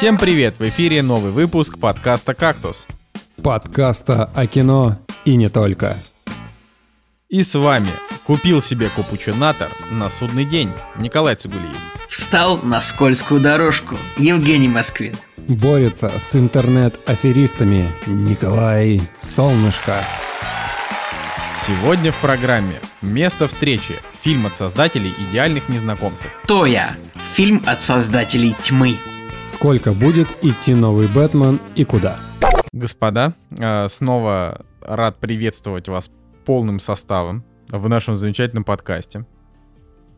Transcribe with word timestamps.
Всем 0.00 0.16
привет! 0.16 0.54
В 0.58 0.66
эфире 0.66 1.02
новый 1.02 1.30
выпуск 1.30 1.78
подкаста 1.78 2.32
«Кактус». 2.32 2.86
Подкаста 3.42 4.30
о 4.34 4.46
кино 4.46 4.96
и 5.26 5.36
не 5.36 5.50
только. 5.50 5.94
И 7.28 7.42
с 7.42 7.54
вами 7.54 7.90
купил 8.24 8.62
себе 8.62 8.88
капучинатор 8.96 9.68
на 9.90 10.08
судный 10.08 10.46
день 10.46 10.70
Николай 10.96 11.34
Цугулиев. 11.34 11.76
Встал 12.08 12.56
на 12.62 12.80
скользкую 12.80 13.42
дорожку 13.42 13.98
Евгений 14.16 14.68
Москвин. 14.68 15.14
Борется 15.36 16.10
с 16.18 16.34
интернет-аферистами 16.34 17.92
Николай 18.06 19.02
Солнышко. 19.18 19.96
Сегодня 21.66 22.10
в 22.10 22.16
программе 22.22 22.80
«Место 23.02 23.48
встречи» 23.48 23.96
фильм 24.22 24.46
от 24.46 24.56
создателей 24.56 25.12
«Идеальных 25.28 25.68
незнакомцев». 25.68 26.30
То 26.46 26.64
я. 26.64 26.96
Фильм 27.34 27.62
от 27.66 27.82
создателей 27.82 28.56
«Тьмы». 28.62 28.96
Сколько 29.50 29.92
будет 29.92 30.28
идти 30.42 30.74
новый 30.74 31.08
Бэтмен 31.08 31.60
и 31.74 31.84
куда? 31.84 32.18
Господа, 32.72 33.34
э, 33.50 33.88
снова 33.88 34.64
рад 34.80 35.18
приветствовать 35.18 35.88
вас 35.88 36.10
полным 36.46 36.78
составом 36.78 37.44
в 37.68 37.88
нашем 37.88 38.14
замечательном 38.16 38.64
подкасте. 38.64 39.26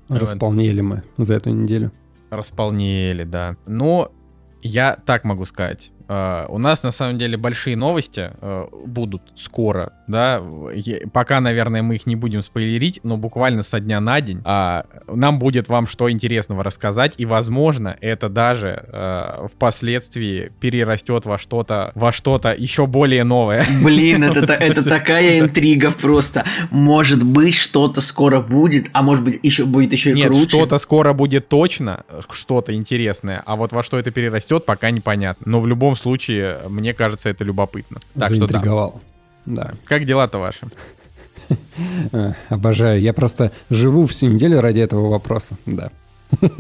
Располнели 0.09 0.83
мы 0.83 1.03
за 1.17 1.35
эту 1.35 1.51
неделю. 1.51 1.93
Располнели, 2.31 3.25
да. 3.25 3.57
Но 3.67 4.13
я 4.61 4.97
так 5.07 5.25
могу 5.25 5.47
сказать. 5.47 5.93
Uh, 6.09 6.47
у 6.49 6.59
нас 6.59 6.83
на 6.83 6.91
самом 6.91 7.19
деле 7.19 7.37
большие 7.37 7.77
новости 7.77 8.31
uh, 8.41 8.87
будут 8.87 9.23
скоро, 9.35 9.93
да. 10.07 10.43
Я, 10.75 11.07
пока, 11.13 11.41
наверное, 11.41 11.83
мы 11.83 11.97
их 11.97 12.07
не 12.07 12.17
будем 12.17 12.43
спойлерить, 12.43 13.01
но 13.03 13.17
буквально 13.17 13.63
со 13.63 13.81
дня 13.81 14.01
на 14.01 14.21
день 14.21 14.39
uh, 14.39 14.85
нам 15.07 15.39
будет 15.39 15.69
вам 15.69 15.87
что 15.87 16.11
интересного 16.11 16.63
рассказать, 16.63 17.15
и, 17.17 17.27
возможно, 17.27 17.97
это 18.01 18.29
даже 18.29 19.49
впоследствии 19.53 20.53
перерастет 20.61 21.27
во 21.27 21.39
что-то, 21.39 21.93
во 21.95 22.13
что-то 22.13 22.55
еще 22.55 22.87
более 22.87 23.25
новое. 23.25 23.67
Блин, 23.83 24.25
это, 24.25 24.53
это 24.53 24.83
такая 24.83 25.41
интрига 25.41 25.91
просто. 25.91 26.45
Может 26.71 27.23
быть, 27.25 27.55
что-то 27.55 28.01
скоро 28.01 28.41
будет, 28.41 28.87
а 28.93 29.03
может 29.03 29.25
быть, 29.25 29.41
еще 29.43 29.65
будет 29.65 29.93
еще 29.93 30.11
и 30.11 30.15
Нет, 30.15 30.29
круче. 30.29 30.49
что-то 30.49 30.79
скоро 30.79 31.13
будет 31.13 31.49
точно, 31.49 32.05
что-то 32.31 32.75
интересное, 32.75 33.43
а 33.45 33.57
вот 33.57 33.73
во 33.73 33.83
что 33.83 33.99
это 33.99 34.11
перерастет, 34.11 34.65
пока 34.65 34.91
непонятно. 34.91 35.45
Но 35.51 35.61
в 35.61 35.67
любом 35.67 35.97
случае, 36.03 36.59
мне 36.69 36.95
кажется, 36.95 37.29
это 37.29 37.45
любопытно. 37.45 37.99
Так 38.19 38.35
что 38.35 38.47
да. 38.47 38.93
да. 39.47 39.75
Как 39.85 40.05
дела-то 40.05 40.39
ваши? 40.39 40.67
Обожаю. 42.49 43.01
Я 43.01 43.13
просто 43.13 43.53
живу 43.71 44.07
всю 44.07 44.27
неделю 44.27 44.61
ради 44.61 44.81
этого 44.81 45.09
вопроса. 45.09 45.57
Да. 45.67 45.91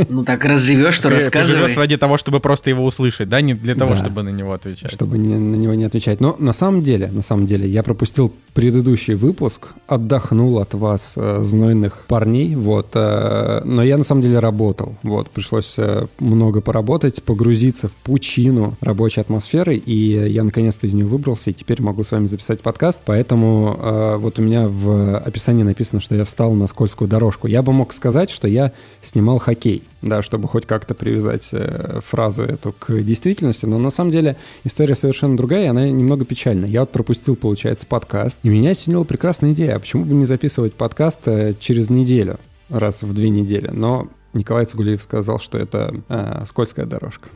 Ну 0.08 0.24
так 0.24 0.44
разживешь, 0.44 0.94
что 0.94 1.08
рассказывай. 1.08 1.54
Ты 1.54 1.60
живешь 1.60 1.76
ради 1.76 1.96
того, 1.96 2.16
чтобы 2.16 2.40
просто 2.40 2.70
его 2.70 2.84
услышать, 2.84 3.28
да? 3.28 3.40
Не 3.40 3.54
для 3.54 3.74
того, 3.74 3.94
да. 3.94 3.96
чтобы 3.96 4.22
на 4.22 4.28
него 4.28 4.52
отвечать. 4.52 4.92
Чтобы 4.92 5.18
не, 5.18 5.36
на 5.36 5.56
него 5.56 5.74
не 5.74 5.84
отвечать. 5.84 6.20
Но 6.20 6.36
на 6.38 6.52
самом 6.52 6.82
деле, 6.82 7.08
на 7.12 7.22
самом 7.22 7.46
деле, 7.46 7.68
я 7.68 7.82
пропустил 7.82 8.32
предыдущий 8.54 9.14
выпуск, 9.14 9.68
отдохнул 9.86 10.58
от 10.58 10.74
вас, 10.74 11.14
э, 11.16 11.40
знойных 11.42 12.04
парней, 12.06 12.54
вот. 12.54 12.90
Э, 12.94 13.62
но 13.64 13.82
я 13.82 13.96
на 13.96 14.04
самом 14.04 14.22
деле 14.22 14.38
работал, 14.38 14.96
вот. 15.02 15.30
Пришлось 15.30 15.74
э, 15.78 16.06
много 16.18 16.60
поработать, 16.60 17.22
погрузиться 17.22 17.88
в 17.88 17.92
пучину 17.92 18.76
рабочей 18.80 19.20
атмосферы, 19.20 19.76
и 19.76 20.30
я 20.30 20.44
наконец-то 20.44 20.86
из 20.86 20.92
нее 20.92 21.06
выбрался, 21.06 21.50
и 21.50 21.52
теперь 21.54 21.80
могу 21.80 22.04
с 22.04 22.12
вами 22.12 22.26
записать 22.26 22.60
подкаст. 22.60 23.00
Поэтому 23.06 23.78
э, 23.80 24.16
вот 24.16 24.38
у 24.38 24.42
меня 24.42 24.68
в 24.68 25.18
описании 25.18 25.62
написано, 25.62 26.00
что 26.00 26.14
я 26.14 26.24
встал 26.24 26.52
на 26.52 26.66
скользкую 26.66 27.08
дорожку. 27.08 27.46
Я 27.46 27.62
бы 27.62 27.72
мог 27.72 27.92
сказать, 27.92 28.30
что 28.30 28.48
я 28.48 28.72
снимал 29.00 29.38
хоккей 29.38 29.61
окей, 29.62 29.84
да, 30.02 30.22
чтобы 30.22 30.48
хоть 30.48 30.66
как-то 30.66 30.92
привязать 30.92 31.50
э, 31.52 32.00
фразу 32.04 32.42
эту 32.42 32.72
к 32.72 33.00
действительности, 33.02 33.64
но 33.64 33.78
на 33.78 33.90
самом 33.90 34.10
деле 34.10 34.36
история 34.64 34.96
совершенно 34.96 35.36
другая, 35.36 35.64
и 35.64 35.68
она 35.68 35.88
немного 35.88 36.24
печальна. 36.24 36.66
Я 36.66 36.80
вот 36.80 36.90
пропустил, 36.90 37.36
получается, 37.36 37.86
подкаст, 37.86 38.40
и 38.42 38.48
меня 38.48 38.70
осенила 38.70 39.04
прекрасная 39.04 39.52
идея, 39.52 39.76
а 39.76 39.78
почему 39.78 40.04
бы 40.04 40.14
не 40.14 40.24
записывать 40.24 40.74
подкаст 40.74 41.20
э, 41.26 41.54
через 41.60 41.90
неделю, 41.90 42.40
раз 42.70 43.04
в 43.04 43.14
две 43.14 43.30
недели, 43.30 43.70
но 43.72 44.08
Николай 44.32 44.64
Цугулиев 44.64 45.00
сказал, 45.00 45.38
что 45.38 45.58
это 45.58 45.94
э, 46.08 46.42
скользкая 46.44 46.86
дорожка. 46.86 47.28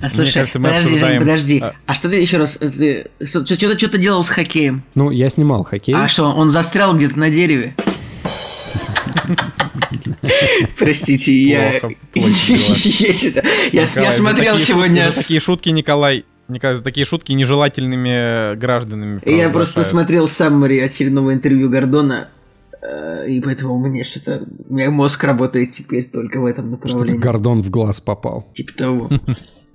А, 0.00 0.08
слушай, 0.08 0.32
кажется, 0.32 0.58
подожди, 0.58 0.86
обсуждаем... 0.86 1.20
Жень, 1.20 1.20
подожди. 1.20 1.58
А... 1.58 1.74
а 1.84 1.94
что 1.94 2.08
ты 2.08 2.16
еще 2.16 2.38
раз? 2.38 2.56
Ты 2.56 3.10
что-то 3.22 3.78
что 3.78 3.98
делал 3.98 4.24
с 4.24 4.28
хоккеем? 4.30 4.82
Ну, 4.94 5.10
я 5.10 5.28
снимал 5.28 5.64
хоккей. 5.64 5.94
А 5.94 6.08
что, 6.08 6.32
он 6.32 6.48
застрял 6.48 6.96
где-то 6.96 7.18
на 7.18 7.28
дереве? 7.28 7.74
Простите, 10.78 11.32
я... 11.32 11.80
Я 13.72 13.86
смотрел 14.12 14.58
сегодня... 14.58 15.10
такие 15.10 15.40
шутки, 15.40 15.70
Николай, 15.70 16.24
Николай, 16.48 16.76
за 16.76 16.84
такие 16.84 17.04
шутки 17.04 17.32
нежелательными 17.32 18.56
гражданами. 18.56 19.20
Я 19.24 19.50
просто 19.50 19.84
смотрел 19.84 20.28
саммари 20.28 20.80
очередного 20.80 21.34
интервью 21.34 21.68
Гордона, 21.68 22.28
э, 22.80 23.28
и 23.28 23.40
поэтому 23.40 23.74
у 23.74 23.78
меня 23.78 24.04
что-то... 24.04 24.46
У 24.68 24.74
меня 24.74 24.90
мозг 24.90 25.22
работает 25.24 25.72
теперь 25.72 26.04
только 26.04 26.40
в 26.40 26.46
этом 26.46 26.70
направлении. 26.70 27.06
Что-то 27.06 27.20
Гордон 27.20 27.62
в 27.62 27.70
глаз 27.70 28.00
попал. 28.00 28.46
Типа 28.54 28.72
того. 28.72 29.10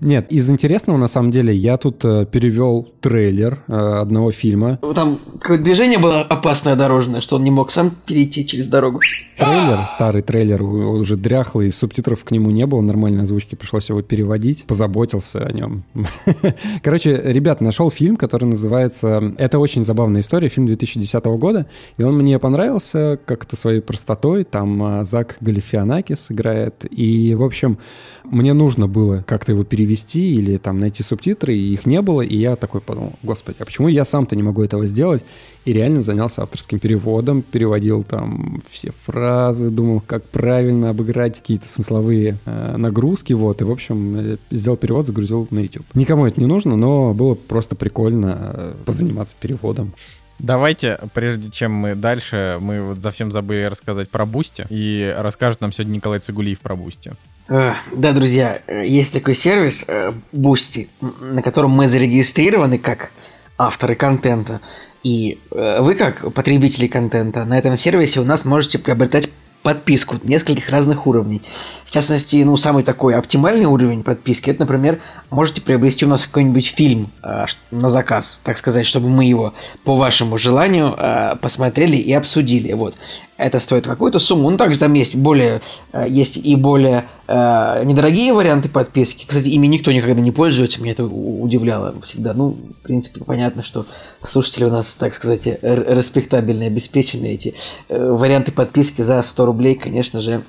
Нет, 0.03 0.31
из 0.31 0.49
интересного, 0.49 0.97
на 0.97 1.07
самом 1.07 1.31
деле, 1.31 1.55
я 1.55 1.77
тут 1.77 2.03
э, 2.03 2.25
перевел 2.29 2.89
трейлер 2.99 3.63
э, 3.67 3.73
одного 3.73 4.31
фильма. 4.31 4.77
Там 4.93 5.17
движение 5.59 5.97
было 5.97 6.21
опасное 6.21 6.75
дорожное, 6.75 7.21
что 7.21 7.37
он 7.37 7.43
не 7.43 7.51
мог 7.51 7.71
сам 7.71 7.91
перейти 8.05 8.45
через 8.45 8.67
дорогу. 8.67 8.99
Трейлер, 9.37 9.85
старый 9.87 10.21
трейлер, 10.21 10.61
уже 10.61 11.15
дряхлый, 11.15 11.71
субтитров 11.71 12.23
к 12.25 12.31
нему 12.31 12.51
не 12.51 12.65
было, 12.65 12.81
нормальной 12.81 13.23
озвучки, 13.23 13.55
пришлось 13.55 13.89
его 13.89 14.01
переводить, 14.01 14.65
позаботился 14.65 15.39
о 15.45 15.51
нем. 15.53 15.83
Короче, 16.83 17.21
ребят, 17.23 17.61
нашел 17.61 17.89
фильм, 17.89 18.17
который 18.17 18.45
называется 18.45 19.33
«Это 19.37 19.57
очень 19.57 19.85
забавная 19.85 20.19
история», 20.19 20.49
фильм 20.49 20.67
2010 20.67 21.23
года, 21.25 21.65
и 21.97 22.03
он 22.03 22.17
мне 22.17 22.39
понравился 22.39 23.17
как-то 23.25 23.55
своей 23.55 23.79
простотой, 23.79 24.43
там 24.43 24.99
э, 24.99 25.05
Зак 25.05 25.37
Галифианакис 25.39 26.29
играет, 26.29 26.85
и, 26.91 27.35
в 27.35 27.43
общем, 27.43 27.77
мне 28.25 28.51
нужно 28.53 28.87
было 28.87 29.23
как-то 29.25 29.53
его 29.53 29.63
перевести 29.63 29.92
или 29.95 30.57
там 30.57 30.79
найти 30.79 31.03
субтитры, 31.03 31.55
и 31.55 31.73
их 31.73 31.85
не 31.85 32.01
было, 32.01 32.21
и 32.21 32.35
я 32.37 32.55
такой 32.55 32.81
подумал, 32.81 33.13
господи, 33.23 33.57
а 33.59 33.65
почему 33.65 33.87
я 33.87 34.05
сам-то 34.05 34.35
не 34.35 34.43
могу 34.43 34.63
этого 34.63 34.85
сделать? 34.85 35.23
И 35.65 35.73
реально 35.73 36.01
занялся 36.01 36.43
авторским 36.43 36.79
переводом, 36.79 37.41
переводил 37.41 38.03
там 38.03 38.61
все 38.69 38.91
фразы, 39.05 39.69
думал, 39.69 40.01
как 40.01 40.23
правильно 40.25 40.89
обыграть 40.89 41.39
какие-то 41.39 41.67
смысловые 41.67 42.37
э, 42.45 42.77
нагрузки, 42.77 43.33
вот, 43.33 43.61
и, 43.61 43.63
в 43.63 43.71
общем, 43.71 44.15
э, 44.17 44.37
сделал 44.51 44.77
перевод, 44.77 45.05
загрузил 45.05 45.47
на 45.51 45.59
YouTube. 45.59 45.85
Никому 45.93 46.25
это 46.25 46.39
не 46.39 46.47
нужно, 46.47 46.75
но 46.75 47.13
было 47.13 47.35
просто 47.35 47.75
прикольно 47.75 48.37
э, 48.53 48.73
позаниматься 48.85 49.35
переводом. 49.39 49.93
Давайте, 50.39 50.99
прежде 51.13 51.49
чем 51.51 51.71
мы 51.71 51.95
дальше, 51.95 52.57
мы 52.59 52.81
вот 52.81 52.99
совсем 52.99 53.31
забыли 53.31 53.63
рассказать 53.63 54.09
про 54.09 54.25
Boosty, 54.25 54.65
и 54.69 55.15
расскажет 55.17 55.61
нам 55.61 55.71
сегодня 55.71 55.93
Николай 55.93 56.19
Цигулиев 56.19 56.59
про 56.59 56.75
Boosty. 56.75 57.13
Да, 57.47 57.75
друзья, 57.91 58.61
есть 58.67 59.13
такой 59.13 59.35
сервис 59.35 59.85
Boosty, 60.31 60.87
на 61.19 61.41
котором 61.41 61.71
мы 61.71 61.89
зарегистрированы 61.89 62.77
как 62.77 63.11
авторы 63.57 63.95
контента. 63.95 64.61
И 65.03 65.39
вы, 65.51 65.95
как 65.95 66.33
потребители 66.33 66.87
контента, 66.87 67.43
на 67.43 67.57
этом 67.59 67.77
сервисе 67.77 68.21
у 68.21 68.23
нас 68.23 68.45
можете 68.45 68.79
приобретать 68.79 69.29
подписку 69.63 70.17
нескольких 70.23 70.69
разных 70.69 71.07
уровней. 71.07 71.41
В 71.85 71.91
частности, 71.91 72.43
ну, 72.43 72.57
самый 72.57 72.83
такой 72.83 73.15
оптимальный 73.15 73.65
уровень 73.65 74.03
подписки, 74.03 74.49
это, 74.49 74.61
например, 74.61 74.99
можете 75.29 75.61
приобрести 75.61 76.05
у 76.05 76.09
нас 76.09 76.25
какой-нибудь 76.25 76.67
фильм 76.67 77.09
э, 77.23 77.45
на 77.71 77.89
заказ, 77.89 78.39
так 78.43 78.57
сказать, 78.57 78.85
чтобы 78.85 79.09
мы 79.09 79.25
его 79.25 79.53
по 79.83 79.95
вашему 79.95 80.37
желанию 80.37 80.93
э, 80.97 81.35
посмотрели 81.41 81.95
и 81.95 82.11
обсудили. 82.13 82.73
Вот. 82.73 82.95
Это 83.37 83.59
стоит 83.59 83.87
какую-то 83.87 84.19
сумму. 84.19 84.49
Ну, 84.49 84.57
также 84.57 84.79
там 84.79 84.93
есть 84.93 85.15
более, 85.15 85.61
э, 85.93 86.05
есть 86.09 86.37
и 86.37 86.55
более 86.55 87.05
э, 87.27 87.83
недорогие 87.85 88.33
варианты 88.33 88.69
подписки. 88.69 89.25
Кстати, 89.27 89.47
ими 89.47 89.67
никто 89.67 89.91
никогда 89.91 90.21
не 90.21 90.31
пользуется, 90.31 90.81
меня 90.81 90.93
это 90.93 91.05
удивляло 91.05 91.93
всегда. 92.03 92.33
Ну, 92.33 92.49
в 92.49 92.83
принципе, 92.83 93.23
понятно, 93.23 93.63
что 93.63 93.85
слушатели 94.25 94.65
у 94.65 94.69
нас, 94.69 94.95
так 94.95 95.15
сказать, 95.15 95.45
респектабельные, 95.45 96.67
обеспеченные. 96.67 97.33
Эти 97.33 97.55
э, 97.89 98.11
варианты 98.11 98.51
подписки 98.51 99.01
за 99.01 99.21
100 99.21 99.45
рублей, 99.45 99.75
конечно 99.75 100.21
же, 100.21 100.43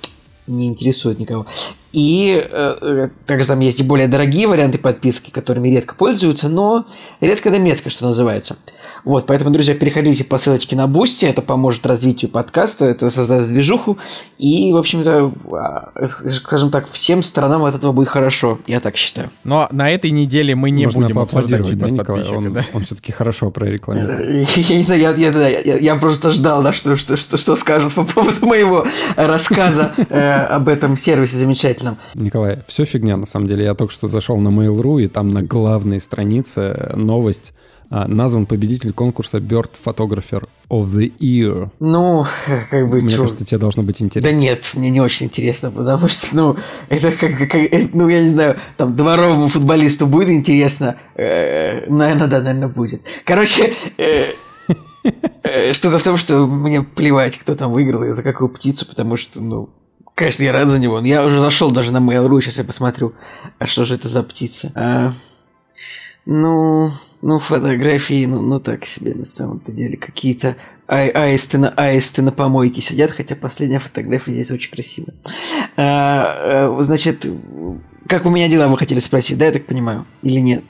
не 0.47 0.67
интересует 0.69 1.19
никого. 1.19 1.47
И 1.93 2.45
э, 2.51 2.79
э, 2.81 3.09
также 3.27 3.47
там 3.49 3.61
есть 3.61 3.81
и 3.81 3.85
более 3.85 4.09
дорогие 4.09 4.47
варианты 4.47 4.79
подписки, 4.79 5.31
которыми 5.31 5.69
редко 5.69 5.95
пользуются, 5.95 6.49
но 6.49 6.87
редко 7.21 7.51
да 7.51 7.59
метко, 7.59 7.89
что 7.89 8.07
называется. 8.07 8.57
Вот, 9.05 9.27
поэтому, 9.27 9.51
друзья, 9.51 9.75
переходите 9.75 10.25
по 10.25 10.39
ссылочке 10.39 10.77
на 10.77 10.87
Boosty, 10.87 11.27
это 11.27 11.43
поможет 11.43 11.85
развитию 11.87 12.31
подкаста, 12.31 12.87
это 12.87 13.11
создаст 13.11 13.49
движуху, 13.49 13.99
и, 14.39 14.73
в 14.73 14.77
общем-то, 14.79 15.33
а, 15.53 16.07
скажем 16.31 16.71
так, 16.71 16.91
всем 16.91 17.23
сторонам 17.23 17.65
от 17.65 17.75
этого 17.75 17.93
будет 17.93 18.09
хорошо, 18.09 18.59
я 18.67 18.81
так 18.81 18.97
считаю. 18.97 19.31
Но 19.45 19.69
на 19.71 19.91
этой 19.91 20.11
неделе 20.11 20.55
мы 20.55 20.71
не 20.71 20.85
Можно 20.85 21.03
будем 21.03 21.19
обсуждать 21.19 21.79
да, 21.79 21.91
Николай? 21.91 22.27
Он, 22.29 22.53
да? 22.53 22.65
он 22.73 22.85
все-таки 22.85 23.13
хорошо 23.13 23.51
прорекламировал. 23.51 24.47
Я 24.57 24.77
не 24.77 24.83
знаю, 24.83 25.01
я, 25.01 25.11
я, 25.11 25.49
я, 25.49 25.77
я 25.77 25.97
просто 25.97 26.31
ждал, 26.31 26.63
да, 26.63 26.73
что, 26.73 26.97
что, 26.97 27.17
что, 27.17 27.37
что 27.37 27.57
скажут 27.57 27.93
по 27.95 28.05
поводу 28.05 28.47
моего 28.47 28.87
рассказа 29.17 29.93
э, 30.09 30.31
об 30.31 30.69
этом 30.69 30.97
сервисе 30.97 31.37
замечательном. 31.37 31.99
Николай, 32.15 32.61
все 32.67 32.85
фигня, 32.85 33.17
на 33.17 33.27
самом 33.27 33.47
деле. 33.47 33.65
Я 33.65 33.75
только 33.75 33.93
что 33.93 34.07
зашел 34.09 34.39
на 34.39 34.49
Mail.ru, 34.49 35.03
и 35.03 35.09
там 35.09 35.29
на 35.29 35.43
главной 35.43 36.01
странице 36.01 36.93
новость 36.95 37.53
а, 37.53 37.74
назван 37.91 38.47
победитель 38.47 38.93
конкурса 38.93 39.39
Bird 39.39 39.71
Photographer 39.85 40.45
of 40.71 40.87
the 40.87 41.13
Year. 41.19 41.69
Ну, 41.81 42.27
как 42.71 42.89
бы... 42.89 43.01
Мне 43.01 43.11
чё? 43.11 43.23
кажется, 43.23 43.45
тебе 43.45 43.59
должно 43.59 43.83
быть 43.83 44.03
интересно. 44.03 44.33
Да 44.33 44.39
нет, 44.39 44.63
мне 44.75 44.91
не 44.91 45.01
очень 45.01 45.27
интересно, 45.27 45.71
потому 45.71 46.09
что, 46.09 46.27
ну, 46.33 46.57
это 46.89 47.13
как, 47.13 47.37
как 47.39 47.55
это, 47.55 47.97
ну, 47.97 48.09
я 48.09 48.23
не 48.23 48.31
знаю, 48.31 48.57
там, 48.77 48.97
дворовому 48.97 49.49
футболисту 49.49 50.07
будет 50.07 50.31
интересно? 50.31 50.97
Э, 51.15 51.89
наверное, 51.89 52.27
да, 52.27 52.41
наверное, 52.41 52.69
будет. 52.69 53.03
Короче, 53.25 53.75
э, 53.99 54.33
э, 55.43 55.73
штука 55.73 55.99
в 55.99 56.03
том, 56.03 56.17
что 56.17 56.47
мне 56.47 56.83
плевать, 56.83 57.39
кто 57.39 57.55
там 57.55 57.73
выиграл 57.73 58.05
и 58.05 58.13
за 58.13 58.23
какую 58.23 58.49
птицу, 58.49 58.87
потому 58.87 59.17
что, 59.17 59.41
ну, 59.41 59.69
конечно, 60.15 60.43
я 60.43 60.53
рад 60.53 60.69
за 60.69 60.79
него. 60.79 61.01
Я 61.01 61.25
уже 61.25 61.41
зашел 61.41 61.71
даже 61.71 61.93
на 61.93 61.99
Mail.ru, 61.99 62.41
сейчас 62.41 62.59
я 62.59 62.65
посмотрю, 62.65 63.13
а 63.59 63.67
что 63.67 63.85
же 63.85 63.95
это 63.95 64.09
за 64.09 64.23
птица. 64.23 64.73
А, 64.75 65.13
ну, 66.27 66.91
ну, 67.23 67.39
фотографии, 67.39 68.27
ну, 68.27 68.41
ну 68.41 68.61
так 68.61 68.85
себе 68.85 69.15
на 69.15 69.27
самом-то 69.27 69.73
деле. 69.73 69.97
Какие-то 69.97 70.57
ай 70.89 71.09
аисты, 71.09 71.59
на, 71.59 71.71
аисты 71.71 72.23
на 72.23 72.33
помойке 72.33 72.81
сидят, 72.81 73.11
хотя 73.11 73.35
последняя 73.35 73.79
фотография 73.79 74.33
здесь 74.33 74.51
очень 74.51 74.71
красивая. 74.71 75.15
А, 75.77 76.69
а, 76.77 76.83
значит, 76.83 77.27
как 78.09 78.27
у 78.27 78.31
меня 78.31 78.49
дела, 78.49 78.69
вы 78.69 78.77
хотели 78.79 79.01
спросить, 79.01 79.39
да, 79.39 79.47
я 79.47 79.53
так 79.53 79.67
понимаю? 79.67 80.07
Или 80.23 80.41
нет? 80.41 80.65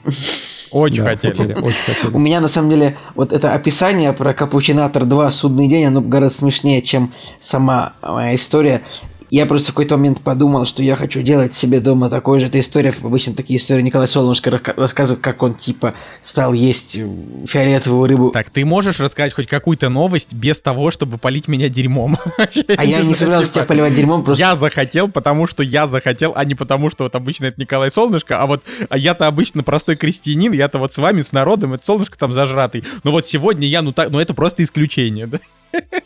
Очень 0.71 1.03
Да, 1.03 1.09
хотели. 1.11 1.31
хотели, 1.31 1.53
очень 1.53 1.67
У 1.67 1.93
хотели. 1.93 2.17
меня, 2.17 2.41
на 2.41 2.47
самом 2.47 2.69
деле, 2.69 2.97
вот 3.15 3.31
это 3.31 3.53
описание 3.53 4.11
про 4.13 4.33
Капучинатор 4.33 5.05
2 5.05 5.31
«Судный 5.31 5.67
день», 5.67 5.85
оно 5.85 6.01
гораздо 6.01 6.39
смешнее, 6.39 6.81
чем 6.81 7.13
сама 7.39 7.93
моя 8.01 8.35
история. 8.35 8.81
Я 9.29 9.45
просто 9.45 9.71
в 9.71 9.73
какой-то 9.73 9.97
момент 9.97 10.21
подумал, 10.21 10.65
что 10.65 10.83
я 10.83 10.95
хочу 10.95 11.21
делать 11.21 11.55
себе 11.55 11.79
дома 11.79 12.09
такой 12.09 12.39
же. 12.39 12.45
Это 12.47 12.59
история, 12.59 12.93
обычно 13.01 13.33
такие 13.33 13.57
истории 13.57 13.81
Николай 13.81 14.07
Солнышко 14.07 14.61
рассказывает, 14.75 15.21
как 15.21 15.41
он, 15.41 15.55
типа, 15.55 15.95
стал 16.21 16.53
есть 16.53 16.95
э, 16.97 17.07
фиолетовую 17.47 18.07
рыбу. 18.07 18.31
Так, 18.31 18.49
ты 18.49 18.65
можешь 18.65 18.99
рассказать 18.99 19.33
хоть 19.33 19.47
какую-то 19.47 19.89
новость 19.89 20.33
без 20.33 20.61
того, 20.61 20.91
чтобы 20.91 21.17
полить 21.17 21.47
меня 21.47 21.69
дерьмом? 21.69 22.17
А 22.77 22.83
я 22.83 23.01
не 23.01 23.15
собирался 23.15 23.51
тебя 23.51 23.63
поливать 23.63 23.93
дерьмом, 23.93 24.23
просто... 24.23 24.43
Я 24.43 24.55
захотел, 24.55 25.09
потому 25.09 25.47
что 25.47 25.63
я 25.63 25.87
захотел, 25.87 26.33
а 26.35 26.43
не 26.45 26.55
потому, 26.55 26.89
что 26.89 27.03
вот 27.03 27.15
обычно 27.15 27.45
это 27.45 27.59
Николай 27.59 27.89
Солнышко, 27.89 28.41
а 28.41 28.47
вот 28.47 28.63
а 28.89 28.97
я-то 28.97 29.27
обычно 29.27 29.63
простой 29.63 29.95
крестьянин, 29.95 30.51
я-то 30.51 30.77
вот 30.77 30.91
с 30.91 30.97
вами, 30.97 31.21
с 31.21 31.31
народом, 31.31 31.73
это 31.73 31.85
Солнышко 31.85 32.17
там 32.17 32.33
зажратый. 32.33 32.83
Но 33.03 33.11
вот 33.11 33.25
сегодня 33.25 33.67
я, 33.67 33.81
ну 33.81 33.91
так, 33.91 34.09
ну 34.09 34.19
это 34.19 34.33
просто 34.33 34.63
исключение, 34.63 35.27
да? 35.27 35.39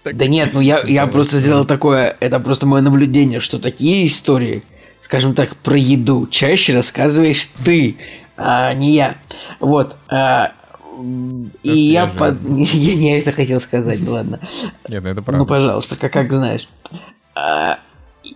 Да 0.04 0.28
нет, 0.28 0.50
ну 0.54 0.62
я, 0.62 0.80
я 0.82 1.06
просто 1.08 1.38
сделал 1.40 1.66
такое, 1.66 2.16
это 2.20 2.40
просто 2.40 2.66
мое 2.66 2.82
наблюдение, 2.82 3.40
что 3.40 3.60
такие 3.60 4.08
истории, 4.08 4.64
скажем 5.02 5.36
так, 5.36 5.56
про 5.58 5.78
еду 5.78 6.28
чаще 6.28 6.74
рассказываешь 6.76 7.50
ты, 7.64 7.96
а 8.38 8.74
не 8.74 8.94
я. 8.94 9.16
Вот. 9.60 9.96
а, 10.08 10.54
и 11.64 11.78
я, 11.78 12.08
под... 12.08 12.38
я 12.48 12.96
не 12.96 13.20
это 13.20 13.32
хотел 13.32 13.60
сказать, 13.62 14.00
ну 14.02 14.12
ладно. 14.14 14.40
Нет, 14.88 15.04
ну 15.04 15.10
это 15.10 15.20
Ну, 15.20 15.24
правда. 15.24 15.46
пожалуйста, 15.46 15.96
как, 15.98 16.12
как 16.14 16.32
знаешь. 16.32 16.68
А, 17.36 17.80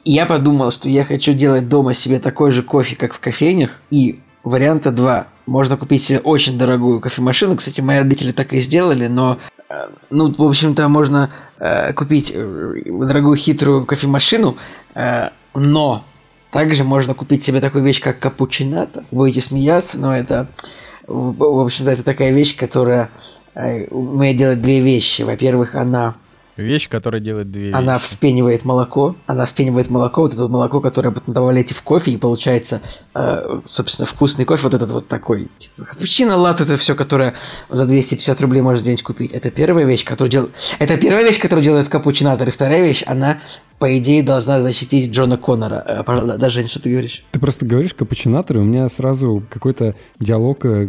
Я 0.05 0.25
подумал, 0.25 0.71
что 0.71 0.87
я 0.87 1.03
хочу 1.03 1.33
делать 1.33 1.67
дома 1.67 1.93
себе 1.93 2.19
такой 2.19 2.51
же 2.51 2.63
кофе, 2.63 2.95
как 2.95 3.13
в 3.13 3.19
кофейнях. 3.19 3.81
И 3.89 4.19
варианта 4.43 4.91
два. 4.91 5.27
Можно 5.45 5.75
купить 5.75 6.03
себе 6.05 6.19
очень 6.19 6.57
дорогую 6.57 7.01
кофемашину. 7.01 7.57
Кстати, 7.57 7.81
мои 7.81 7.99
родители 7.99 8.31
так 8.31 8.53
и 8.53 8.61
сделали, 8.61 9.07
но 9.07 9.39
ну, 10.09 10.33
в 10.33 10.43
общем-то, 10.43 10.87
можно 10.87 11.29
э, 11.59 11.93
купить 11.93 12.31
э, 12.33 12.81
дорогую 12.85 13.35
хитрую 13.35 13.85
кофемашину, 13.85 14.57
э, 14.95 15.29
но 15.55 16.03
также 16.51 16.83
можно 16.83 17.13
купить 17.13 17.43
себе 17.43 17.61
такую 17.61 17.83
вещь, 17.83 18.01
как 18.01 18.19
капучинато. 18.19 19.05
Будете 19.11 19.41
смеяться, 19.41 19.97
но 19.99 20.15
это, 20.15 20.47
в 21.07 21.59
общем-то, 21.65 21.91
это 21.91 22.03
такая 22.03 22.31
вещь, 22.31 22.55
которая 22.55 23.09
э, 23.55 23.85
умеет 23.87 24.37
делать 24.37 24.61
две 24.61 24.79
вещи. 24.79 25.23
Во-первых, 25.23 25.75
она 25.75 26.15
Вещь, 26.57 26.87
которая 26.87 27.19
делает 27.19 27.49
две 27.49 27.71
она 27.71 27.95
вещи. 27.95 28.05
вспенивает 28.05 28.63
молоко, 28.63 29.15
она 29.25 29.45
вспенивает 29.45 29.89
молоко, 29.89 30.21
вот 30.21 30.33
это 30.33 30.47
молоко, 30.47 30.81
которое 30.81 31.09
потом 31.09 31.33
добавляете 31.33 31.73
в 31.73 31.81
кофе, 31.81 32.11
и 32.11 32.17
получается, 32.17 32.81
э, 33.15 33.59
собственно, 33.67 34.05
вкусный 34.05 34.45
кофе, 34.45 34.63
вот 34.63 34.73
этот 34.75 34.91
вот 34.91 35.07
такой, 35.07 35.49
типа, 35.57 35.85
капучино, 35.85 36.37
латте, 36.37 36.63
это 36.63 36.77
все, 36.77 36.93
которое 36.93 37.33
за 37.69 37.85
250 37.87 38.39
рублей 38.41 38.61
можно 38.61 38.81
где-нибудь 38.81 39.03
купить. 39.03 39.31
Это 39.31 39.49
первая 39.49 39.85
вещь, 39.85 40.05
которую 40.05 40.31
делает... 40.31 40.51
Это 40.77 40.97
первая 40.97 41.23
вещь, 41.23 41.39
которую 41.39 41.63
делает 41.63 41.89
капучинатор, 41.89 42.47
и 42.47 42.51
вторая 42.51 42.83
вещь, 42.83 43.03
она, 43.07 43.39
по 43.79 43.97
идее, 43.97 44.21
должна 44.21 44.59
защитить 44.59 45.11
Джона 45.11 45.37
Коннора. 45.37 46.05
Э, 46.05 46.37
да, 46.37 46.49
Жень, 46.51 46.67
что 46.67 46.79
ты 46.79 46.91
говоришь? 46.91 47.23
Ты 47.31 47.39
просто 47.39 47.65
говоришь 47.65 47.95
капучинатор, 47.95 48.57
и 48.57 48.59
у 48.59 48.63
меня 48.63 48.87
сразу 48.89 49.43
какой-то 49.49 49.95
диалог 50.19 50.65
э, 50.65 50.87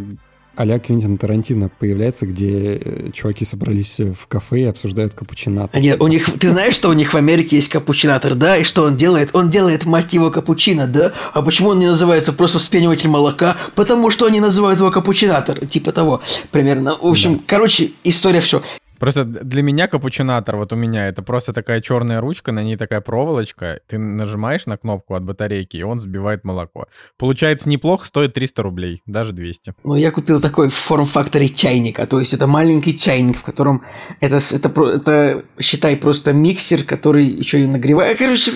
а-ля 0.57 0.79
Квентин 0.79 1.19
Тарантино 1.19 1.71
появляется, 1.79 2.27
где 2.27 2.77
э, 2.77 3.11
чуваки 3.13 3.45
собрались 3.45 4.01
в 4.01 4.27
кафе 4.29 4.61
и 4.61 4.65
обсуждают 4.65 5.15
капучинатор. 5.15 5.71
А 5.73 5.81
Нет, 5.81 6.01
у 6.01 6.07
них, 6.07 6.39
ты 6.39 6.51
знаешь, 6.51 6.75
что 6.75 6.89
у 6.89 6.93
них 6.93 7.13
в 7.13 7.17
Америке 7.17 7.57
есть 7.57 7.69
капучинатор, 7.69 8.35
да? 8.35 8.57
И 8.57 8.65
что 8.65 8.85
он 8.85 8.97
делает? 8.97 9.31
Он 9.33 9.51
делает, 9.51 9.85
его, 9.85 10.31
капучино, 10.31 10.87
да? 10.87 11.13
А 11.33 11.43
почему 11.43 11.71
он 11.71 11.79
не 11.79 11.87
называется 11.87 12.33
просто 12.33 12.59
вспениватель 12.59 13.09
молока? 13.09 13.57
Потому 13.75 14.11
что 14.11 14.27
они 14.27 14.41
называют 14.41 14.79
его 14.79 14.91
капучинатор, 14.91 15.67
типа 15.67 15.93
того, 15.93 16.23
примерно. 16.51 16.97
В 17.01 17.07
общем, 17.07 17.41
короче, 17.47 17.93
история 18.05 18.41
все. 18.41 18.63
Просто 18.99 19.25
для 19.25 19.63
меня 19.63 19.89
капучинатор, 19.89 20.57
вот 20.57 20.73
у 20.73 20.77
меня, 20.77 21.09
это 21.09 21.23
просто 21.23 21.53
такая 21.53 21.81
черная 21.81 22.21
ручка, 22.21 22.53
на 22.53 22.63
ней 22.63 22.77
такая 22.77 23.01
проволочка, 23.01 23.81
ты 23.87 23.99
нажимаешь 23.99 24.67
на 24.67 24.77
кнопку 24.77 25.15
от 25.15 25.25
батарейки, 25.25 25.77
и 25.77 25.83
он 25.83 26.01
сбивает 26.01 26.45
молоко. 26.45 26.87
Получается 27.19 27.69
неплохо, 27.69 28.07
стоит 28.07 28.35
300 28.35 28.63
рублей, 28.63 29.03
даже 29.07 29.33
200. 29.33 29.75
Ну, 29.85 29.95
я 29.95 30.11
купил 30.11 30.41
такой 30.41 30.69
в 30.69 30.75
форм-факторе 30.75 31.49
чайника, 31.49 32.07
то 32.07 32.21
есть 32.21 32.35
это 32.35 32.47
маленький 32.47 32.97
чайник, 32.97 33.39
в 33.39 33.43
котором 33.43 33.83
это, 34.21 34.37
это, 34.37 34.69
это 34.69 35.45
считай, 35.61 35.97
просто 35.97 36.33
миксер, 36.33 36.85
который 36.85 37.25
еще 37.25 37.61
и 37.61 37.67
нагревает. 37.67 38.19
Короче, 38.19 38.53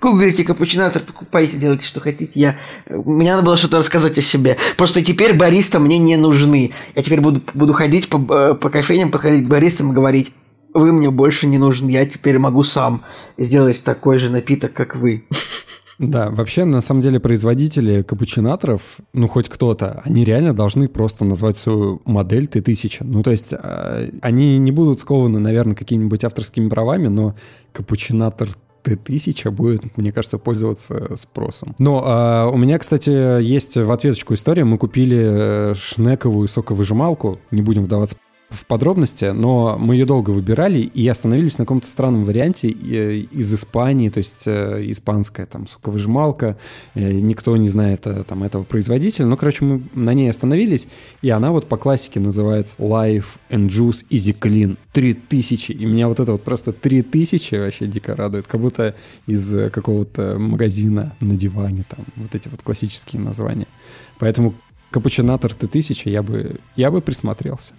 гуглите 0.00 0.44
капучинатор, 0.44 1.02
покупайте, 1.02 1.56
делайте, 1.56 1.86
что 1.86 2.00
хотите. 2.00 2.40
Я, 2.40 2.56
мне 2.88 3.30
надо 3.30 3.42
было 3.42 3.56
что-то 3.56 3.78
рассказать 3.78 4.18
о 4.18 4.22
себе. 4.22 4.56
Просто 4.76 5.02
теперь 5.02 5.34
бариста 5.34 5.78
мне 5.78 5.98
не 5.98 6.16
нужны. 6.16 6.72
Я 6.94 7.02
теперь 7.02 7.20
буду, 7.20 7.42
буду 7.54 7.72
ходить 7.72 8.08
по, 8.08 8.16
э, 8.16 8.54
по 8.54 8.70
кофейням, 8.70 9.10
подходить 9.10 9.27
к 9.36 9.48
баристам 9.48 9.92
и 9.92 9.94
говорить, 9.94 10.32
вы 10.74 10.92
мне 10.92 11.10
больше 11.10 11.46
не 11.46 11.58
нужны, 11.58 11.90
я 11.90 12.06
теперь 12.06 12.38
могу 12.38 12.62
сам 12.62 13.02
сделать 13.36 13.82
такой 13.84 14.18
же 14.18 14.30
напиток, 14.30 14.72
как 14.72 14.96
вы. 14.96 15.24
Да, 15.98 16.30
вообще, 16.30 16.64
на 16.64 16.80
самом 16.80 17.00
деле, 17.00 17.18
производители 17.18 18.02
капучинаторов, 18.02 18.98
ну, 19.12 19.26
хоть 19.26 19.48
кто-то, 19.48 20.00
они 20.04 20.24
реально 20.24 20.54
должны 20.54 20.88
просто 20.88 21.24
назвать 21.24 21.56
свою 21.56 22.00
модель 22.04 22.46
Т-1000. 22.46 22.98
Ну, 23.00 23.22
то 23.24 23.32
есть, 23.32 23.52
э, 23.52 24.10
они 24.22 24.58
не 24.58 24.70
будут 24.70 25.00
скованы, 25.00 25.40
наверное, 25.40 25.74
какими-нибудь 25.74 26.22
авторскими 26.22 26.68
правами, 26.68 27.08
но 27.08 27.34
капучинатор 27.72 28.48
Т-1000 28.84 29.50
будет, 29.50 29.96
мне 29.96 30.12
кажется, 30.12 30.38
пользоваться 30.38 31.16
спросом. 31.16 31.74
Но 31.80 32.02
а, 32.04 32.48
у 32.48 32.56
меня, 32.56 32.78
кстати, 32.78 33.42
есть 33.42 33.76
в 33.76 33.90
ответочку 33.90 34.34
история. 34.34 34.64
Мы 34.64 34.78
купили 34.78 35.18
э, 35.18 35.74
шнековую 35.74 36.46
соковыжималку, 36.46 37.40
не 37.50 37.60
будем 37.60 37.84
вдаваться 37.84 38.14
в 38.50 38.64
подробности, 38.64 39.26
но 39.26 39.76
мы 39.78 39.94
ее 39.94 40.06
долго 40.06 40.30
выбирали 40.30 40.78
и 40.78 41.06
остановились 41.06 41.58
на 41.58 41.64
каком-то 41.64 41.86
странном 41.86 42.24
варианте 42.24 42.70
э, 42.70 43.16
из 43.30 43.52
Испании, 43.52 44.08
то 44.08 44.18
есть 44.18 44.44
э, 44.46 44.82
испанская 44.86 45.44
там 45.46 45.66
соковыжималка, 45.66 46.56
э, 46.94 47.12
никто 47.12 47.56
не 47.56 47.68
знает 47.68 48.06
там 48.26 48.42
этого 48.42 48.64
производителя, 48.64 49.26
но, 49.26 49.36
короче, 49.36 49.64
мы 49.64 49.82
на 49.94 50.14
ней 50.14 50.30
остановились, 50.30 50.88
и 51.20 51.28
она 51.28 51.52
вот 51.52 51.66
по 51.66 51.76
классике 51.76 52.20
называется 52.20 52.76
Life 52.78 53.38
and 53.50 53.68
Juice 53.68 54.06
Easy 54.10 54.36
Clean. 54.38 54.76
3000, 54.92 55.70
и 55.70 55.86
меня 55.86 56.08
вот 56.08 56.18
это 56.18 56.32
вот 56.32 56.42
просто 56.42 56.72
3000 56.72 57.54
вообще 57.54 57.86
дико 57.86 58.16
радует, 58.16 58.48
как 58.48 58.60
будто 58.60 58.96
из 59.28 59.70
какого-то 59.70 60.38
магазина 60.40 61.14
на 61.20 61.36
диване 61.36 61.84
там, 61.88 62.04
вот 62.16 62.34
эти 62.34 62.48
вот 62.48 62.62
классические 62.62 63.22
названия. 63.22 63.68
Поэтому 64.18 64.54
капучинатор 64.90 65.52
Т-1000 65.54 66.08
я 66.10 66.22
бы, 66.22 66.56
я 66.76 66.90
бы 66.90 67.00
присмотрелся. 67.00 67.72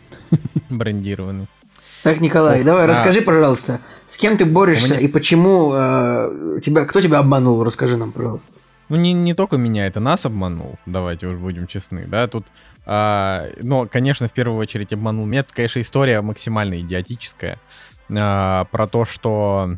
Брендированный. 0.70 1.48
Так, 2.04 2.22
Николай, 2.22 2.60
Ох, 2.60 2.66
давай, 2.66 2.88
да. 2.88 2.94
расскажи, 2.94 3.22
пожалуйста, 3.22 3.80
с 4.08 4.18
кем 4.18 4.38
ты 4.38 4.46
борешься 4.46 4.94
меня- 4.96 5.00
и 5.00 5.08
почему 5.08 5.72
э, 5.74 6.60
тебя, 6.64 6.86
кто 6.86 7.02
тебя 7.02 7.20
обманул? 7.20 7.62
Расскажи 7.64 7.98
нам, 7.98 8.12
пожалуйста. 8.14 8.54
Ну, 8.88 8.96
не, 8.96 9.12
не 9.14 9.34
только 9.34 9.58
меня, 9.58 9.86
это 9.86 10.00
нас 10.00 10.26
обманул, 10.26 10.80
давайте 10.86 11.28
уж 11.28 11.38
будем 11.38 11.68
честны, 11.68 12.06
да, 12.08 12.28
тут 12.28 12.46
А, 12.92 13.50
но, 13.62 13.86
конечно, 13.86 14.28
в 14.28 14.32
первую 14.32 14.58
очередь 14.60 14.94
обманул 14.94 15.26
меня. 15.28 15.42
Это, 15.42 15.54
конечно, 15.54 15.80
история 15.80 16.22
максимально 16.22 16.80
идиотическая. 16.80 17.60
А, 18.16 18.64
про 18.72 18.88
то, 18.88 19.06
что... 19.06 19.76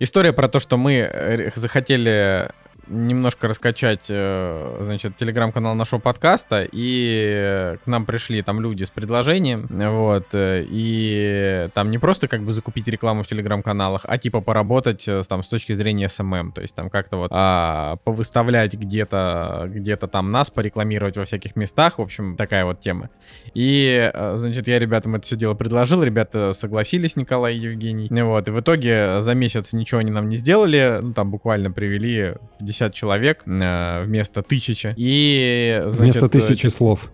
История 0.00 0.32
про 0.32 0.48
то, 0.48 0.58
что 0.58 0.76
мы 0.76 0.94
э, 0.94 1.50
захотели 1.54 2.50
немножко 2.88 3.48
раскачать, 3.48 4.06
э, 4.08 4.78
значит, 4.82 5.16
телеграм-канал 5.16 5.74
нашего 5.74 6.00
подкаста, 6.00 6.66
и 6.70 7.76
к 7.84 7.86
нам 7.86 8.06
пришли 8.06 8.42
там 8.42 8.60
люди 8.60 8.84
с 8.84 8.90
предложением, 8.90 9.66
вот, 9.68 10.26
э, 10.32 10.64
и 10.68 11.68
там 11.74 11.90
не 11.90 11.98
просто 11.98 12.28
как 12.28 12.42
бы 12.42 12.52
закупить 12.52 12.88
рекламу 12.88 13.22
в 13.22 13.28
телеграм-каналах, 13.28 14.02
а 14.04 14.18
типа 14.18 14.40
поработать 14.40 15.06
э, 15.06 15.22
там 15.28 15.42
с 15.42 15.48
точки 15.48 15.74
зрения 15.74 16.08
SMM, 16.08 16.52
то 16.52 16.62
есть 16.62 16.74
там 16.74 16.90
как-то 16.90 17.16
вот 17.16 17.30
а, 17.32 17.96
повыставлять 18.04 18.74
где-то, 18.74 19.64
где-то 19.68 20.08
там 20.08 20.30
нас, 20.30 20.50
порекламировать 20.50 21.16
во 21.16 21.24
всяких 21.24 21.56
местах, 21.56 21.98
в 21.98 22.02
общем, 22.02 22.36
такая 22.36 22.64
вот 22.64 22.80
тема. 22.80 23.10
И, 23.54 24.10
значит, 24.34 24.68
я 24.68 24.78
ребятам 24.78 25.16
это 25.16 25.26
все 25.26 25.36
дело 25.36 25.54
предложил, 25.54 26.02
ребята 26.02 26.52
согласились, 26.52 27.16
Николай 27.16 27.56
и 27.56 27.60
Евгений, 27.60 28.08
вот, 28.22 28.48
и 28.48 28.50
в 28.50 28.60
итоге 28.60 29.20
за 29.20 29.34
месяц 29.34 29.72
ничего 29.72 30.00
они 30.00 30.10
нам 30.10 30.28
не 30.28 30.36
сделали, 30.36 30.98
ну, 31.02 31.12
там 31.12 31.30
буквально 31.30 31.70
привели 31.70 32.34
50 32.58 32.77
50 32.78 32.94
человек 32.94 33.42
э, 33.46 34.04
вместо 34.04 34.42
тысячи. 34.42 34.94
И, 34.96 35.80
значит, 35.86 36.00
вместо 36.00 36.28
тысячи 36.28 36.68
слов. 36.68 37.10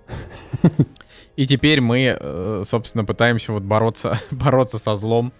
И 1.36 1.46
теперь 1.48 1.80
мы, 1.80 2.16
э, 2.18 2.62
собственно, 2.64 3.04
пытаемся 3.04 3.52
вот 3.52 3.62
бороться, 3.62 4.20
бороться 4.30 4.78
со 4.78 4.94
злом, 4.94 5.32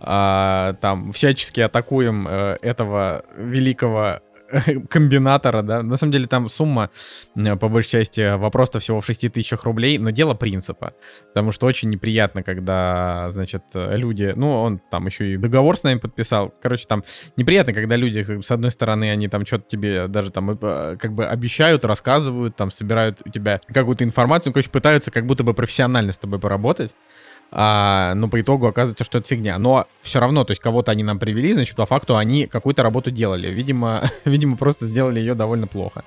а, 0.00 0.74
там 0.80 1.12
всячески 1.12 1.60
атакуем 1.60 2.26
э, 2.28 2.56
этого 2.62 3.24
великого 3.36 4.20
комбинатора, 4.90 5.62
да. 5.62 5.82
На 5.82 5.96
самом 5.96 6.12
деле 6.12 6.26
там 6.26 6.48
сумма, 6.48 6.90
э, 7.34 7.56
по 7.56 7.68
большей 7.68 7.90
части, 7.90 8.36
вопрос-то 8.36 8.78
всего 8.78 9.00
в 9.00 9.06
6 9.06 9.32
тысячах 9.32 9.64
рублей, 9.64 9.98
но 9.98 10.10
дело 10.10 10.34
принципа. 10.34 10.94
Потому 11.28 11.52
что 11.52 11.66
очень 11.66 11.90
неприятно, 11.90 12.42
когда, 12.42 13.30
значит, 13.30 13.62
люди... 13.74 14.32
Ну, 14.36 14.52
он 14.52 14.80
там 14.90 15.06
еще 15.06 15.32
и 15.32 15.36
договор 15.36 15.76
с 15.76 15.84
нами 15.84 15.98
подписал. 15.98 16.52
Короче, 16.62 16.86
там 16.86 17.04
неприятно, 17.36 17.72
когда 17.72 17.96
люди, 17.96 18.42
с 18.42 18.50
одной 18.50 18.70
стороны, 18.70 19.10
они 19.10 19.28
там 19.28 19.46
что-то 19.46 19.64
тебе 19.68 20.08
даже 20.08 20.30
там 20.30 20.50
э, 20.50 20.96
как 20.98 21.12
бы 21.12 21.26
обещают, 21.26 21.84
рассказывают, 21.84 22.56
там 22.56 22.70
собирают 22.70 23.22
у 23.24 23.30
тебя 23.30 23.60
какую-то 23.66 24.04
информацию, 24.04 24.50
ну, 24.50 24.52
короче, 24.54 24.70
пытаются 24.70 25.10
как 25.10 25.26
будто 25.26 25.44
бы 25.44 25.54
профессионально 25.54 26.12
с 26.12 26.18
тобой 26.18 26.38
поработать 26.38 26.94
а, 27.54 28.14
но 28.14 28.28
по 28.28 28.40
итогу 28.40 28.66
оказывается, 28.66 29.04
что 29.04 29.18
это 29.18 29.28
фигня. 29.28 29.58
Но 29.58 29.86
все 30.00 30.20
равно, 30.20 30.44
то 30.44 30.52
есть 30.52 30.62
кого-то 30.62 30.90
они 30.90 31.02
нам 31.02 31.18
привели, 31.18 31.52
значит, 31.52 31.76
по 31.76 31.84
факту 31.86 32.16
они 32.16 32.46
какую-то 32.46 32.82
работу 32.82 33.10
делали. 33.10 33.48
Видимо, 33.48 34.10
видимо, 34.24 34.56
просто 34.56 34.86
сделали 34.86 35.20
ее 35.20 35.34
довольно 35.34 35.66
плохо. 35.66 36.04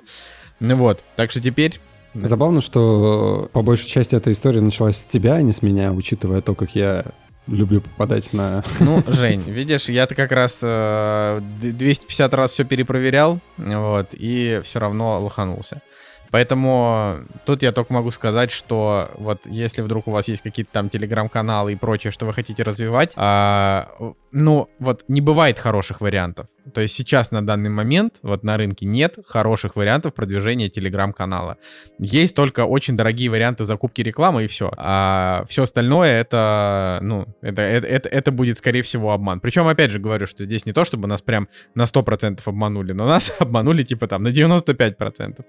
Ну 0.58 0.76
вот, 0.76 1.02
так 1.14 1.30
что 1.30 1.40
теперь 1.40 1.80
Забавно, 2.14 2.62
что 2.62 3.50
по 3.52 3.60
большей 3.60 3.88
части 3.88 4.16
эта 4.16 4.32
история 4.32 4.62
началась 4.62 4.96
с 4.96 5.04
тебя, 5.04 5.34
а 5.34 5.42
не 5.42 5.52
с 5.52 5.60
меня, 5.60 5.92
учитывая 5.92 6.40
то, 6.40 6.54
как 6.54 6.74
я 6.74 7.04
люблю 7.46 7.82
попадать 7.82 8.32
на... 8.32 8.64
Ну, 8.80 9.02
Жень, 9.06 9.42
видишь, 9.42 9.90
я-то 9.90 10.14
как 10.14 10.32
раз 10.32 10.60
э, 10.62 11.40
250 11.60 12.34
раз 12.34 12.52
все 12.52 12.64
перепроверял, 12.64 13.40
вот, 13.58 14.08
и 14.12 14.60
все 14.64 14.78
равно 14.78 15.20
лоханулся. 15.20 15.82
Поэтому 16.30 17.20
тут 17.44 17.62
я 17.62 17.72
только 17.72 17.92
могу 17.92 18.10
сказать, 18.10 18.50
что 18.50 19.10
вот 19.16 19.46
если 19.46 19.82
вдруг 19.82 20.08
у 20.08 20.10
вас 20.10 20.28
есть 20.28 20.42
какие-то 20.42 20.72
там 20.72 20.88
телеграм-каналы 20.88 21.72
и 21.72 21.76
прочее, 21.76 22.10
что 22.10 22.26
вы 22.26 22.32
хотите 22.32 22.62
развивать, 22.62 23.12
а, 23.16 23.88
ну 24.32 24.68
вот 24.78 25.04
не 25.08 25.20
бывает 25.20 25.58
хороших 25.58 26.00
вариантов. 26.00 26.46
То 26.74 26.80
есть 26.80 26.94
сейчас 26.94 27.30
на 27.30 27.46
данный 27.46 27.70
момент 27.70 28.16
вот 28.22 28.42
на 28.42 28.56
рынке 28.56 28.86
нет 28.86 29.16
хороших 29.26 29.76
вариантов 29.76 30.14
продвижения 30.14 30.68
телеграм-канала. 30.68 31.58
Есть 31.98 32.34
только 32.34 32.64
очень 32.64 32.96
дорогие 32.96 33.30
варианты 33.30 33.64
закупки 33.64 34.02
рекламы 34.02 34.44
и 34.44 34.46
все. 34.46 34.70
А 34.76 35.44
все 35.48 35.62
остальное 35.62 36.20
это, 36.20 36.98
ну, 37.02 37.26
это, 37.40 37.62
это, 37.62 37.86
это, 37.86 38.08
это 38.08 38.32
будет 38.32 38.58
скорее 38.58 38.82
всего 38.82 39.12
обман. 39.12 39.40
Причем 39.40 39.66
опять 39.68 39.90
же 39.90 40.00
говорю, 40.00 40.26
что 40.26 40.44
здесь 40.44 40.66
не 40.66 40.72
то, 40.72 40.84
чтобы 40.84 41.06
нас 41.06 41.22
прям 41.22 41.48
на 41.74 41.84
100% 41.84 42.40
обманули, 42.44 42.92
но 42.92 43.06
нас 43.06 43.32
обманули 43.38 43.84
типа 43.84 44.08
там 44.08 44.22
на 44.22 44.28
95%. 44.28 45.44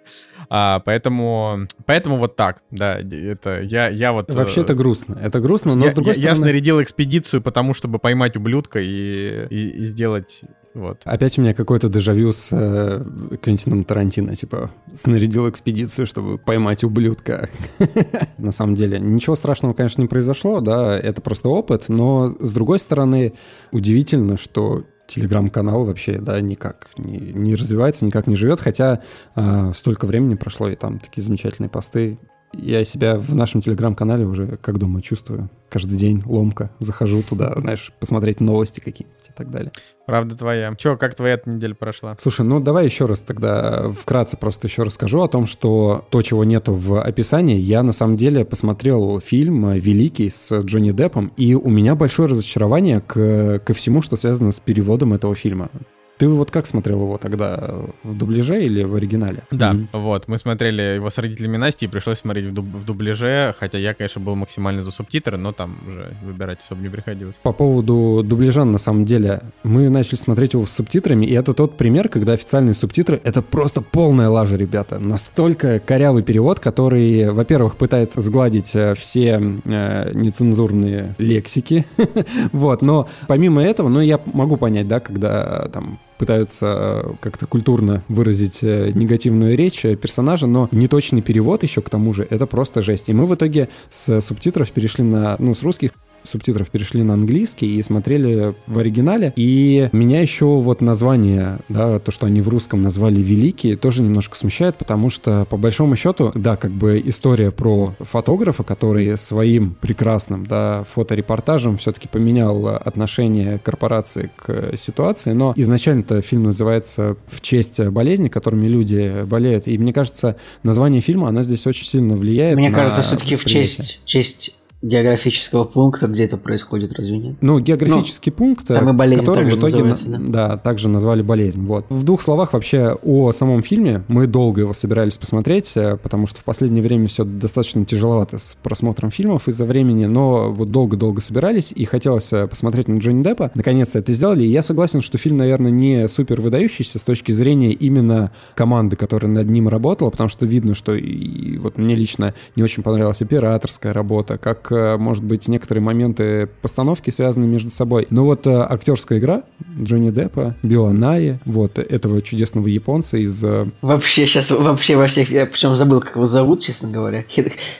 А, 0.50 0.67
поэтому, 0.86 1.68
поэтому 1.86 2.18
вот 2.18 2.36
так, 2.36 2.62
да, 2.72 3.00
это 3.00 3.62
я, 3.62 3.90
я 3.90 4.12
вот... 4.12 4.34
Вообще 4.34 4.62
это 4.62 4.74
грустно, 4.74 5.18
это 5.22 5.40
грустно, 5.40 5.76
но 5.76 5.86
я, 5.86 5.92
с 5.92 5.94
другой 5.94 6.12
я, 6.12 6.16
стороны... 6.16 6.30
Я 6.30 6.36
снарядил 6.36 6.82
экспедицию 6.82 7.42
потому, 7.42 7.74
чтобы 7.74 8.00
поймать 8.00 8.36
ублюдка 8.36 8.80
и, 8.80 9.48
и, 9.50 9.70
и 9.70 9.84
сделать 9.86 10.44
вот. 10.78 11.02
Опять 11.06 11.40
у 11.40 11.42
меня 11.42 11.56
какой-то 11.56 11.90
дежавю 11.90 12.32
с 12.32 12.50
э, 12.52 13.04
Квентином 13.42 13.84
Тарантино, 13.84 14.36
типа, 14.36 14.70
снарядил 14.94 15.50
экспедицию, 15.50 16.06
чтобы 16.06 16.38
поймать 16.38 16.84
ублюдка. 16.84 17.50
На 18.38 18.52
самом 18.52 18.76
деле, 18.76 19.00
ничего 19.00 19.36
страшного, 19.36 19.74
конечно, 19.74 20.04
не 20.04 20.08
произошло, 20.08 20.62
да, 20.62 20.96
это 20.96 21.20
просто 21.22 21.50
опыт, 21.50 21.86
но, 21.88 22.36
с 22.40 22.52
другой 22.54 22.78
стороны, 22.78 23.34
удивительно, 23.72 24.38
что 24.38 24.84
телеграм-канал 25.08 25.86
вообще, 25.86 26.20
да, 26.20 26.40
никак 26.42 26.90
не, 26.98 27.18
не 27.18 27.56
развивается, 27.56 28.06
никак 28.06 28.28
не 28.28 28.36
живет, 28.36 28.60
хотя 28.60 29.02
э, 29.36 29.72
столько 29.74 30.06
времени 30.06 30.36
прошло, 30.36 30.68
и 30.68 30.76
там 30.76 31.00
такие 31.00 31.24
замечательные 31.24 31.70
посты. 31.70 32.20
Я 32.54 32.84
себя 32.86 33.18
в 33.18 33.36
нашем 33.36 33.62
телеграм-канале 33.62 34.26
уже, 34.26 34.58
как 34.58 34.78
думаю, 34.78 35.02
чувствую. 35.02 35.50
Каждый 35.70 35.98
день 35.98 36.22
ломка. 36.26 36.72
Захожу 36.80 37.22
туда, 37.22 37.54
знаешь, 37.58 37.92
посмотреть 38.00 38.40
новости 38.40 38.80
какие-нибудь 38.80 39.30
и 39.30 39.32
так 39.36 39.52
далее. 39.52 39.72
Правда 40.06 40.36
твоя. 40.36 40.74
Че, 40.76 40.96
как 40.96 41.16
твоя 41.16 41.36
эта 41.36 41.50
неделя 41.50 41.76
прошла? 41.76 42.16
Слушай, 42.20 42.46
ну 42.46 42.60
давай 42.62 42.86
еще 42.86 43.06
раз 43.06 43.22
тогда 43.22 43.92
вкратце 43.92 44.38
просто 44.38 44.68
еще 44.68 44.84
расскажу 44.84 45.22
о 45.22 45.28
том, 45.28 45.46
что 45.46 46.06
то, 46.10 46.22
чего 46.22 46.46
нету 46.46 46.74
в 46.74 47.02
описании, 47.02 47.58
я 47.58 47.84
на 47.84 47.92
самом 47.92 48.16
деле 48.16 48.46
посмотрел 48.46 49.20
фильм 49.20 49.72
«Великий» 49.74 50.30
с 50.30 50.62
Джонни 50.62 50.92
Деппом, 50.92 51.34
и 51.36 51.54
у 51.54 51.70
меня 51.70 51.96
большое 51.96 52.30
разочарование 52.30 53.02
к, 53.02 53.60
ко 53.60 53.74
всему, 53.74 54.02
что 54.02 54.16
связано 54.16 54.52
с 54.52 54.60
переводом 54.60 55.14
этого 55.14 55.36
фильма. 55.36 55.70
Ты 56.18 56.28
вот 56.28 56.50
как 56.50 56.66
смотрел 56.66 57.02
его 57.02 57.18
тогда? 57.18 57.76
В 58.04 58.18
дубляже 58.18 58.64
или 58.64 58.84
в 58.84 58.96
оригинале? 58.96 59.44
Да, 59.52 59.74
mm-hmm. 59.74 59.88
вот. 59.94 60.28
Мы 60.28 60.38
смотрели 60.38 60.82
его 60.96 61.10
с 61.10 61.18
родителями 61.20 61.58
Насти, 61.58 61.86
и 61.86 61.88
пришлось 61.88 62.20
смотреть 62.20 62.46
в, 62.46 62.54
дуб- 62.54 62.76
в 62.76 62.84
дубляже, 62.86 63.54
хотя 63.60 63.78
я, 63.78 63.94
конечно, 63.94 64.20
был 64.20 64.36
максимально 64.36 64.82
за 64.82 64.92
субтитры, 64.92 65.38
но 65.38 65.52
там 65.52 65.78
уже 65.88 66.16
выбирать 66.24 66.60
особо 66.62 66.82
не 66.82 66.90
приходилось. 66.90 67.36
По 67.44 67.54
поводу 67.54 68.24
дубляжа, 68.24 68.64
на 68.64 68.80
самом 68.80 69.06
деле, 69.06 69.42
мы 69.64 69.90
начали 69.90 70.16
смотреть 70.16 70.54
его 70.54 70.66
с 70.66 70.72
субтитрами, 70.72 71.26
и 71.26 71.34
это 71.34 71.54
тот 71.54 71.78
пример, 71.78 72.10
когда 72.10 72.34
официальные 72.34 72.74
субтитры— 72.74 73.22
это 73.24 73.44
просто 73.44 73.82
полная 73.82 74.30
лажа, 74.30 74.56
ребята. 74.56 74.98
Настолько 74.98 75.80
корявый 75.80 76.24
перевод, 76.24 76.60
который, 76.60 77.30
во-первых, 77.30 77.78
пытается 77.78 78.22
сгладить 78.22 78.76
э, 78.76 78.96
все 78.96 79.40
э, 79.66 80.12
нецензурные 80.14 81.16
лексики, 81.20 81.86
вот, 82.52 82.82
но 82.82 83.08
помимо 83.28 83.62
этого, 83.62 83.88
ну, 83.90 84.02
я 84.02 84.20
могу 84.34 84.58
понять, 84.58 84.88
да, 84.88 85.00
когда 85.00 85.70
там 85.72 86.00
пытаются 86.18 87.04
э, 87.06 87.14
как-то 87.20 87.46
культурно 87.48 88.04
выразить 88.08 88.64
э, 88.64 88.92
негативную 88.94 89.58
речь 89.58 89.86
э, 89.86 89.96
персонажа, 89.96 90.48
но 90.48 90.70
неточный 90.72 91.22
перевод 91.22 91.64
еще 91.64 91.82
к 91.82 91.90
тому 91.90 92.14
же, 92.14 92.28
это 92.30 92.46
просто 92.46 92.82
жесть. 92.82 93.10
И 93.10 93.14
мы 93.14 93.26
в 93.26 93.36
итоге 93.36 93.70
с 93.90 94.22
субтитров 94.22 94.72
перешли 94.72 95.04
на, 95.04 95.36
ну, 95.40 95.54
с 95.54 95.64
русских 95.64 95.92
субтитров 96.28 96.70
перешли 96.70 97.04
на 97.04 97.14
английский 97.14 97.78
и 97.78 97.82
смотрели 97.82 98.54
в 98.68 98.78
оригинале. 98.78 99.34
И 99.36 99.90
меня 99.92 100.22
еще 100.22 100.46
вот 100.46 100.82
название, 100.82 101.60
да, 101.70 102.00
то, 102.00 102.12
что 102.12 102.26
они 102.26 102.42
в 102.42 102.50
русском 102.50 102.82
назвали 102.82 103.22
«Великие», 103.22 103.76
тоже 103.78 104.04
немножко 104.04 104.36
смущает, 104.38 104.76
потому 104.78 105.10
что, 105.10 105.46
по 105.50 105.58
большому 105.58 105.96
счету, 105.96 106.32
да, 106.36 106.56
как 106.56 106.72
бы 106.72 107.02
история 107.06 107.52
про 107.52 107.96
фотографа, 108.00 108.64
который 108.64 109.18
своим 109.18 109.76
прекрасным, 109.80 110.46
да, 110.46 110.84
фоторепортажем 110.94 111.78
все-таки 111.78 112.08
поменял 112.08 112.68
отношение 112.68 113.60
корпорации 113.60 114.32
к 114.36 114.76
ситуации, 114.78 115.32
но 115.32 115.54
изначально-то 115.56 116.22
фильм 116.22 116.44
называется 116.44 117.16
в 117.28 117.42
честь 117.42 117.80
болезни, 117.80 118.28
которыми 118.28 118.68
люди 118.68 119.24
болеют, 119.26 119.68
и 119.68 119.78
мне 119.78 119.92
кажется, 119.92 120.36
название 120.64 121.02
фильма, 121.02 121.30
оно 121.30 121.42
здесь 121.42 121.66
очень 121.68 121.86
сильно 121.86 122.16
влияет 122.16 122.58
Мне 122.58 122.72
кажется, 122.72 123.02
все-таки 123.02 123.36
в 123.36 123.46
честь, 123.46 124.02
честь 124.06 124.57
географического 124.82 125.64
пункта, 125.64 126.08
где 126.08 126.26
это 126.26 126.38
происходит, 126.38 126.94
разве 126.94 127.18
нет? 127.18 127.36
Ну, 127.42 127.60
географический 127.60 128.32
ну, 128.32 128.38
пункт, 128.38 128.68
там 128.68 128.90
и 128.90 128.94
болезнь 128.94 129.22
который 129.22 129.52
в 129.52 129.58
итоге 129.58 129.96
да? 130.06 130.18
да, 130.20 130.58
также 130.58 130.88
назвали 130.88 131.24
болезнь. 131.24 131.62
Вот. 131.66 131.86
В 131.90 132.04
двух 132.04 132.22
словах 132.22 132.54
вообще 132.54 132.96
о 133.04 133.32
самом 133.32 133.64
фильме. 133.64 134.04
Мы 134.08 134.28
долго 134.28 134.62
его 134.62 134.74
собирались 134.74 135.18
посмотреть, 135.18 135.76
э, 135.76 135.98
потому 135.98 136.28
что 136.28 136.40
в 136.42 136.44
последнее 136.44 136.84
время 136.84 137.08
все 137.08 137.24
достаточно 137.24 137.86
тяжеловато 137.86 138.38
с 138.38 138.56
просмотром 138.62 139.10
фильмов 139.10 139.48
из-за 139.48 139.66
времени, 139.66 140.06
но 140.06 140.52
вот 140.52 140.70
долго-долго 140.70 141.22
собирались, 141.22 141.72
и 141.76 141.86
хотелось 141.86 142.32
э, 142.32 142.48
посмотреть 142.48 142.88
на 142.88 143.00
Джонни 143.00 143.24
Деппа. 143.24 143.50
Наконец-то 143.56 143.98
это 143.98 144.14
сделали, 144.14 144.44
и 144.44 144.50
я 144.50 144.62
согласен, 144.62 145.02
что 145.02 145.18
фильм, 145.18 145.38
наверное, 145.38 145.72
не 145.72 146.08
супер 146.08 146.40
выдающийся 146.40 147.00
с 147.00 147.04
точки 147.04 147.32
зрения 147.32 147.72
именно 147.72 148.32
команды, 148.54 148.96
которая 148.96 149.32
над 149.32 149.50
ним 149.50 149.68
работала, 149.68 150.12
потому 150.12 150.30
что 150.30 150.46
видно, 150.46 150.76
что 150.76 150.94
и 150.94 151.58
вот 151.58 151.80
мне 151.80 151.96
лично 151.96 152.36
не 152.56 152.64
очень 152.64 152.84
понравилась 152.84 153.22
операторская 153.22 153.92
работа, 153.92 154.38
как 154.38 154.67
Э, 154.72 154.98
может 154.98 155.24
быть, 155.24 155.48
некоторые 155.48 155.84
моменты 155.84 156.50
постановки 156.62 157.10
связаны 157.10 157.48
между 157.48 157.70
собой. 157.70 158.08
Но 158.10 158.26
вот 158.26 158.48
э, 158.48 158.52
актерская 158.52 159.20
игра 159.20 159.44
Джонни 159.80 160.12
Деппа, 160.12 160.56
Билла 160.64 160.92
Найи, 160.92 161.40
вот 161.46 161.80
этого 161.80 162.22
чудесного 162.22 162.68
японца 162.68 163.18
из... 163.18 163.44
э, 163.44 163.68
Вообще 163.82 164.26
сейчас, 164.26 164.52
вообще 164.52 164.96
во 164.96 165.08
всех... 165.08 165.30
Я 165.32 165.46
причем 165.46 165.76
забыл, 165.76 166.02
как 166.02 166.16
его 166.16 166.26
зовут, 166.26 166.62
честно 166.62 166.90
говоря. 166.90 167.24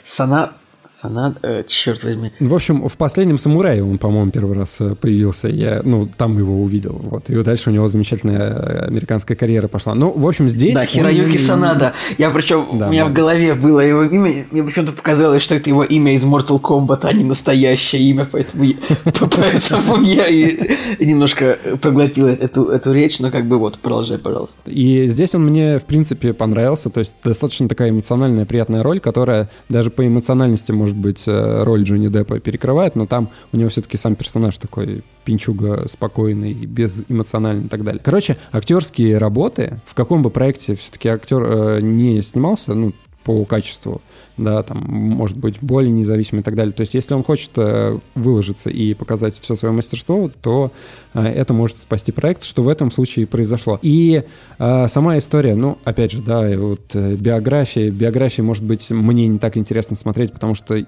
Сана... 0.04 0.52
Сана... 1.00 1.34
Э, 1.42 1.62
черт 1.66 2.02
возьми. 2.02 2.32
В 2.40 2.54
общем, 2.54 2.88
в 2.88 2.96
последнем 2.96 3.38
самурае 3.38 3.84
он, 3.84 3.98
по-моему, 3.98 4.32
первый 4.32 4.56
раз 4.56 4.80
э, 4.80 4.96
появился. 4.96 5.48
Я, 5.48 5.80
ну, 5.84 6.08
там 6.16 6.36
его 6.36 6.60
увидел. 6.60 6.98
Вот. 7.00 7.30
И 7.30 7.40
дальше 7.42 7.70
у 7.70 7.72
него 7.72 7.86
замечательная 7.86 8.50
э, 8.50 8.86
американская 8.86 9.36
карьера 9.36 9.68
пошла. 9.68 9.94
Ну, 9.94 10.10
в 10.10 10.26
общем, 10.26 10.48
здесь. 10.48 10.74
Да, 10.74 10.80
он- 10.80 10.86
Хироюки 10.88 11.36
Санада. 11.36 11.92
Я 12.18 12.30
причем, 12.30 12.66
Да, 12.78 12.88
у 12.88 12.90
меня 12.90 13.04
в 13.04 13.10
молодец. 13.10 13.16
голове 13.16 13.54
было 13.54 13.80
его 13.80 14.02
имя, 14.02 14.44
мне 14.50 14.62
почему-то 14.64 14.92
показалось, 14.92 15.42
что 15.42 15.54
это 15.54 15.70
его 15.70 15.84
имя 15.84 16.14
из 16.14 16.24
Mortal 16.24 16.60
Kombat, 16.60 17.00
а 17.02 17.12
не 17.12 17.22
настоящее 17.22 18.02
имя, 18.02 18.26
поэтому 18.30 18.64
я, 18.64 18.74
поэтому 19.04 20.02
я 20.02 20.26
и 20.26 21.06
немножко 21.06 21.58
проглотил 21.80 22.26
эту, 22.26 22.64
эту 22.70 22.92
речь, 22.92 23.20
но 23.20 23.30
как 23.30 23.46
бы 23.46 23.58
вот, 23.58 23.78
продолжай, 23.78 24.18
пожалуйста. 24.18 24.54
И 24.66 25.06
здесь 25.06 25.34
он 25.34 25.46
мне, 25.46 25.78
в 25.78 25.84
принципе, 25.84 26.32
понравился. 26.32 26.90
То 26.90 26.98
есть 26.98 27.14
достаточно 27.22 27.68
такая 27.68 27.90
эмоциональная, 27.90 28.46
приятная 28.46 28.82
роль, 28.82 28.98
которая 28.98 29.48
даже 29.68 29.90
по 29.90 30.04
эмоциональности, 30.04 30.72
может 30.72 30.87
быть, 30.96 31.24
э, 31.26 31.62
роль 31.62 31.82
Джонни 31.82 32.08
Деппа 32.08 32.40
перекрывает, 32.40 32.96
но 32.96 33.06
там 33.06 33.28
у 33.52 33.56
него 33.56 33.68
все-таки 33.68 33.96
сам 33.96 34.14
персонаж 34.14 34.58
такой 34.58 35.02
пинчуга 35.24 35.86
спокойный, 35.88 36.54
безэмоциональный 36.54 37.66
и 37.66 37.68
так 37.68 37.84
далее. 37.84 38.00
Короче, 38.02 38.36
актерские 38.52 39.18
работы, 39.18 39.80
в 39.84 39.94
каком 39.94 40.22
бы 40.22 40.30
проекте 40.30 40.74
все-таки 40.76 41.08
актер 41.08 41.42
э, 41.44 41.80
не 41.80 42.22
снимался, 42.22 42.74
ну, 42.74 42.92
по 43.28 43.44
качеству, 43.44 44.00
да, 44.38 44.62
там, 44.62 44.78
может 44.88 45.36
быть, 45.36 45.56
более 45.60 45.92
независимый 45.92 46.40
и 46.40 46.42
так 46.42 46.54
далее. 46.54 46.72
То 46.72 46.80
есть, 46.80 46.94
если 46.94 47.12
он 47.12 47.22
хочет 47.22 47.50
э, 47.56 47.98
выложиться 48.14 48.70
и 48.70 48.94
показать 48.94 49.38
все 49.38 49.54
свое 49.54 49.74
мастерство, 49.74 50.30
то 50.40 50.72
э, 51.12 51.20
это 51.26 51.52
может 51.52 51.76
спасти 51.76 52.10
проект, 52.10 52.42
что 52.42 52.62
в 52.62 52.68
этом 52.70 52.90
случае 52.90 53.26
произошло. 53.26 53.78
И 53.82 54.22
э, 54.58 54.88
сама 54.88 55.18
история, 55.18 55.56
ну, 55.56 55.76
опять 55.84 56.12
же, 56.12 56.22
да, 56.22 56.48
вот 56.56 56.94
биография, 56.94 57.90
биографии, 57.90 58.40
может 58.40 58.64
быть, 58.64 58.90
мне 58.90 59.28
не 59.28 59.38
так 59.38 59.58
интересно 59.58 59.94
смотреть, 59.94 60.32
потому 60.32 60.54
что 60.54 60.82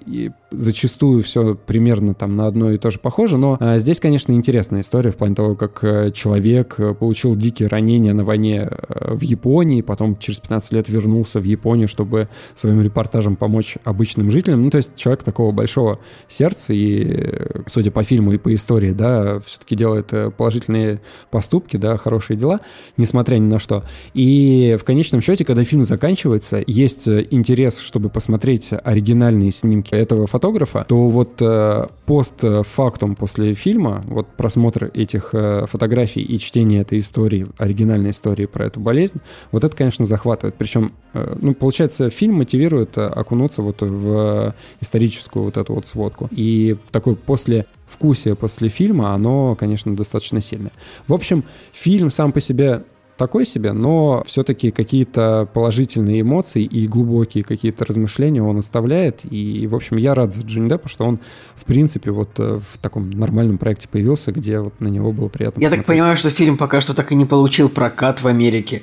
зачастую 0.50 1.22
все 1.22 1.54
примерно 1.54 2.14
там 2.14 2.36
на 2.36 2.46
одно 2.46 2.70
и 2.70 2.78
то 2.78 2.90
же 2.90 2.98
похоже, 2.98 3.38
но 3.38 3.56
э, 3.60 3.78
здесь, 3.78 4.00
конечно, 4.00 4.32
интересная 4.32 4.80
история 4.80 5.10
в 5.10 5.16
плане 5.16 5.34
того, 5.34 5.54
как 5.54 5.82
э, 5.84 6.10
человек 6.12 6.74
э, 6.78 6.94
получил 6.94 7.36
дикие 7.36 7.68
ранения 7.68 8.12
на 8.12 8.24
войне 8.24 8.68
э, 8.70 9.14
в 9.14 9.20
Японии, 9.22 9.82
потом 9.82 10.16
через 10.16 10.40
15 10.40 10.72
лет 10.72 10.88
вернулся 10.88 11.40
в 11.40 11.44
Японию, 11.44 11.88
чтобы 11.88 12.28
своим 12.54 12.82
репортажем 12.82 13.36
помочь 13.36 13.76
обычным 13.84 14.30
жителям. 14.30 14.62
Ну, 14.62 14.70
то 14.70 14.78
есть 14.78 14.96
человек 14.96 15.22
такого 15.22 15.52
большого 15.52 16.00
сердца 16.28 16.72
и, 16.72 17.32
судя 17.66 17.90
по 17.90 18.02
фильму 18.02 18.32
и 18.32 18.38
по 18.38 18.52
истории, 18.52 18.92
да, 18.92 19.38
все-таки 19.40 19.76
делает 19.76 20.12
положительные 20.36 21.00
поступки, 21.30 21.76
да, 21.76 21.96
хорошие 21.96 22.36
дела, 22.36 22.60
несмотря 22.96 23.36
ни 23.36 23.48
на 23.48 23.58
что. 23.58 23.84
И 24.14 24.76
в 24.80 24.84
конечном 24.84 25.20
счете, 25.20 25.44
когда 25.44 25.64
фильм 25.64 25.84
заканчивается, 25.84 26.62
есть 26.66 27.08
интерес, 27.08 27.78
чтобы 27.78 28.10
посмотреть 28.10 28.70
оригинальные 28.72 29.52
снимки 29.52 29.94
этого 29.94 30.26
фотографа, 30.26 30.39
то 30.84 31.08
вот 31.08 31.40
э, 31.40 31.86
постфактум 32.06 33.14
после 33.14 33.54
фильма, 33.54 34.02
вот 34.06 34.26
просмотр 34.36 34.90
этих 34.94 35.30
э, 35.32 35.66
фотографий 35.66 36.20
и 36.20 36.38
чтение 36.38 36.80
этой 36.80 36.98
истории, 36.98 37.46
оригинальной 37.58 38.10
истории 38.10 38.46
про 38.46 38.66
эту 38.66 38.80
болезнь, 38.80 39.20
вот 39.52 39.64
это, 39.64 39.76
конечно, 39.76 40.04
захватывает. 40.06 40.54
Причем, 40.56 40.92
э, 41.12 41.36
ну, 41.40 41.54
получается, 41.54 42.10
фильм 42.10 42.34
мотивирует 42.34 42.98
э, 42.98 43.06
окунуться 43.06 43.62
вот 43.62 43.82
в 43.82 44.54
историческую 44.80 45.44
вот 45.44 45.56
эту 45.56 45.74
вот 45.74 45.86
сводку. 45.86 46.28
И 46.30 46.76
такой 46.90 47.16
после 47.16 47.66
вкусие 47.86 48.34
после 48.34 48.68
фильма, 48.68 49.14
оно, 49.14 49.54
конечно, 49.56 49.94
достаточно 49.94 50.40
сильное. 50.40 50.72
В 51.06 51.12
общем, 51.12 51.44
фильм 51.72 52.10
сам 52.10 52.32
по 52.32 52.40
себе 52.40 52.84
такой 53.20 53.44
себе, 53.44 53.72
но 53.72 54.22
все-таки 54.26 54.70
какие-то 54.70 55.46
положительные 55.52 56.22
эмоции 56.22 56.64
и 56.64 56.86
глубокие 56.86 57.44
какие-то 57.44 57.84
размышления 57.84 58.42
он 58.42 58.56
оставляет. 58.58 59.20
И, 59.30 59.66
в 59.66 59.74
общем, 59.76 59.98
я 59.98 60.14
рад 60.14 60.34
за 60.34 60.40
Джонни 60.40 60.70
Деппа, 60.70 60.88
что 60.88 61.04
он, 61.04 61.20
в 61.54 61.64
принципе, 61.66 62.10
вот 62.10 62.30
э, 62.38 62.58
в 62.58 62.78
таком 62.78 63.10
нормальном 63.10 63.58
проекте 63.58 63.88
появился, 63.88 64.32
где 64.32 64.58
вот 64.60 64.80
на 64.80 64.88
него 64.88 65.12
было 65.12 65.28
приятно 65.28 65.60
Я 65.60 65.68
так 65.68 65.80
посмотреть. 65.80 65.86
понимаю, 65.86 66.16
что 66.16 66.30
фильм 66.30 66.56
пока 66.56 66.80
что 66.80 66.94
так 66.94 67.12
и 67.12 67.14
не 67.14 67.26
получил 67.26 67.68
прокат 67.68 68.22
в 68.22 68.26
Америке. 68.26 68.82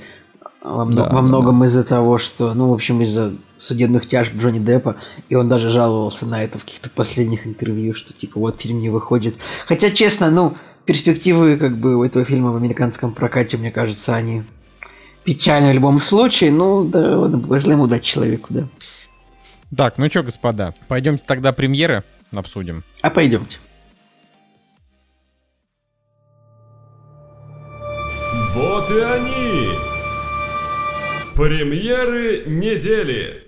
Во, 0.64 0.86
мно- 0.86 0.96
Да, 0.98 1.04
во 1.10 1.16
да, 1.16 1.22
многом 1.22 1.64
из-за 1.66 1.84
того, 1.84 2.18
что, 2.18 2.54
ну, 2.54 2.70
в 2.70 2.74
общем, 2.74 3.02
из-за 3.02 3.34
судебных 3.58 4.08
тяжб 4.08 4.36
Джонни 4.36 4.60
Деппа, 4.60 4.98
и 5.30 5.36
он 5.36 5.50
даже 5.50 5.70
жаловался 5.72 6.26
на 6.28 6.44
это 6.44 6.60
в 6.60 6.64
каких-то 6.66 6.90
последних 6.92 7.48
интервью, 7.48 7.96
что 7.96 8.14
типа 8.14 8.40
вот 8.40 8.60
фильм 8.62 8.80
не 8.80 8.90
выходит. 8.90 9.36
Хотя, 9.66 9.90
честно, 9.90 10.30
ну, 10.30 10.56
перспективы 10.88 11.58
как 11.58 11.78
бы 11.78 11.98
у 11.98 12.04
этого 12.04 12.26
фильма 12.26 12.52
в 12.52 12.56
американском 12.56 13.14
прокате, 13.14 13.58
мне 13.58 13.72
кажется, 13.72 14.16
они 14.16 14.44
печальны 15.24 15.72
в 15.72 15.76
любом 15.76 16.02
случае. 16.02 16.52
Ну, 16.52 16.86
да, 16.86 17.30
пожелаем 17.48 17.82
удачи 17.82 18.06
человеку, 18.06 18.48
да. 18.50 18.68
Так, 19.76 19.98
ну 19.98 20.10
что, 20.10 20.24
господа, 20.24 20.74
пойдемте 20.88 21.26
тогда 21.28 21.52
премьеры 21.52 22.04
обсудим. 22.34 22.84
А 23.02 23.10
пойдемте. 23.10 23.58
Вот 28.54 28.90
и 28.90 29.00
они! 29.00 29.70
Премьеры 31.36 32.46
недели! 32.48 33.47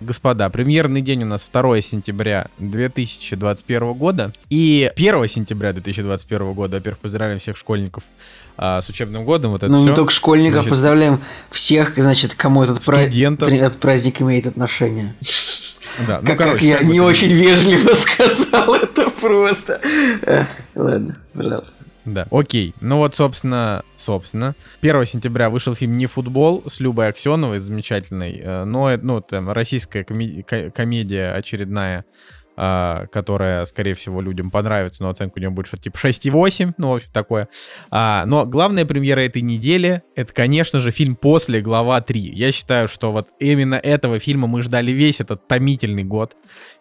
Господа, 0.00 0.48
премьерный 0.48 1.00
день 1.02 1.24
у 1.24 1.26
нас 1.26 1.48
2 1.52 1.82
сентября 1.82 2.46
2021 2.58 3.92
года. 3.94 4.32
И 4.48 4.90
1 4.94 5.28
сентября 5.28 5.72
2021 5.72 6.52
года, 6.52 6.76
во-первых, 6.76 7.00
поздравляем 7.00 7.40
всех 7.40 7.56
школьников 7.56 8.04
а, 8.56 8.80
с 8.80 8.88
учебным 8.88 9.24
годом. 9.24 9.52
Вот 9.52 9.64
это 9.64 9.72
ну, 9.72 9.80
всё. 9.80 9.90
не 9.90 9.96
только 9.96 10.12
школьников, 10.12 10.54
Значит, 10.54 10.70
поздравляем 10.70 11.20
всех, 11.50 11.94
значит, 11.96 12.34
кому 12.34 12.62
этот, 12.62 12.80
пра- 12.82 13.02
Студентов. 13.02 13.48
при- 13.48 13.58
этот 13.58 13.80
праздник 13.80 14.22
имеет 14.22 14.46
отношение. 14.46 15.14
Да, 16.06 16.20
ну, 16.20 16.26
как, 16.28 16.38
как 16.38 16.46
короче, 16.46 16.68
я 16.68 16.76
как 16.78 16.86
не 16.86 17.00
очень 17.00 17.32
вежливо 17.32 17.94
сказал 17.94 18.74
это 18.74 19.10
просто. 19.10 19.80
Ладно, 20.76 21.16
пожалуйста. 21.34 21.74
Да, 22.14 22.26
окей. 22.30 22.74
Ну 22.80 22.98
вот, 22.98 23.14
собственно, 23.14 23.82
собственно, 23.96 24.54
1 24.80 25.04
сентября 25.06 25.50
вышел 25.50 25.74
фильм 25.74 25.96
«Не 25.96 26.06
футбол» 26.06 26.62
с 26.66 26.80
Любой 26.80 27.08
Аксеновой, 27.08 27.58
замечательной. 27.58 28.40
э, 28.42 28.64
Но, 28.64 28.90
ну, 29.02 29.20
там, 29.20 29.50
российская 29.50 30.04
коме- 30.04 30.42
ко- 30.42 30.70
комедия 30.70 31.32
очередная, 31.34 32.04
а, 32.60 33.06
которая, 33.12 33.64
скорее 33.66 33.94
всего, 33.94 34.20
людям 34.20 34.50
понравится, 34.50 35.04
но 35.04 35.10
оценка 35.10 35.34
у 35.36 35.38
нее 35.38 35.50
будет 35.50 35.68
что-то 35.68 35.84
типа 35.84 35.96
6,8, 35.96 36.74
ну, 36.76 36.90
в 36.90 36.94
общем, 36.96 37.08
такое. 37.12 37.48
А, 37.88 38.24
но 38.26 38.46
главная 38.46 38.84
премьера 38.84 39.20
этой 39.20 39.42
недели— 39.42 40.02
это, 40.16 40.34
конечно 40.34 40.80
же, 40.80 40.90
фильм 40.90 41.14
«После. 41.14 41.60
Глава 41.60 42.00
3». 42.00 42.18
Я 42.18 42.50
считаю, 42.50 42.88
что 42.88 43.12
вот 43.12 43.28
именно 43.38 43.76
этого 43.76 44.18
фильма 44.18 44.48
мы 44.48 44.62
ждали 44.62 44.90
весь 44.90 45.20
этот 45.20 45.46
томительный 45.46 46.02
год, 46.02 46.34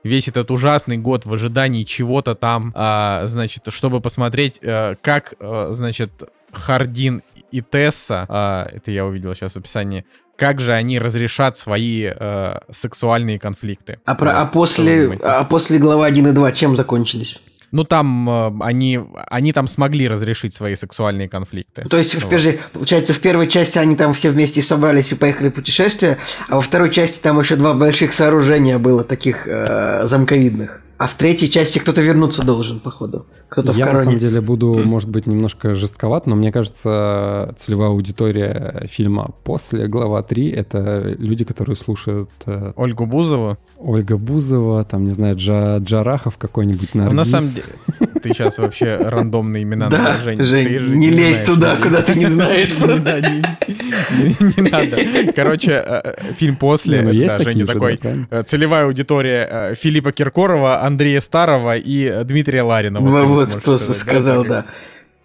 весь 0.03 0.27
этот 0.27 0.49
ужасный 0.49 0.97
год 0.97 1.27
в 1.27 1.33
ожидании 1.33 1.83
чего-то 1.83 2.33
там, 2.33 2.73
а, 2.73 3.27
значит, 3.27 3.65
чтобы 3.69 4.01
посмотреть, 4.01 4.57
э, 4.63 4.95
как, 5.01 5.35
э, 5.39 5.67
значит, 5.73 6.09
Хардин 6.51 7.21
и 7.51 7.61
Тесса, 7.61 8.25
а, 8.29 8.67
это 8.71 8.91
я 8.91 9.05
увидел 9.05 9.33
сейчас 9.33 9.53
в 9.53 9.57
описании, 9.57 10.05
как 10.35 10.59
же 10.59 10.73
они 10.73 10.99
разрешат 10.99 11.57
свои 11.57 12.03
э, 12.03 12.59
сексуальные 12.69 13.39
конфликты. 13.39 13.99
А, 14.05 14.13
про, 14.13 14.31
Вот, 14.31 14.37
а, 14.37 14.45
после, 14.45 15.19
а 15.23 15.43
после 15.43 15.79
главы 15.79 16.05
1 16.05 16.27
и 16.27 16.31
2 16.31 16.51
чем 16.51 16.75
закончились? 16.75 17.39
Ну, 17.71 17.83
там 17.83 18.29
э, 18.29 18.53
они, 18.61 18.99
они 19.29 19.51
там 19.51 19.67
смогли 19.67 20.07
разрешить 20.07 20.53
свои 20.53 20.75
сексуальные 20.75 21.27
конфликты. 21.27 21.83
То 21.83 21.97
есть, 21.97 22.13
Вот. 22.15 22.23
подожди, 22.25 22.59
получается, 22.71 23.13
в 23.13 23.19
первой 23.19 23.47
части 23.47 23.77
они 23.77 23.95
там 23.95 24.13
все 24.13 24.29
вместе 24.29 24.61
собрались 24.61 25.11
и 25.11 25.15
поехали 25.15 25.49
в 25.49 25.53
путешествие, 25.53 26.17
а 26.47 26.55
во 26.55 26.61
второй 26.61 26.91
части 26.91 27.21
там 27.21 27.39
еще 27.39 27.55
два 27.55 27.73
больших 27.73 28.13
сооружения 28.13 28.77
было, 28.77 29.03
таких 29.03 29.47
э, 29.47 30.05
замковидных. 30.05 30.81
А 30.97 31.07
в 31.07 31.13
третьей 31.13 31.49
части 31.51 31.79
кто-то 31.79 32.01
вернуться 32.01 32.43
должен, 32.43 32.79
походу. 32.79 33.27
Кто-то 33.49 33.71
в 33.71 33.77
Я 33.77 33.85
на 33.85 33.91
короне. 33.91 34.03
самом 34.05 34.19
деле 34.19 34.41
буду, 34.41 34.73
может 34.83 35.09
быть, 35.09 35.27
немножко 35.27 35.75
жестковат, 35.75 36.25
но 36.27 36.35
мне 36.35 36.51
кажется, 36.51 37.53
целевая 37.55 37.89
аудитория 37.89 38.85
фильма 38.89 39.31
после 39.43 39.87
глава 39.87 40.23
3 40.23 40.49
это 40.49 41.15
люди, 41.19 41.43
которые 41.45 41.75
слушают 41.75 42.29
э, 42.47 42.73
Ольгу 42.75 43.05
Бузову. 43.05 43.57
Ольга 43.77 44.17
Бузова, 44.17 44.83
там, 44.83 45.03
не 45.03 45.11
знаю, 45.11 45.35
Джа, 45.35 45.77
Джарахов 45.77 46.37
какой-нибудь, 46.37 46.89
Ну, 46.95 47.03
Наргиз. 47.03 47.15
на 47.17 47.25
самом 47.25 47.47
деле, 47.53 47.65
ты 48.23 48.29
сейчас 48.29 48.57
вообще 48.57 48.95
рандомные 48.95 49.63
имена 49.63 49.89
Да, 49.89 50.15
называешь, 50.17 50.43
Жень. 50.45 50.95
Не 50.97 51.09
лезь 51.11 51.43
туда, 51.43 51.75
куда 51.77 52.01
ты 52.01 52.15
не 52.15 52.25
знаешь 52.25 52.75
просто. 52.79 53.21
Не 53.21 54.69
надо. 54.69 55.31
Короче, 55.35 55.71
э, 55.73 56.01
э, 56.03 56.33
фильм 56.33 56.55
«После», 56.55 57.01
ну 57.01 57.13
да, 57.13 57.37
Женя 57.37 57.65
такой, 57.67 57.99
целевая 58.45 58.85
аудитория 58.85 59.75
Филиппа 59.75 60.11
Киркорова, 60.11 60.81
Андрея 60.87 61.21
Старова 61.21 61.77
и 61.77 62.23
Дмитрия 62.23 62.63
Ларина. 62.63 62.99
Вот, 62.99 63.21
ты 63.21 63.27
вот 63.27 63.63
просто 63.63 63.93
сказать, 63.93 64.23
сказал, 64.23 64.43
так? 64.43 64.49
да. 64.49 64.65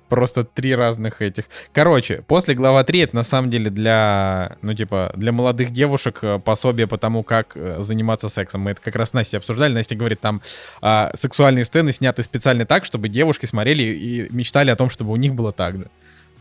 Просто 0.09 0.45
три 0.45 0.75
разных 0.75 1.23
этих. 1.23 1.45
Короче, 1.73 2.23
после 2.27 2.55
глава 2.55 2.85
3 2.85 2.99
это 2.99 3.17
на 3.17 3.23
самом 3.23 3.49
деле 3.49 3.71
для, 3.71 4.57
ну, 4.61 4.75
типа, 4.75 5.11
для 5.17 5.33
молодых 5.33 5.71
девушек 5.71 6.19
э, 6.21 6.39
пособие 6.39 6.87
по 6.87 6.99
тому, 6.99 7.23
как 7.23 7.53
э, 7.55 7.77
заниматься 7.81 8.29
сексом. 8.29 8.61
Мы 8.61 8.73
это 8.73 8.83
как 8.83 8.95
раз 8.95 9.11
с 9.11 9.13
Настей 9.15 9.39
обсуждали. 9.39 9.73
Настя 9.73 9.95
говорит, 9.95 10.21
там 10.21 10.43
а, 10.83 11.13
сексуальные 11.15 11.65
сцены 11.65 11.93
сняты 11.93 12.23
специально 12.23 12.67
так, 12.67 12.85
чтобы 12.85 13.09
девушки 13.09 13.47
смотрели 13.47 13.85
и 13.85 14.27
мечтали 14.31 14.71
о 14.71 14.77
том, 14.77 14.91
чтобы 14.91 15.13
у 15.13 15.17
них 15.17 15.35
было 15.35 15.51
так 15.51 15.79
же. 15.79 15.87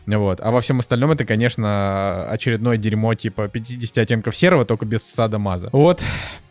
Вот. 0.06 0.40
А 0.40 0.50
во 0.50 0.60
всем 0.60 0.80
остальном 0.80 1.12
это, 1.12 1.24
конечно, 1.24 2.28
очередное 2.28 2.76
дерьмо 2.76 3.14
типа 3.14 3.48
50 3.48 3.98
оттенков 3.98 4.34
серого, 4.34 4.64
только 4.64 4.84
без 4.84 5.02
сада 5.02 5.38
маза. 5.38 5.68
Вот 5.72 6.02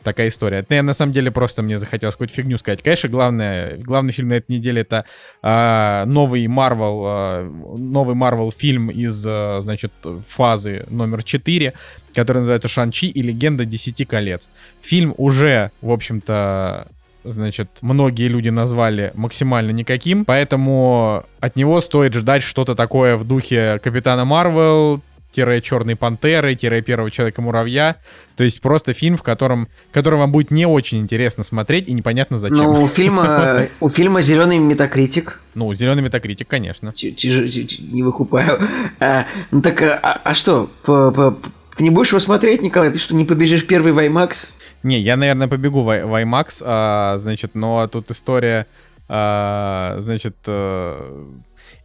такая 0.03 0.29
история. 0.29 0.59
Это 0.59 0.75
я 0.75 0.83
на 0.83 0.93
самом 0.93 1.11
деле 1.11 1.31
просто 1.31 1.61
мне 1.61 1.77
захотелось 1.77 2.15
какую-то 2.15 2.33
фигню 2.33 2.57
сказать. 2.57 2.81
Конечно, 2.81 3.09
главное, 3.09 3.77
главный 3.77 4.11
фильм 4.11 4.29
на 4.29 4.33
этой 4.33 4.51
неделе 4.53 4.81
это 4.81 5.05
а, 5.41 6.05
новый 6.05 6.45
Marvel, 6.45 7.03
а, 7.05 7.77
новый 7.77 8.15
Marvel 8.15 8.51
фильм 8.55 8.89
из, 8.89 9.23
а, 9.27 9.59
значит, 9.61 9.91
фазы 10.27 10.85
номер 10.89 11.23
4, 11.23 11.73
который 12.13 12.37
называется 12.37 12.67
Шанчи 12.67 13.07
и 13.07 13.21
Легенда 13.21 13.65
Десяти 13.65 14.05
колец. 14.05 14.49
Фильм 14.81 15.13
уже, 15.17 15.71
в 15.81 15.91
общем-то, 15.91 16.87
значит, 17.23 17.69
многие 17.81 18.27
люди 18.27 18.49
назвали 18.49 19.11
максимально 19.15 19.71
никаким, 19.71 20.25
поэтому 20.25 21.23
от 21.39 21.55
него 21.55 21.81
стоит 21.81 22.13
ждать 22.13 22.43
что-то 22.43 22.75
такое 22.75 23.17
в 23.17 23.23
духе 23.25 23.79
Капитана 23.83 24.25
Марвел, 24.25 25.01
тире 25.31 25.61
Черной 25.61 25.95
Пантеры, 25.95 26.55
тире 26.55 26.81
Первого 26.81 27.09
Человека-муравья. 27.09 27.97
То 28.35 28.43
есть 28.43 28.61
просто 28.61 28.93
фильм, 28.93 29.17
в 29.17 29.23
котором, 29.23 29.67
который 29.91 30.19
вам 30.19 30.31
будет 30.31 30.51
не 30.51 30.65
очень 30.65 30.99
интересно 30.99 31.43
смотреть 31.43 31.87
и 31.87 31.93
непонятно 31.93 32.37
зачем. 32.37 32.57
Ну, 32.57 32.83
у 32.83 32.87
фильма, 32.87 33.67
у 33.79 33.89
фильма 33.89 34.21
зеленый 34.21 34.57
метакритик. 34.57 35.39
Ну, 35.55 35.73
зеленый 35.73 36.03
метакритик, 36.03 36.47
конечно. 36.47 36.93
Не 36.93 38.03
выкупаю. 38.03 38.67
А, 38.99 39.25
ну 39.51 39.61
так, 39.61 39.81
а, 39.81 40.21
а 40.23 40.33
что, 40.33 40.69
ты 40.85 41.83
не 41.83 41.89
будешь 41.89 42.09
его 42.09 42.19
смотреть, 42.19 42.61
Николай? 42.61 42.91
Ты 42.91 42.99
что, 42.99 43.15
не 43.15 43.25
побежишь 43.25 43.65
первый 43.65 43.93
в 43.93 43.97
IMAX? 43.97 44.53
Не, 44.83 44.99
я, 44.99 45.15
наверное, 45.15 45.47
побегу 45.47 45.81
в, 45.81 45.85
в 45.85 46.23
IMAX, 46.23 46.61
а, 46.61 47.17
значит, 47.17 47.55
но 47.55 47.87
тут 47.87 48.09
история, 48.11 48.67
а, 49.07 49.97
значит, 49.99 50.35
а, 50.47 51.27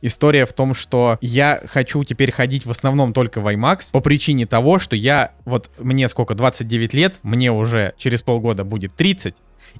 история 0.02 0.46
в 0.46 0.52
том, 0.52 0.74
что 0.74 1.18
я 1.20 1.62
хочу 1.66 2.04
теперь 2.04 2.32
ходить 2.32 2.66
в 2.66 2.70
основном 2.70 3.12
только 3.12 3.40
в 3.40 3.46
IMAX 3.46 3.90
по 3.92 4.00
причине 4.00 4.46
того, 4.46 4.78
что 4.78 4.96
я, 4.96 5.32
вот 5.44 5.70
мне 5.78 6.08
сколько, 6.08 6.34
29 6.34 6.94
лет, 6.94 7.18
мне 7.22 7.52
уже 7.52 7.94
через 7.98 8.22
полгода 8.22 8.64
будет 8.64 8.94
30, 8.94 9.34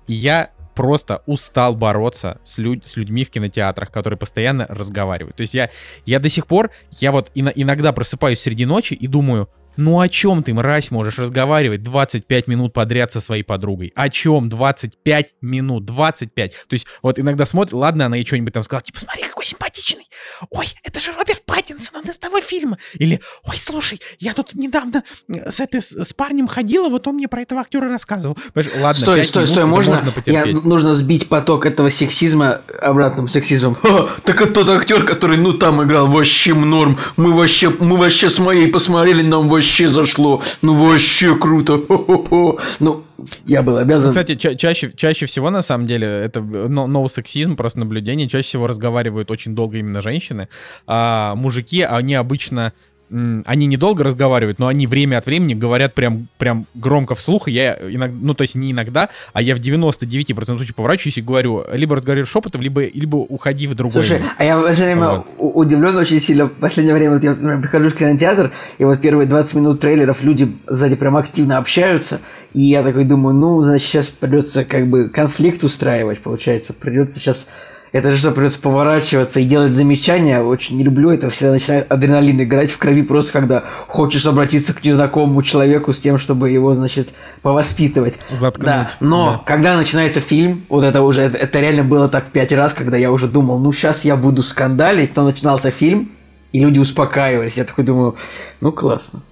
и 0.06 0.12
я 0.12 0.50
просто 0.74 1.22
устал 1.24 1.74
бороться 1.74 2.38
с, 2.42 2.58
люд, 2.58 2.86
с 2.86 2.96
людьми 2.96 3.24
в 3.24 3.30
кинотеатрах, 3.30 3.90
которые 3.90 4.18
постоянно 4.18 4.66
разговаривают. 4.68 5.34
То 5.34 5.40
есть 5.40 5.54
я, 5.54 5.70
я 6.04 6.20
до 6.20 6.28
сих 6.28 6.46
пор, 6.46 6.70
я 6.92 7.12
вот 7.12 7.30
ин, 7.34 7.50
иногда 7.54 7.92
просыпаюсь 7.92 8.40
среди 8.40 8.66
ночи 8.66 8.92
и 8.92 9.06
думаю, 9.06 9.48
ну 9.76 10.00
о 10.00 10.08
чем 10.08 10.42
ты, 10.42 10.54
мразь, 10.54 10.90
можешь 10.90 11.18
разговаривать 11.18 11.82
25 11.82 12.48
минут 12.48 12.72
подряд 12.72 13.12
со 13.12 13.20
своей 13.20 13.42
подругой? 13.42 13.92
О 13.94 14.08
чем 14.08 14.48
25 14.48 15.34
минут? 15.40 15.84
25. 15.84 16.52
То 16.52 16.74
есть 16.74 16.86
вот 17.02 17.18
иногда 17.18 17.44
смотрит, 17.44 17.74
ладно, 17.74 18.06
она 18.06 18.16
ей 18.16 18.26
что-нибудь 18.26 18.52
там 18.52 18.62
сказала, 18.62 18.82
типа, 18.82 19.00
смотри, 19.00 19.24
какой 19.24 19.44
симпатичный. 19.44 20.08
Ой, 20.50 20.66
это 20.82 21.00
же 21.00 21.12
Роберт 21.12 21.44
Паттинсон, 21.44 22.02
он 22.02 22.10
из 22.10 22.18
того 22.18 22.40
фильма. 22.40 22.78
Или, 22.94 23.20
ой, 23.44 23.56
слушай, 23.58 24.00
я 24.18 24.34
тут 24.34 24.54
недавно 24.54 25.04
с, 25.28 25.60
этой, 25.60 25.82
с 25.82 26.12
парнем 26.12 26.48
ходила, 26.48 26.88
вот 26.88 27.06
он 27.06 27.16
мне 27.16 27.28
про 27.28 27.42
этого 27.42 27.60
актера 27.60 27.88
рассказывал. 27.88 28.36
Понимаешь, 28.54 28.80
ладно, 28.82 29.00
стой, 29.00 29.24
стой, 29.24 29.42
минут, 29.42 29.50
стой, 29.50 29.66
можно, 29.66 30.02
можно 30.02 30.22
я, 30.26 30.46
нужно 30.46 30.94
сбить 30.94 31.28
поток 31.28 31.66
этого 31.66 31.88
сексизма 31.90 32.62
обратным 32.80 33.28
сексизмом. 33.28 33.74
Ха, 33.82 34.08
так 34.24 34.40
это 34.40 34.52
тот 34.52 34.68
актер, 34.70 35.04
который, 35.04 35.36
ну, 35.36 35.52
там 35.54 35.82
играл 35.82 36.06
вообще 36.06 36.54
норм. 36.54 36.98
Мы 37.16 37.32
вообще, 37.32 37.70
мы 37.70 37.96
вообще 37.96 38.30
с 38.30 38.38
моей 38.38 38.68
посмотрели, 38.68 39.22
нам 39.22 39.48
вообще 39.48 39.65
вообще 39.66 39.88
зашло. 39.88 40.42
Ну, 40.62 40.74
вообще 40.74 41.36
круто. 41.36 41.78
Хо-хо-хо. 41.78 42.58
Ну, 42.80 43.04
я 43.46 43.62
был 43.62 43.76
обязан... 43.78 44.10
Кстати, 44.10 44.36
ча- 44.36 44.54
чаще, 44.54 44.92
чаще 44.94 45.26
всего, 45.26 45.50
на 45.50 45.62
самом 45.62 45.86
деле, 45.86 46.06
это 46.06 46.40
no, 46.40 47.08
сексизм, 47.08 47.56
просто 47.56 47.80
наблюдение. 47.80 48.28
Чаще 48.28 48.44
всего 48.44 48.66
разговаривают 48.66 49.30
очень 49.30 49.54
долго 49.54 49.78
именно 49.78 50.02
женщины. 50.02 50.48
А 50.86 51.34
мужики, 51.34 51.82
они 51.82 52.14
обычно 52.14 52.72
они 53.10 53.66
недолго 53.66 54.02
разговаривают, 54.02 54.58
но 54.58 54.66
они 54.66 54.86
время 54.86 55.18
от 55.18 55.26
времени 55.26 55.54
говорят 55.54 55.94
прям, 55.94 56.28
прям 56.38 56.66
громко 56.74 57.14
вслух. 57.14 57.48
И 57.48 57.52
я 57.52 57.74
иногда, 57.74 58.16
ну, 58.20 58.34
то 58.34 58.42
есть 58.42 58.54
не 58.56 58.72
иногда, 58.72 59.10
а 59.32 59.42
я 59.42 59.54
в 59.54 59.58
99% 59.58 60.44
случаев 60.44 60.74
поворачиваюсь 60.74 61.18
и 61.18 61.22
говорю, 61.22 61.64
либо 61.72 61.96
разговариваю 61.96 62.26
шепотом, 62.26 62.62
либо, 62.62 62.84
либо 62.84 63.16
уходи 63.16 63.66
в 63.66 63.74
другое 63.74 64.02
Слушай, 64.02 64.22
место. 64.22 64.36
а 64.38 64.44
я 64.44 64.58
в 64.58 64.64
это 64.64 64.82
время 64.82 65.24
вот. 65.38 65.56
удивлен 65.56 65.96
очень 65.96 66.20
сильно. 66.20 66.46
В 66.46 66.52
последнее 66.52 66.94
время 66.94 67.14
вот 67.14 67.22
я 67.22 67.30
например, 67.30 67.60
прихожу 67.60 67.90
в 67.90 67.94
кинотеатр, 67.94 68.52
и 68.78 68.84
вот 68.84 69.00
первые 69.00 69.28
20 69.28 69.54
минут 69.54 69.80
трейлеров 69.80 70.22
люди 70.22 70.56
сзади 70.66 70.96
прям 70.96 71.16
активно 71.16 71.58
общаются, 71.58 72.20
и 72.52 72.62
я 72.62 72.82
такой 72.82 73.04
думаю, 73.04 73.34
ну, 73.34 73.62
значит, 73.62 73.86
сейчас 73.86 74.08
придется 74.08 74.64
как 74.64 74.88
бы 74.88 75.08
конфликт 75.08 75.62
устраивать, 75.62 76.20
получается. 76.20 76.72
Придется 76.72 77.20
сейчас 77.20 77.48
это 77.96 78.10
же 78.10 78.18
что, 78.18 78.30
придется 78.30 78.60
поворачиваться 78.60 79.40
и 79.40 79.44
делать 79.44 79.72
замечания. 79.72 80.42
Очень 80.42 80.76
не 80.76 80.84
люблю 80.84 81.10
это. 81.10 81.30
Всегда 81.30 81.52
начинает 81.52 81.90
адреналин 81.90 82.42
играть 82.42 82.70
в 82.70 82.76
крови 82.76 83.02
просто, 83.02 83.32
когда 83.32 83.64
хочешь 83.88 84.26
обратиться 84.26 84.74
к 84.74 84.84
незнакомому 84.84 85.42
человеку 85.42 85.94
с 85.94 85.98
тем, 85.98 86.18
чтобы 86.18 86.50
его, 86.50 86.74
значит, 86.74 87.08
повоспитывать. 87.40 88.18
Заткнуть. 88.30 88.66
Да. 88.66 88.90
Но 89.00 89.30
да. 89.32 89.42
когда 89.46 89.76
начинается 89.78 90.20
фильм, 90.20 90.66
вот 90.68 90.84
это 90.84 91.00
уже, 91.00 91.22
это, 91.22 91.38
это 91.38 91.58
реально 91.58 91.84
было 91.84 92.08
так 92.08 92.26
пять 92.32 92.52
раз, 92.52 92.74
когда 92.74 92.98
я 92.98 93.10
уже 93.10 93.28
думал, 93.28 93.58
ну 93.58 93.72
сейчас 93.72 94.04
я 94.04 94.16
буду 94.16 94.42
скандалить, 94.42 95.16
но 95.16 95.24
начинался 95.24 95.70
фильм, 95.70 96.10
и 96.52 96.60
люди 96.60 96.78
успокаивались. 96.78 97.54
Я 97.54 97.64
такой 97.64 97.84
думаю, 97.84 98.16
ну 98.60 98.72
классно. 98.72 99.22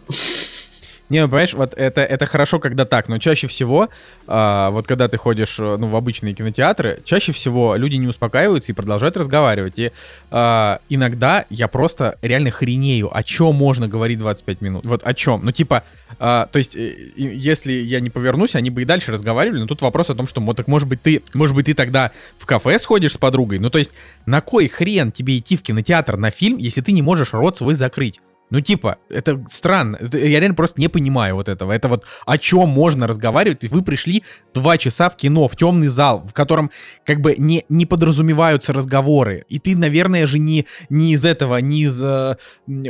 Не, 1.14 1.20
ну, 1.20 1.29
понимаешь, 1.29 1.55
вот 1.55 1.74
это, 1.77 2.00
это 2.00 2.27
хорошо, 2.27 2.59
когда 2.59 2.85
так, 2.85 3.07
но 3.07 3.18
чаще 3.18 3.46
всего, 3.46 3.88
а, 4.27 4.70
вот 4.70 4.88
когда 4.88 5.07
ты 5.07 5.16
ходишь 5.16 5.61
э, 5.61 5.77
ну, 5.79 5.87
в 5.87 5.94
обычные 5.94 6.35
кинотеатры, 6.35 7.03
чаще 7.05 7.31
всего 7.31 7.77
люди 7.77 7.94
не 7.94 8.09
успокаиваются 8.09 8.72
и 8.72 8.74
продолжают 8.74 9.16
разговаривать. 9.16 9.74
И 9.77 9.92
а, 10.33 10.81
иногда 10.88 11.44
я 11.50 11.68
просто 11.68 12.18
реально 12.20 12.50
хренею, 12.50 13.16
о 13.16 13.22
чем 13.22 13.55
можно 13.55 13.87
говорить 13.87 14.18
25 14.18 14.61
минут. 14.61 14.87
Вот 14.87 15.03
о 15.05 15.14
чем. 15.14 15.44
Ну, 15.44 15.53
типа, 15.53 15.85
а, 16.18 16.48
то 16.50 16.59
есть, 16.59 16.74
э, 16.74 16.96
если 17.14 17.74
я 17.74 18.00
не 18.00 18.11
повернусь, 18.11 18.57
они 18.57 18.70
бы 18.70 18.83
и 18.83 18.85
дальше 18.85 19.12
разговаривали, 19.12 19.61
но 19.61 19.66
тут 19.68 19.83
вопрос 19.83 20.11
о 20.11 20.16
том, 20.16 20.27
что, 20.27 20.40
вот, 20.40 20.57
так 20.57 20.66
может 20.66 20.88
быть, 20.88 21.00
ты, 21.00 21.22
может 21.33 21.55
быть, 21.55 21.66
ты 21.66 21.74
тогда 21.74 22.11
в 22.38 22.44
кафе 22.44 22.77
сходишь 22.81 23.12
с 23.12 23.18
подругой. 23.18 23.61
Ну, 23.61 23.70
то 23.70 23.79
есть, 23.79 23.92
на 24.27 24.40
кой 24.40 24.66
хрен 24.66 25.12
тебе 25.12 25.38
идти 25.38 25.57
в 25.57 25.62
кинотеатр 25.62 26.16
на 26.16 26.33
фильм, 26.33 26.59
если 26.59 26.81
ты 26.81 26.90
не 26.90 27.03
можешь 27.03 27.35
рот 27.35 27.57
свой 27.57 27.74
закрыть? 27.74 28.18
Ну, 28.55 28.61
типа, 28.61 28.99
это 29.11 29.45
странно. 29.49 29.99
Я 30.12 30.38
реально 30.38 30.55
просто 30.55 30.81
не 30.81 30.87
понимаю 30.87 31.35
вот 31.35 31.49
этого. 31.49 31.73
Это 31.73 31.88
вот 31.88 32.05
о 32.25 32.38
чем 32.38 32.69
можно 32.69 33.09
разговаривать. 33.09 33.64
Вы 33.64 33.83
пришли 33.83 34.23
два 34.55 34.79
часа 34.79 35.11
в 35.11 35.17
кино, 35.17 35.49
в 35.49 35.57
темный 35.57 35.88
зал, 35.88 36.23
в 36.23 36.33
котором 36.33 36.71
как 37.05 37.21
бы 37.21 37.35
не, 37.37 37.64
не 37.69 37.85
подразумеваются 37.85 38.73
разговоры. 38.73 39.45
И 39.49 39.59
ты, 39.59 39.75
наверное 39.75 40.29
же, 40.29 40.38
не, 40.38 40.67
не 40.88 41.14
из 41.14 41.25
этого, 41.25 41.57
не 41.57 41.83
из 41.83 42.01
э, 42.01 42.37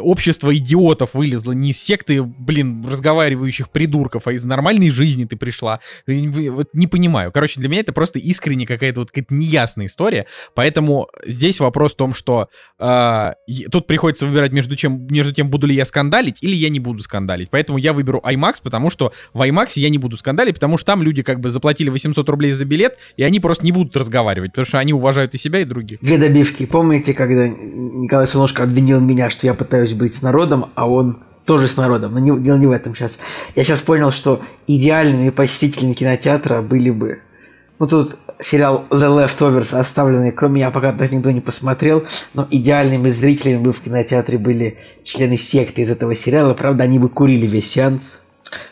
общества 0.01 0.55
идиотов 0.55 1.15
вылезла, 1.15 1.53
не 1.53 1.71
из 1.71 1.83
секты, 1.83 2.23
блин, 2.23 2.87
разговаривающих 2.87 3.71
придурков, 3.71 4.27
а 4.27 4.33
из 4.33 4.45
нормальной 4.45 4.91
жизни 4.91 5.25
ты 5.25 5.37
пришла. 5.37 5.81
Вот 6.07 6.69
не 6.75 6.87
понимаю. 6.87 7.33
Короче, 7.33 7.59
для 7.59 7.71
меня 7.71 7.81
это 7.81 7.95
просто 7.95 8.19
искренне 8.19 8.67
какая-то 8.67 9.01
вот 9.01 9.11
какая-то 9.11 9.33
неясная 9.33 9.87
история. 9.87 10.27
Поэтому 10.55 11.09
здесь 11.25 11.59
вопрос 11.59 11.95
в 11.95 11.97
том, 11.97 12.13
что 12.13 12.51
э, 12.79 13.33
тут 13.73 13.87
приходится 13.87 14.27
выбирать 14.27 14.53
между, 14.53 14.77
чем, 14.77 15.07
между 15.07 15.33
тем, 15.33 15.54
буду 15.55 15.69
ли 15.69 15.75
я 15.77 15.85
скандалить 15.85 16.39
или 16.41 16.57
я 16.57 16.69
не 16.69 16.81
буду 16.81 17.01
скандалить. 17.01 17.49
Поэтому 17.49 17.79
я 17.79 17.93
выберу 17.93 18.21
IMAX, 18.25 18.55
потому 18.61 18.91
что 18.91 19.13
в 19.33 19.41
IMAX 19.41 19.75
я 19.77 19.89
не 19.89 19.99
буду 19.99 20.17
скандалить, 20.17 20.57
потому 20.57 20.79
что 20.79 20.87
там 20.87 21.01
люди 21.01 21.23
как 21.23 21.39
бы 21.39 21.49
заплатили 21.49 21.91
800 21.91 22.29
рублей 22.29 22.51
за 22.51 22.65
билет, 22.65 22.99
и 23.17 23.23
они 23.23 23.39
просто 23.39 23.65
не 23.65 23.71
будут 23.71 23.97
разговаривать, 23.97 24.51
потому 24.51 24.67
что 24.67 24.81
они 24.81 24.93
уважают 24.93 25.33
и 25.35 25.39
себя, 25.39 25.61
и 25.61 25.65
других. 25.65 26.01
Две 26.01 26.19
добивки. 26.19 26.67
Помните, 26.67 27.15
когда 27.15 27.47
Николай 27.47 28.27
Солнышко 28.27 28.65
обвинил 28.65 28.99
меня, 28.99 29.31
что 29.31 29.47
я 29.47 29.55
пытаюсь 29.55 29.93
быть 29.93 30.17
с 30.17 30.23
народом, 30.23 30.73
а 30.75 30.89
он 30.89 31.23
тоже 31.45 31.69
с 31.69 31.77
народом, 31.77 32.15
но 32.15 32.19
не, 32.19 32.43
дело 32.43 32.57
не 32.57 32.67
в 32.67 32.73
этом 32.73 32.97
сейчас. 32.97 33.21
Я 33.55 33.63
сейчас 33.63 33.81
понял, 33.81 34.11
что 34.11 34.43
идеальными 34.67 35.31
посетителями 35.31 35.93
кинотеатра 35.93 36.63
были 36.63 36.91
бы... 36.91 37.21
Ну, 37.79 37.87
тут 37.87 38.17
сериал 38.41 38.85
The 38.91 39.29
Leftovers 39.29 39.77
оставленный, 39.77 40.33
кроме 40.33 40.55
меня 40.55 40.71
пока 40.71 40.93
так 40.93 41.11
никто 41.13 41.31
не 41.31 41.41
посмотрел, 41.41 42.05
но 42.35 42.47
идеальными 42.51 43.09
зрителями 43.09 43.63
бы 43.63 43.73
в 43.73 43.81
кинотеатре 43.81 44.39
были 44.39 44.79
члены 45.03 45.37
секты 45.37 45.83
из 45.83 45.91
этого 45.91 46.15
сериала. 46.15 46.55
Правда, 46.55 46.85
они 46.85 46.99
бы 46.99 47.09
курили 47.09 47.47
весь 47.47 47.71
сеанс, 47.71 48.23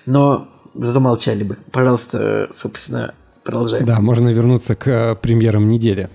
но 0.06 0.48
зато 0.74 1.00
молчали 1.00 1.44
бы. 1.44 1.58
Пожалуйста, 1.70 2.48
собственно, 2.52 3.14
продолжаем. 3.44 3.84
Да, 3.84 4.00
можно 4.00 4.28
вернуться 4.28 4.74
к 4.74 4.88
э, 4.88 5.14
премьерам 5.16 5.68
недели. 5.68 6.08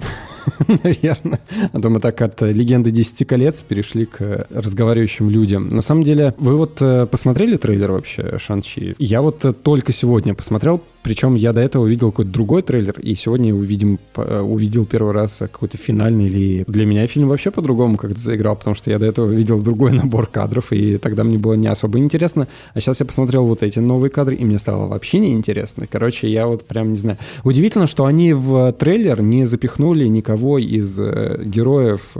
наверное. 0.68 1.40
А 1.74 1.80
то 1.80 1.90
мы 1.90 2.00
так 2.00 2.22
от 2.22 2.42
«Легенды 2.42 2.92
Десяти 2.92 3.26
колец» 3.26 3.62
перешли 3.62 4.06
к 4.06 4.48
разговаривающим 4.50 5.30
людям. 5.30 5.68
На 5.70 5.82
самом 5.82 6.04
деле, 6.04 6.34
вы 6.38 6.56
вот 6.56 6.82
э, 6.82 7.06
посмотрели 7.06 7.58
трейлер 7.58 7.92
вообще 7.92 8.38
Шанчи? 8.38 8.96
Я 8.98 9.22
вот 9.22 9.44
э, 9.46 9.54
только 9.54 9.92
сегодня 9.92 10.34
посмотрел, 10.34 10.82
Причем 11.08 11.36
я 11.36 11.54
до 11.54 11.62
этого 11.62 11.84
увидел 11.84 12.12
какой-то 12.12 12.32
другой 12.32 12.64
трейлер, 12.64 13.00
и 13.00 13.16
сегодня 13.16 13.56
увидим, 13.56 13.98
э, 14.18 14.42
увидел 14.42 14.86
первый 14.86 15.14
раз 15.14 15.38
какой-то 15.38 15.78
финальный 15.78 16.26
или... 16.26 16.66
Для 16.68 16.86
меня 16.86 17.08
фильм 17.08 17.30
вообще 17.30 17.50
по-другому 17.50 17.96
как-то 17.96 18.20
заиграл, 18.20 18.58
потому 18.58 18.76
что 18.76 18.92
я 18.92 19.00
до 19.00 19.06
этого 19.06 19.32
видел 19.32 19.62
другой 19.62 19.92
набор 19.94 20.28
кадров, 20.28 20.74
и 20.74 20.98
тогда 20.98 21.24
мне 21.24 21.38
было 21.38 21.54
не 21.54 21.70
особо 21.70 21.98
интересно. 22.00 22.50
А 22.74 22.82
сейчас 22.82 23.00
я 23.00 23.06
посмотрел 23.06 23.46
вот 23.46 23.64
эти 23.64 23.80
новые 23.80 24.10
кадры, 24.10 24.36
и 24.36 24.44
мне 24.44 24.60
стало 24.60 24.90
вообще 24.90 25.20
неинтересно. 25.20 25.88
Короче, 25.88 26.30
я 26.30 26.46
вот 26.46 26.66
прям 26.66 26.92
не 26.92 26.98
знаю. 26.98 27.18
Удивительно, 27.46 27.88
что 27.88 28.04
они 28.04 28.34
в 28.34 28.74
трейлер 28.74 29.22
не 29.22 29.46
запихнули 29.46 30.08
никого 30.08 30.60
из 30.60 31.00
э, 31.00 31.42
героев 31.46 32.18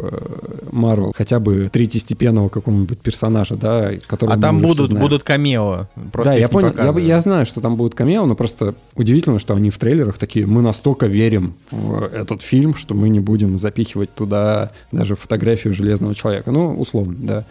Марвел, 0.72 1.12
хотя 1.14 1.42
бы 1.42 1.68
третьестепенного 1.70 2.48
какого-нибудь 2.48 3.00
персонажа, 3.00 3.58
да, 3.58 3.92
которого 4.08 4.38
А 4.38 4.40
там 4.40 4.60
будут, 4.60 4.98
будут 4.98 5.24
камео. 5.24 5.88
Просто 6.14 6.36
да, 6.36 6.40
я 6.40 6.48
понял, 6.48 6.74
я, 6.78 6.98
я 7.16 7.20
знаю, 7.20 7.46
что 7.46 7.60
там 7.60 7.76
будет 7.76 7.94
камео, 7.94 8.26
но 8.26 8.36
просто 8.36 8.76
удивительно, 8.96 9.40
что 9.40 9.56
они 9.56 9.70
в 9.70 9.78
трейлерах 9.78 10.18
такие, 10.18 10.46
мы 10.46 10.62
настолько 10.62 11.08
верим 11.08 11.56
в 11.72 12.04
этот 12.04 12.42
фильм, 12.42 12.76
что 12.76 12.94
мы 12.94 13.10
не 13.10 13.20
будем 13.20 13.58
запихивать 13.58 14.14
туда 14.14 14.72
даже 14.92 15.16
фотографию 15.16 15.74
Железного 15.74 16.16
Человека. 16.16 16.52
Ну, 16.52 16.80
условно, 16.80 17.16
да. 17.20 17.46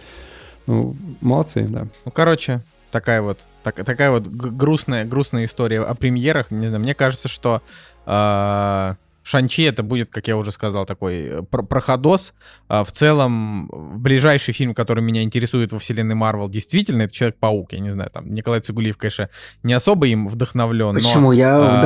Ну, 0.67 0.97
молодцы, 1.21 1.67
да. 1.69 1.87
Ну, 2.05 2.11
короче, 2.11 2.61
такая 2.91 3.23
вот, 3.23 3.41
так, 3.63 3.77
такая 3.85 4.11
вот 4.11 4.27
грустная, 4.27 5.05
грустная 5.05 5.45
история 5.45 5.81
о 5.81 5.95
премьерах. 5.95 6.51
Не 6.51 6.69
знаю, 6.69 6.83
мне 6.83 6.95
кажется, 6.95 7.29
что 7.29 7.63
э, 8.07 8.95
Шанчи 9.27 9.63
это 9.63 9.83
будет, 9.83 10.11
как 10.11 10.29
я 10.29 10.37
уже 10.37 10.53
сказал, 10.53 10.87
такой 10.87 11.27
э, 11.27 11.43
проходос. 11.43 12.33
А, 12.69 12.85
в 12.85 12.93
целом, 12.93 13.69
ближайший 14.01 14.55
фильм, 14.55 14.73
который 14.73 15.03
меня 15.03 15.23
интересует 15.23 15.73
во 15.73 15.81
вселенной 15.81 16.15
Марвел, 16.15 16.49
действительно, 16.49 17.03
это 17.03 17.13
Человек-паук. 17.13 17.73
Я 17.73 17.81
не 17.81 17.91
знаю, 17.91 18.09
там 18.11 18.33
Николай 18.33 18.61
Цигулиев, 18.61 18.97
конечно, 18.97 19.29
не 19.65 19.73
особо 19.73 20.07
им 20.07 20.29
вдохновлен. 20.29 20.95
Почему? 20.95 21.29
Но, 21.29 21.33
я 21.33 21.57
а... 21.57 21.83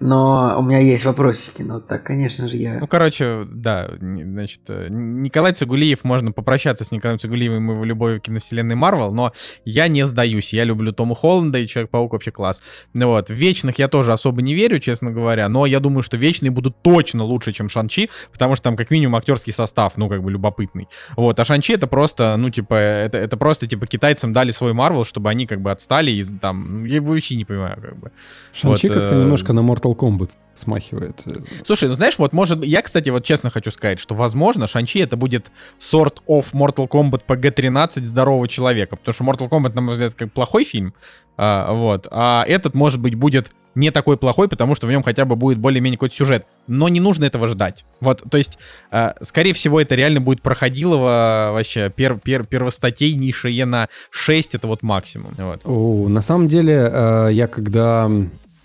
но 0.00 0.56
у 0.58 0.62
меня 0.62 0.78
есть 0.78 1.04
вопросики, 1.04 1.60
но 1.60 1.78
так, 1.78 2.02
конечно 2.04 2.48
же, 2.48 2.56
я... 2.56 2.80
Ну, 2.80 2.86
короче, 2.86 3.44
да, 3.46 3.90
значит, 4.00 4.62
э, 4.68 4.86
Николай 4.88 5.52
Цигулиев, 5.52 6.04
можно 6.04 6.32
попрощаться 6.32 6.84
с 6.84 6.90
Николаем 6.90 7.18
Цигулиевым 7.18 7.70
и 7.70 7.74
его 7.74 7.84
любовью 7.84 8.18
к 8.18 8.24
киновселенной 8.24 8.76
Марвел, 8.76 9.12
но 9.12 9.32
я 9.66 9.88
не 9.88 10.06
сдаюсь, 10.06 10.54
я 10.54 10.64
люблю 10.64 10.92
Тома 10.92 11.14
Холланда 11.14 11.58
и 11.58 11.66
Человек-паук 11.66 12.14
вообще 12.14 12.30
класс. 12.30 12.62
Ну 12.94 13.08
вот, 13.08 13.28
в 13.28 13.34
Вечных 13.34 13.78
я 13.78 13.88
тоже 13.88 14.14
особо 14.14 14.40
не 14.40 14.54
верю, 14.54 14.80
честно 14.80 15.10
говоря, 15.10 15.48
но 15.50 15.66
я 15.66 15.80
думаю, 15.80 16.02
что 16.02 16.16
Вечные 16.16 16.50
будут 16.50 16.80
точно 16.80 17.24
лучше, 17.24 17.52
чем 17.52 17.68
Шанчи, 17.68 18.08
потому 18.32 18.54
что 18.54 18.64
там 18.64 18.76
как 18.76 18.90
минимум 18.90 19.16
актерский 19.16 19.52
состав, 19.52 19.98
ну, 19.98 20.08
как 20.08 20.22
бы 20.22 20.30
любопытный. 20.30 20.88
Вот, 21.14 21.38
а 21.38 21.44
Шанчи 21.44 21.74
это 21.74 21.86
просто, 21.86 22.36
ну, 22.38 22.48
типа, 22.48 22.74
это, 22.74 23.18
это 23.18 23.36
просто, 23.36 23.66
типа, 23.66 23.86
китайцам 23.86 24.32
дали 24.32 24.50
свой 24.50 24.72
Марвел, 24.72 25.04
чтобы 25.04 25.28
они, 25.28 25.46
как 25.46 25.60
бы, 25.60 25.70
отстали 25.70 26.10
и 26.10 26.24
там, 26.24 26.86
я 26.86 27.02
вообще 27.02 27.36
не 27.36 27.44
понимаю, 27.44 27.78
как 27.82 27.98
бы. 27.98 28.12
Шанчи 28.54 28.88
вот, 28.88 28.96
как-то 28.96 29.14
э... 29.14 29.20
немножко 29.20 29.52
на 29.52 29.60
Mortal 29.60 29.89
Mortal 29.90 29.96
Kombat 29.96 30.30
смахивает. 30.54 31.22
Слушай, 31.64 31.88
ну 31.88 31.94
знаешь, 31.94 32.18
вот 32.18 32.32
может... 32.32 32.64
Я, 32.64 32.82
кстати, 32.82 33.08
вот 33.10 33.24
честно 33.24 33.50
хочу 33.50 33.70
сказать, 33.70 33.98
что, 33.98 34.14
возможно, 34.14 34.68
Шанчи 34.68 34.98
это 34.98 35.16
будет 35.16 35.50
sort 35.78 36.18
of 36.28 36.46
Mortal 36.52 36.88
Kombat 36.88 37.22
PG-13 37.26 38.04
здорового 38.04 38.48
человека, 38.48 38.96
потому 38.96 39.14
что 39.14 39.24
Mortal 39.24 39.48
Kombat, 39.48 39.74
на 39.74 39.80
мой 39.80 39.94
взгляд, 39.94 40.14
как 40.14 40.32
плохой 40.32 40.64
фильм, 40.64 40.94
а, 41.36 41.72
вот, 41.72 42.06
а 42.10 42.44
этот, 42.46 42.74
может 42.74 43.00
быть, 43.00 43.14
будет 43.14 43.50
не 43.76 43.92
такой 43.92 44.16
плохой, 44.16 44.48
потому 44.48 44.74
что 44.74 44.88
в 44.88 44.90
нем 44.90 45.02
хотя 45.02 45.24
бы 45.24 45.36
будет 45.36 45.58
более-менее 45.58 45.96
какой-то 45.96 46.14
сюжет. 46.14 46.44
Но 46.66 46.88
не 46.88 46.98
нужно 46.98 47.24
этого 47.24 47.46
ждать. 47.48 47.84
Вот, 48.00 48.22
то 48.28 48.36
есть, 48.36 48.58
э, 48.90 49.12
скорее 49.22 49.52
всего, 49.52 49.80
это 49.80 49.94
реально 49.94 50.20
будет 50.20 50.42
проходилово 50.42 51.50
вообще 51.52 51.88
пер, 51.88 52.18
пер, 52.18 52.44
первостатейнейшее 52.44 53.64
на 53.66 53.88
6, 54.10 54.56
это 54.56 54.66
вот 54.66 54.82
максимум. 54.82 55.34
Вот. 55.38 55.60
О, 55.64 56.08
на 56.08 56.20
самом 56.20 56.48
деле, 56.48 56.90
э, 56.92 57.28
я 57.30 57.46
когда 57.46 58.10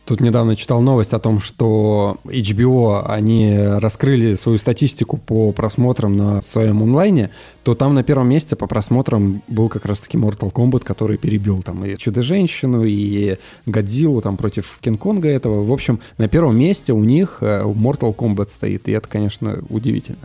Тут 0.05 0.21
недавно 0.21 0.55
читал 0.55 0.81
новость 0.81 1.13
о 1.13 1.19
том, 1.19 1.39
что 1.39 2.17
HBO, 2.25 3.03
они 3.07 3.57
раскрыли 3.57 4.35
свою 4.35 4.59
статистику 4.59 5.17
по 5.17 5.51
просмотрам 5.51 6.15
на 6.15 6.41
своем 6.43 6.83
онлайне, 6.83 7.31
то 7.63 7.73
там 7.73 7.95
на 7.95 8.03
первом 8.03 8.29
месте 8.29 8.55
по 8.55 8.67
просмотрам 8.67 9.41
был 9.47 9.67
как 9.67 9.85
раз-таки 9.85 10.17
Mortal 10.17 10.51
Kombat, 10.51 10.83
который 10.83 11.17
перебил 11.17 11.63
там 11.63 11.83
и 11.83 11.97
Чудо-женщину, 11.97 12.83
и 12.83 13.37
Годзиллу 13.65 14.21
там 14.21 14.37
против 14.37 14.77
Кинг-Конга 14.79 15.27
этого. 15.27 15.63
В 15.63 15.73
общем, 15.73 15.99
на 16.19 16.27
первом 16.27 16.55
месте 16.55 16.93
у 16.93 17.03
них 17.03 17.39
э, 17.41 17.63
Mortal 17.63 18.15
Kombat 18.15 18.49
стоит, 18.49 18.87
и 18.87 18.91
это, 18.91 19.07
конечно, 19.07 19.63
удивительно. 19.69 20.19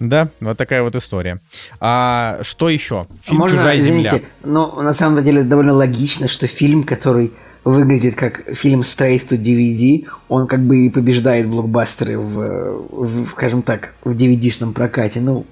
Да, 0.00 0.30
вот 0.40 0.58
такая 0.58 0.82
вот 0.82 0.96
история. 0.96 1.40
А 1.78 2.40
что 2.42 2.68
еще? 2.68 3.06
Фильм 3.22 3.38
Можно, 3.38 3.58
«Чужая 3.58 3.78
извините, 3.78 4.08
земля». 4.08 4.22
Ну, 4.42 4.82
на 4.82 4.94
самом 4.94 5.22
деле 5.22 5.44
довольно 5.44 5.74
логично, 5.74 6.26
что 6.26 6.48
фильм, 6.48 6.82
который 6.82 7.30
выглядит 7.64 8.14
как 8.14 8.54
фильм 8.54 8.80
Straight 8.80 9.28
to 9.28 9.36
DVD, 9.36 10.06
он 10.28 10.46
как 10.46 10.60
бы 10.60 10.86
и 10.86 10.90
побеждает 10.90 11.46
блокбастеры 11.46 12.18
в, 12.18 12.86
в 12.90 13.30
скажем 13.30 13.62
так, 13.62 13.94
в 14.04 14.12
DVD-шном 14.12 14.72
прокате. 14.72 15.20
Ну, 15.20 15.46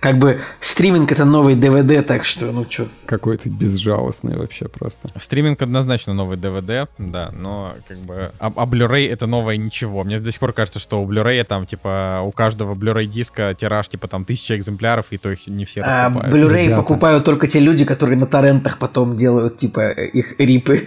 как 0.00 0.16
бы 0.16 0.40
стриминг 0.60 1.12
это 1.12 1.26
новый 1.26 1.54
DVD, 1.54 2.00
так 2.00 2.24
что, 2.24 2.46
ну 2.46 2.64
что. 2.68 2.88
Какой 3.04 3.36
то 3.36 3.50
безжалостный 3.50 4.36
вообще 4.36 4.66
просто. 4.66 5.08
Стриминг 5.16 5.60
однозначно 5.60 6.14
новый 6.14 6.38
DVD, 6.38 6.88
да, 6.96 7.30
но 7.36 7.74
как 7.86 7.98
бы... 7.98 8.32
А, 8.38 8.50
а 8.56 8.64
Blu-ray 8.64 9.10
это 9.10 9.26
новое 9.26 9.58
ничего. 9.58 10.02
Мне 10.02 10.18
до 10.18 10.32
сих 10.32 10.40
пор 10.40 10.54
кажется, 10.54 10.80
что 10.80 11.02
у 11.02 11.06
Blu-ray 11.06 11.44
там, 11.44 11.66
типа, 11.66 12.22
у 12.24 12.32
каждого 12.32 12.74
Blu-ray 12.74 13.04
диска 13.04 13.54
тираж, 13.54 13.90
типа, 13.90 14.08
там, 14.08 14.24
тысяча 14.24 14.56
экземпляров, 14.56 15.06
и 15.10 15.18
то 15.18 15.30
их 15.30 15.46
не 15.46 15.66
все 15.66 15.82
а, 15.82 16.08
раскупают. 16.08 16.34
Blu-ray 16.34 16.64
Ребята. 16.64 16.80
покупают 16.80 17.24
только 17.26 17.46
те 17.46 17.60
люди, 17.60 17.84
которые 17.84 18.18
на 18.18 18.26
торрентах 18.26 18.78
потом 18.78 19.18
делают, 19.18 19.58
типа, 19.58 19.90
их 19.90 20.40
рипы. 20.40 20.86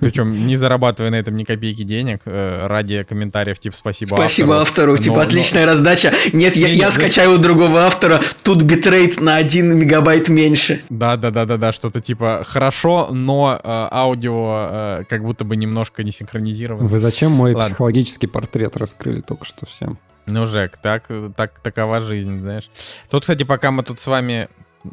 Причем 0.00 0.46
не 0.46 0.56
зарабатывая 0.56 1.10
на 1.10 1.16
этом 1.16 1.36
ни 1.36 1.44
копейки 1.44 1.82
денег, 1.82 2.20
э, 2.24 2.66
ради 2.66 3.02
комментариев 3.04 3.58
типа 3.58 3.76
«спасибо 3.76 4.14
Спасибо 4.14 4.60
автору», 4.60 4.92
автору 4.92 4.98
типа 4.98 5.22
«отличная 5.22 5.66
раздача». 5.66 6.12
Нет, 6.32 6.56
я, 6.56 6.68
я 6.68 6.90
скачаю 6.90 7.34
у 7.34 7.38
другого 7.38 7.86
автора, 7.86 8.20
тут 8.42 8.62
битрейт 8.62 9.20
на 9.20 9.36
1 9.36 9.78
мегабайт 9.78 10.28
меньше. 10.28 10.82
Да-да-да-да-да, 10.90 11.72
что-то 11.72 12.00
типа 12.00 12.44
«хорошо, 12.46 13.08
но 13.10 13.60
э, 13.62 13.88
аудио 13.90 14.68
э, 14.70 15.04
как 15.08 15.22
будто 15.22 15.44
бы 15.44 15.56
немножко 15.56 16.02
не 16.02 16.12
синхронизировано». 16.12 16.86
Вы 16.86 16.98
зачем 16.98 17.32
мой 17.32 17.52
Ладно. 17.52 17.68
психологический 17.68 18.26
портрет 18.26 18.76
раскрыли 18.76 19.20
только 19.20 19.44
что 19.44 19.66
всем? 19.66 19.98
Ну, 20.26 20.46
Жек, 20.46 20.78
так, 20.78 21.10
так, 21.36 21.58
такова 21.60 22.00
жизнь, 22.00 22.40
знаешь. 22.40 22.70
Тут, 23.10 23.22
кстати, 23.22 23.42
пока 23.42 23.70
мы 23.70 23.82
тут 23.82 23.98
с 23.98 24.06
вами 24.06 24.48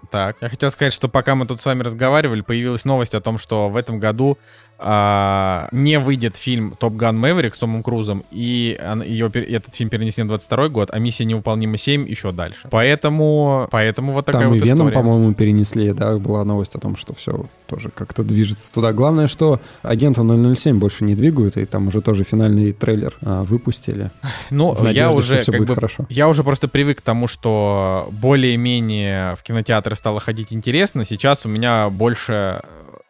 так, 0.09 0.37
я 0.41 0.49
хотел 0.49 0.71
сказать, 0.71 0.93
что 0.93 1.09
пока 1.09 1.35
мы 1.35 1.45
тут 1.45 1.59
с 1.59 1.65
вами 1.65 1.83
разговаривали, 1.83 2.41
появилась 2.41 2.85
новость 2.85 3.15
о 3.15 3.21
том, 3.21 3.37
что 3.37 3.69
в 3.69 3.75
этом 3.75 3.99
году 3.99 4.37
а, 4.83 5.67
не 5.71 5.99
выйдет 5.99 6.37
фильм 6.37 6.73
Топ 6.77 6.95
Ган 6.95 7.17
Мэверик 7.17 7.53
с 7.53 7.59
Томом 7.59 7.83
Крузом, 7.83 8.23
и 8.31 8.79
ее, 9.05 9.27
этот 9.27 9.75
фильм 9.75 9.91
перенесли 9.91 10.23
на 10.23 10.29
22 10.29 10.69
год, 10.69 10.89
а 10.91 10.97
«Миссия 10.97 11.25
невыполнима 11.25 11.75
7» 11.75 12.07
еще 12.07 12.31
дальше. 12.31 12.67
Поэтому, 12.71 13.67
поэтому 13.69 14.13
вот 14.13 14.25
такая 14.25 14.43
Там 14.43 14.53
вот 14.53 14.57
и 14.57 14.59
Веном, 14.59 14.91
по-моему, 14.91 15.33
перенесли, 15.35 15.93
да, 15.93 16.17
была 16.17 16.43
новость 16.43 16.75
о 16.75 16.79
том, 16.79 16.95
что 16.95 17.13
все 17.13 17.45
тоже 17.67 17.89
как-то 17.89 18.23
движется 18.23 18.73
туда. 18.73 18.91
Главное, 18.91 19.27
что 19.27 19.61
агента 19.83 20.23
007 20.23 20.79
больше 20.79 21.03
не 21.03 21.15
двигают, 21.15 21.57
и 21.57 21.65
там 21.65 21.87
уже 21.87 22.01
тоже 22.01 22.23
финальный 22.23 22.73
трейлер 22.73 23.13
а, 23.23 23.43
выпустили. 23.43 24.11
Ну, 24.49 24.73
надежде, 24.73 24.99
я 24.99 25.11
уже 25.11 25.43
как 25.43 25.59
бы, 25.59 25.75
хорошо. 25.75 26.05
я 26.09 26.27
уже 26.27 26.43
просто 26.43 26.67
привык 26.67 26.97
к 26.97 27.01
тому, 27.01 27.27
что 27.27 28.09
более-менее 28.11 29.35
в 29.35 29.43
кинотеатры 29.43 29.95
стало 29.95 30.19
ходить 30.19 30.51
интересно. 30.51 31.05
Сейчас 31.05 31.45
у 31.45 31.49
меня 31.49 31.89
больше 31.89 32.61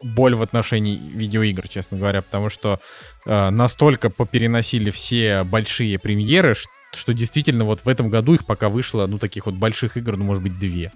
боль 0.02 0.34
в 0.34 0.42
отношении 0.42 0.96
видеоигр, 0.96 1.68
честно 1.68 1.98
говоря, 1.98 2.22
потому 2.22 2.48
что 2.48 2.78
э, 3.24 3.50
настолько 3.50 4.10
попереносили 4.10 4.90
все 4.90 5.44
большие 5.44 5.98
премьеры, 5.98 6.54
что, 6.54 6.70
что 6.92 7.14
действительно 7.14 7.64
вот 7.64 7.84
в 7.84 7.88
этом 7.88 8.10
году 8.10 8.34
их 8.34 8.46
пока 8.46 8.68
вышло, 8.68 9.06
ну, 9.06 9.18
таких 9.18 9.46
вот 9.46 9.54
больших 9.54 9.96
игр, 9.96 10.16
ну, 10.16 10.24
может 10.24 10.42
быть, 10.42 10.58
две. 10.58 10.92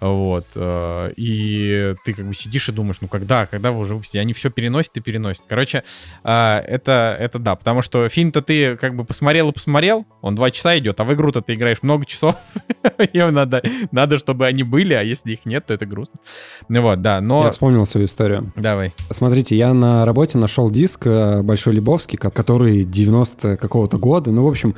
Вот. 0.00 0.46
Э, 0.54 1.10
и 1.16 1.94
ты 2.04 2.12
как 2.14 2.26
бы 2.26 2.34
сидишь 2.34 2.68
и 2.68 2.72
думаешь, 2.72 2.98
ну 3.00 3.08
когда, 3.08 3.46
когда 3.46 3.72
вы 3.72 3.80
уже 3.80 3.94
выпустите? 3.94 4.20
Они 4.20 4.32
все 4.32 4.50
переносят 4.50 4.96
и 4.96 5.00
переносят. 5.00 5.42
Короче, 5.48 5.82
э, 6.24 6.58
это, 6.66 7.16
это 7.18 7.38
да, 7.38 7.56
потому 7.56 7.82
что 7.82 8.08
фильм-то 8.08 8.42
ты 8.42 8.76
как 8.76 8.94
бы 8.94 9.04
посмотрел 9.04 9.50
и 9.50 9.52
посмотрел, 9.52 10.06
он 10.22 10.34
два 10.34 10.50
часа 10.50 10.78
идет, 10.78 11.00
а 11.00 11.04
в 11.04 11.12
игру-то 11.14 11.42
ты 11.42 11.54
играешь 11.54 11.82
много 11.82 12.06
часов. 12.06 12.36
Им 13.12 13.34
надо, 13.34 13.62
надо, 13.90 14.18
чтобы 14.18 14.46
они 14.46 14.62
были, 14.62 14.94
а 14.94 15.02
если 15.02 15.32
их 15.32 15.46
нет, 15.46 15.66
то 15.66 15.74
это 15.74 15.86
грустно. 15.86 16.20
Ну 16.68 16.82
вот, 16.82 17.02
да, 17.02 17.20
но... 17.20 17.44
Я 17.44 17.50
вспомнил 17.50 17.84
свою 17.86 18.06
историю. 18.06 18.52
Давай. 18.56 18.94
Смотрите, 19.10 19.56
я 19.56 19.74
на 19.74 20.04
работе 20.04 20.38
нашел 20.38 20.70
диск 20.70 21.06
э, 21.06 21.42
Большой 21.42 21.74
Лебовский, 21.74 22.18
который 22.18 22.84
90 22.84 23.56
какого-то 23.56 23.98
года, 23.98 24.30
ну, 24.30 24.44
в 24.44 24.48
общем, 24.48 24.74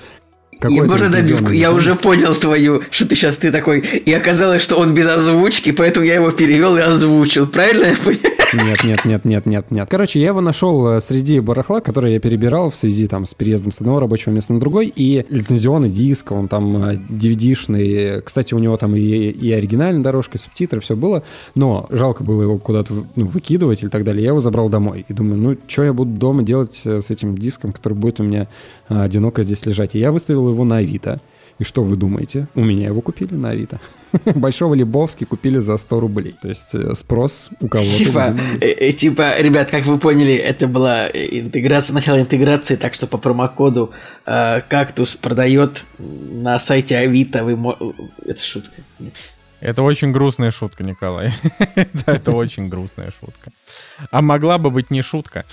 какой-то 0.61 0.85
можно 0.85 1.09
добивку? 1.09 1.51
Я 1.51 1.73
уже 1.73 1.95
понял 1.95 2.35
твою, 2.35 2.83
что 2.91 3.07
ты 3.07 3.17
сейчас 3.17 3.39
ты 3.39 3.51
такой. 3.51 3.81
И 3.81 4.13
оказалось, 4.13 4.63
что 4.63 4.77
он 4.77 4.95
без 4.95 5.07
озвучки, 5.07 5.73
поэтому 5.73 6.07
я 6.07 6.15
его 6.15 6.31
перевел 6.31 6.77
и 6.77 6.81
озвучил. 6.81 7.47
Правильно 7.47 7.87
я 7.87 7.97
понял? 7.97 8.19
Нет, 8.53 8.83
нет, 8.83 9.05
нет, 9.05 9.25
нет, 9.25 9.47
нет, 9.47 9.71
нет. 9.71 9.89
Короче, 9.89 10.21
я 10.21 10.29
его 10.29 10.41
нашел 10.41 10.89
э, 10.89 11.01
среди 11.01 11.39
барахла, 11.39 11.81
которое 11.81 12.15
я 12.15 12.21
перебирал 12.21 12.71
в 12.71 12.75
связи 12.75 13.07
там 13.07 13.25
с 13.25 13.33
переездом 13.33 13.71
с 13.71 13.81
одного 13.81 14.01
рабочего 14.01 14.33
места 14.33 14.53
на 14.53 14.59
другой, 14.59 14.89
и 14.89 15.25
лицензионный 15.29 15.89
диск, 15.89 16.33
он 16.33 16.49
там 16.49 16.77
э, 16.77 16.97
DVD-шный. 17.09 18.23
Кстати, 18.23 18.55
у 18.55 18.59
него 18.59 18.77
там 18.77 18.97
и, 18.97 19.01
и 19.01 19.53
оригинальная 19.53 20.03
дорожка, 20.03 20.37
и 20.37 20.41
субтитры, 20.41 20.81
все 20.81 20.97
было, 20.97 21.23
но 21.55 21.87
жалко 21.91 22.25
было 22.25 22.43
его 22.43 22.59
куда-то 22.59 22.93
ну, 23.15 23.27
выкидывать 23.27 23.83
или 23.83 23.89
так 23.89 24.03
далее. 24.03 24.25
Я 24.25 24.31
его 24.31 24.41
забрал 24.41 24.69
домой 24.69 25.05
и 25.09 25.13
думаю, 25.13 25.37
ну, 25.37 25.57
что 25.69 25.85
я 25.85 25.93
буду 25.93 26.11
дома 26.11 26.43
делать 26.43 26.83
э, 26.85 27.01
с 27.01 27.11
этим 27.11 27.39
диском, 27.39 27.73
который 27.73 27.95
будет 27.95 28.19
у 28.19 28.25
меня 28.25 28.49
э, 28.89 29.01
одиноко 29.01 29.45
здесь 29.45 29.65
лежать. 29.65 29.95
И 29.95 30.01
я 30.01 30.11
выставил 30.11 30.50
его 30.53 30.65
на 30.65 30.77
Авито. 30.79 31.21
И 31.59 31.65
что 31.65 31.85
вы 31.85 31.97
думаете? 31.97 32.49
У 32.55 32.65
меня 32.65 32.87
его 32.87 33.03
купили 33.03 33.35
на 33.35 33.51
Авито. 33.51 33.81
Большого 34.35 34.73
Лебовски 34.75 35.25
купили 35.25 35.59
за 35.59 35.77
100 35.77 36.01
рублей. 36.01 36.35
То 36.41 36.49
есть 36.49 36.75
э, 36.75 36.95
спрос 36.95 37.51
у 37.61 37.69
кого-то, 37.69 37.99
Типа, 37.99 38.35
э, 38.63 38.67
э, 38.67 38.93
типа, 38.93 39.35
ребят, 39.39 39.71
как 39.71 39.85
вы 39.85 39.99
поняли, 39.99 40.35
это 40.35 40.67
была 40.67 41.07
э, 41.09 41.29
интеграция, 41.39 41.93
начало 41.93 42.19
интеграции, 42.21 42.77
так 42.77 42.95
что 42.95 43.07
по 43.07 43.19
промокоду 43.19 43.91
э, 44.25 44.63
кактус 44.69 45.17
продает 45.17 45.85
на 45.99 46.59
сайте 46.59 46.97
Авито. 46.97 47.45
Вы 47.45 47.57
мо- 47.57 47.77
Это 48.25 48.43
шутка. 48.43 48.81
Нет. 48.99 49.13
Это 49.61 49.83
очень 49.83 50.13
грустная 50.13 50.53
шутка, 50.53 50.83
Николай. 50.83 51.35
Это 52.07 52.33
очень 52.33 52.71
грустная 52.71 53.13
шутка. 53.21 53.51
А 54.11 54.23
могла 54.23 54.57
бы 54.57 54.71
быть 54.71 54.91
не 54.91 55.03
шутка. 55.03 55.45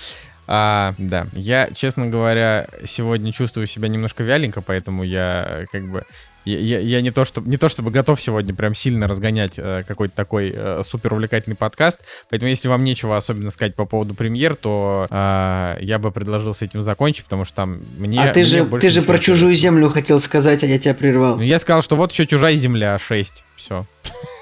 А, 0.50 0.94
да, 0.96 1.26
я, 1.34 1.68
честно 1.74 2.06
говоря, 2.06 2.66
сегодня 2.86 3.32
чувствую 3.32 3.66
себя 3.66 3.88
немножко 3.88 4.22
вяленько, 4.24 4.62
поэтому 4.62 5.02
я 5.04 5.44
э, 5.46 5.64
как 5.70 5.84
бы 5.90 6.04
я, 6.46 6.58
я- 6.58 6.78
я 6.80 7.00
не 7.02 7.10
то 7.10 7.26
чтобы 7.26 7.50
не 7.50 7.58
то 7.58 7.68
чтобы 7.68 7.90
готов 7.90 8.18
сегодня 8.18 8.54
прям 8.54 8.74
сильно 8.74 9.06
разгонять 9.06 9.52
э, 9.58 9.82
какой-то 9.86 10.16
такой 10.16 10.50
э, 10.56 10.80
супер 10.86 11.12
увлекательный 11.12 11.56
подкаст, 11.56 12.00
поэтому 12.30 12.48
если 12.48 12.68
вам 12.68 12.82
нечего 12.82 13.18
особенно 13.18 13.50
сказать 13.50 13.74
по 13.74 13.84
поводу 13.84 14.14
премьер, 14.14 14.54
то 14.54 15.06
э, 15.10 15.76
я 15.82 15.98
бы 15.98 16.10
предложил 16.12 16.54
с 16.54 16.62
этим 16.62 16.82
закончить, 16.82 17.24
потому 17.24 17.44
что 17.44 17.54
там 17.56 17.80
мне 17.98 18.18
а 18.22 18.32
ты 18.32 18.40
мне 18.40 18.48
же, 18.48 18.64
ты 18.80 18.88
же 18.88 19.02
про 19.02 19.18
чужую 19.18 19.54
землю 19.54 19.90
хотел 19.90 20.18
сказать, 20.18 20.64
а 20.64 20.66
я 20.66 20.78
тебя 20.78 20.94
прервал. 20.94 21.36
Ну, 21.36 21.42
я 21.42 21.58
сказал, 21.58 21.82
что 21.82 21.96
вот 21.96 22.10
еще 22.12 22.26
чужая 22.26 22.56
земля 22.56 22.98
6. 22.98 23.44
Все. 23.56 23.84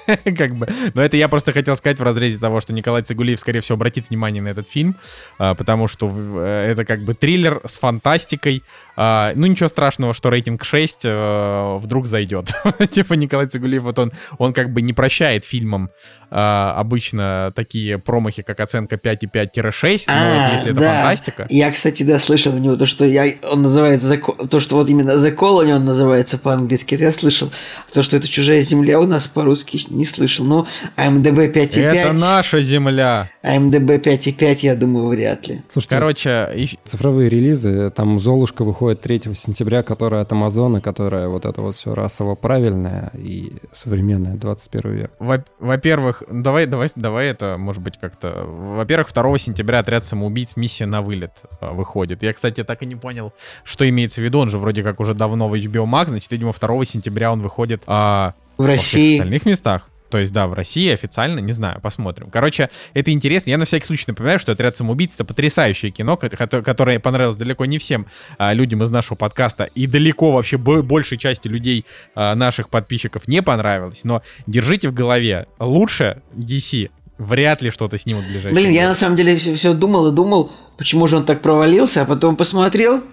как 0.37 0.55
бы. 0.55 0.67
Но 0.93 1.01
это 1.01 1.17
я 1.17 1.27
просто 1.27 1.53
хотел 1.53 1.75
сказать 1.75 1.99
в 1.99 2.03
разрезе 2.03 2.39
того, 2.39 2.61
что 2.61 2.73
Николай 2.73 3.01
Цигулиев, 3.01 3.39
скорее 3.39 3.61
всего, 3.61 3.75
обратит 3.75 4.09
внимание 4.09 4.41
на 4.41 4.49
этот 4.49 4.67
фильм, 4.67 4.95
а, 5.37 5.53
потому 5.53 5.87
что 5.87 6.09
э, 6.09 6.71
это 6.71 6.85
как 6.85 7.01
бы 7.01 7.13
триллер 7.13 7.61
с 7.65 7.77
фантастикой. 7.77 8.63
А, 8.99 9.31
ну, 9.35 9.45
ничего 9.45 9.69
страшного, 9.69 10.15
что 10.15 10.31
рейтинг 10.31 10.65
6 10.65 11.01
э, 11.03 11.77
вдруг 11.77 12.07
зайдет. 12.07 12.51
типа 12.91 13.13
Николай 13.13 13.45
Цигулиев, 13.45 13.83
вот 13.83 13.99
он, 13.99 14.11
он 14.39 14.53
как 14.53 14.73
бы 14.73 14.81
не 14.81 14.91
прощает 14.91 15.45
фильмам 15.45 15.91
а, 16.29 16.73
обычно 16.77 17.51
такие 17.55 17.99
промахи, 17.99 18.41
как 18.41 18.59
оценка 18.59 18.95
5,5-6, 18.95 20.03
но 20.07 20.13
А, 20.13 20.43
вот 20.47 20.53
если 20.53 20.71
это 20.71 20.81
да. 20.81 20.93
фантастика... 20.93 21.47
Я, 21.49 21.71
кстати, 21.71 22.03
да, 22.03 22.19
слышал 22.19 22.53
у 22.53 22.57
него 22.57 22.75
то, 22.75 22.85
что 22.85 23.05
я, 23.05 23.33
он 23.49 23.61
называется 23.61 24.13
The 24.13 24.47
то, 24.47 24.59
что 24.59 24.75
вот 24.75 24.89
именно 24.89 25.11
The 25.11 25.33
Colony 25.35 25.73
он 25.73 25.85
называется 25.85 26.37
по-английски, 26.37 26.95
это 26.95 27.05
я 27.05 27.11
слышал. 27.11 27.51
То, 27.93 28.03
что 28.03 28.17
это 28.17 28.27
чужая 28.27 28.61
земля 28.61 28.99
у 28.99 29.05
нас 29.05 29.27
по-русски 29.27 29.79
не 29.89 30.05
слышал. 30.05 30.45
Но 30.45 30.67
IMDb 30.95 31.55
5,5, 31.55 31.79
Это 31.81 32.13
наша 32.13 32.61
земля. 32.61 33.29
IMDb 33.41 34.05
5,5, 34.05 34.57
я 34.61 34.75
думаю, 34.75 35.07
вряд 35.07 35.47
ли. 35.47 35.61
Слушайте, 35.69 35.95
Короче, 35.95 36.49
и- 36.55 36.79
цифровые 36.83 37.29
релизы, 37.29 37.89
там 37.91 38.19
Золушка 38.19 38.63
выходит 38.65 38.86
3 38.95 39.33
сентября, 39.35 39.83
которая 39.83 40.21
от 40.21 40.31
Амазона, 40.31 40.81
которая 40.81 41.27
вот 41.27 41.45
это 41.45 41.61
вот 41.61 41.75
все 41.75 41.93
расово 41.93 42.35
правильное 42.35 43.11
и 43.13 43.53
современное 43.71 44.35
21 44.35 44.91
век. 44.91 45.11
Во- 45.19 45.43
Во-первых, 45.59 46.23
ну, 46.29 46.41
давай, 46.43 46.65
давай, 46.65 46.89
давай 46.95 47.27
это, 47.27 47.57
может 47.57 47.81
быть, 47.81 47.97
как-то. 47.99 48.43
Во-первых, 48.45 49.13
2 49.13 49.37
сентября 49.37 49.79
отряд 49.79 50.05
самоубийц 50.05 50.55
миссия 50.55 50.85
на 50.85 51.01
вылет 51.01 51.31
а, 51.59 51.73
выходит. 51.73 52.23
Я, 52.23 52.33
кстати, 52.33 52.63
так 52.63 52.83
и 52.83 52.85
не 52.85 52.95
понял, 52.95 53.33
что 53.63 53.87
имеется 53.87 54.21
в 54.21 54.23
виду. 54.23 54.39
Он 54.39 54.49
же 54.49 54.57
вроде 54.57 54.83
как 54.83 54.99
уже 54.99 55.13
давно 55.13 55.49
в 55.49 55.53
HBO 55.53 55.85
Max, 55.85 56.09
значит, 56.09 56.31
видимо, 56.31 56.53
2 56.53 56.85
сентября 56.85 57.31
он 57.31 57.41
выходит 57.41 57.83
а, 57.87 58.33
В 58.57 58.61
во 58.63 58.67
России 58.67 59.15
остальных 59.15 59.45
местах. 59.45 59.89
То 60.09 60.17
есть, 60.17 60.31
да, 60.33 60.47
в 60.47 60.53
России 60.53 60.91
официально, 60.91 61.39
не 61.39 61.51
знаю, 61.51 61.81
посмотрим. 61.81 62.29
Короче, 62.29 62.69
это 62.93 63.11
интересно. 63.11 63.49
Я 63.49 63.57
на 63.57 63.65
всякий 63.65 63.85
случай 63.85 64.05
напоминаю, 64.07 64.39
что 64.39 64.51
«Отряд 64.51 64.77
самоубийц»— 64.77 65.13
это 65.15 65.25
потрясающее 65.25 65.91
кино, 65.91 66.17
ко- 66.17 66.27
кото- 66.27 66.61
которое 66.61 66.99
понравилось 66.99 67.35
далеко 67.35 67.65
не 67.65 67.77
всем 67.77 68.07
а, 68.37 68.53
людям 68.53 68.83
из 68.83 68.91
нашего 68.91 69.15
подкаста, 69.15 69.65
и 69.65 69.87
далеко 69.87 70.31
вообще 70.31 70.57
бо- 70.57 70.81
большей 70.81 71.17
части 71.17 71.47
людей, 71.47 71.85
а, 72.15 72.35
наших 72.35 72.69
подписчиков, 72.69 73.27
не 73.27 73.41
понравилось. 73.41 74.03
Но 74.03 74.21
держите 74.45 74.89
в 74.89 74.93
голове, 74.93 75.47
лучше 75.59 76.21
DC 76.35 76.89
вряд 77.17 77.61
ли 77.61 77.71
что-то 77.71 77.97
снимут 77.97 78.25
в 78.25 78.27
ближайшее 78.27 78.53
Блин, 78.53 78.71
я 78.71 78.87
на 78.87 78.95
самом 78.95 79.15
деле 79.15 79.37
все, 79.37 79.73
думал 79.73 80.07
и 80.07 80.11
думал, 80.11 80.51
почему 80.77 81.07
же 81.07 81.17
он 81.17 81.25
так 81.25 81.41
провалился, 81.41 82.03
а 82.03 82.05
потом 82.05 82.35
посмотрел 82.35 83.03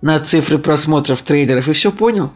на 0.00 0.20
цифры 0.20 0.58
просмотров 0.58 1.22
трейлеров 1.22 1.68
и 1.68 1.72
все 1.72 1.90
понял. 1.90 2.32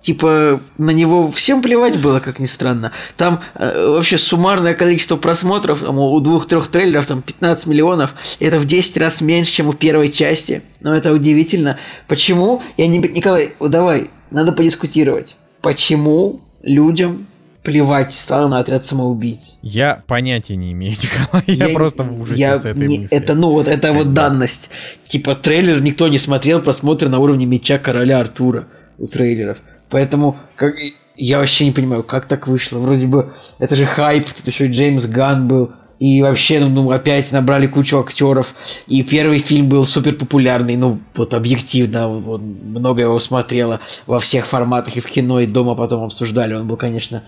Типа, 0.00 0.60
на 0.78 0.90
него 0.90 1.32
всем 1.32 1.62
плевать 1.62 2.00
было, 2.00 2.20
как 2.20 2.38
ни 2.38 2.46
странно. 2.46 2.92
Там 3.16 3.40
э, 3.54 3.88
вообще 3.88 4.18
суммарное 4.18 4.74
количество 4.74 5.16
просмотров 5.16 5.80
там, 5.80 5.98
у 5.98 6.20
двух-трех 6.20 6.68
трейлеров 6.68 7.06
там 7.06 7.22
15 7.22 7.66
миллионов. 7.66 8.14
Это 8.38 8.58
в 8.58 8.66
10 8.66 8.96
раз 8.98 9.20
меньше, 9.20 9.52
чем 9.52 9.68
у 9.68 9.72
первой 9.72 10.12
части. 10.12 10.62
Но 10.80 10.94
это 10.94 11.12
удивительно. 11.12 11.78
Почему? 12.06 12.62
Я 12.76 12.86
не... 12.86 12.98
Николай, 12.98 13.54
давай, 13.58 14.10
надо 14.30 14.52
подискутировать. 14.52 15.34
Почему 15.60 16.40
людям 16.62 17.26
плевать 17.64 18.14
стало 18.14 18.46
на 18.46 18.60
отряд 18.60 18.84
самоубийц? 18.84 19.58
Я 19.62 20.04
понятия 20.06 20.54
не 20.54 20.70
имею, 20.70 20.92
Николай. 21.02 21.42
Я, 21.48 21.74
просто 21.74 22.04
в 22.04 22.20
ужасе 22.20 22.40
я 22.40 22.56
с 22.56 22.64
этой 22.64 22.86
не- 22.86 23.00
мысли. 23.00 23.16
Это, 23.16 23.34
ну, 23.34 23.50
вот 23.50 23.66
это 23.66 23.92
вот 23.92 24.14
данность. 24.14 24.70
Типа, 25.08 25.34
трейлер 25.34 25.80
никто 25.82 26.06
не 26.06 26.18
смотрел, 26.18 26.62
просмотры 26.62 27.08
на 27.08 27.18
уровне 27.18 27.44
меча 27.44 27.78
короля 27.78 28.20
Артура 28.20 28.68
у 28.98 29.08
трейлеров. 29.08 29.58
Поэтому 29.90 30.38
как, 30.56 30.74
я 31.16 31.38
вообще 31.38 31.66
не 31.66 31.72
понимаю, 31.72 32.02
как 32.02 32.26
так 32.26 32.46
вышло. 32.46 32.78
Вроде 32.78 33.06
бы 33.06 33.32
это 33.58 33.76
же 33.76 33.86
хайп, 33.86 34.26
тут 34.30 34.46
еще 34.46 34.66
Джеймс 34.66 35.06
Ган 35.06 35.48
был. 35.48 35.72
И 35.98 36.20
вообще, 36.20 36.60
ну, 36.60 36.68
ну, 36.68 36.90
опять 36.90 37.32
набрали 37.32 37.66
кучу 37.66 37.98
актеров. 37.98 38.54
И 38.86 39.02
первый 39.02 39.38
фильм 39.38 39.68
был 39.68 39.86
супер 39.86 40.14
популярный, 40.14 40.76
ну, 40.76 41.00
вот 41.14 41.32
объективно, 41.32 42.08
вот, 42.08 42.42
много 42.42 43.00
его 43.00 43.18
смотрело 43.18 43.80
во 44.06 44.20
всех 44.20 44.46
форматах, 44.46 44.96
и 44.96 45.00
в 45.00 45.06
кино, 45.06 45.40
и 45.40 45.46
дома 45.46 45.74
потом 45.74 46.04
обсуждали. 46.04 46.52
Он 46.52 46.66
был, 46.66 46.76
конечно, 46.76 47.22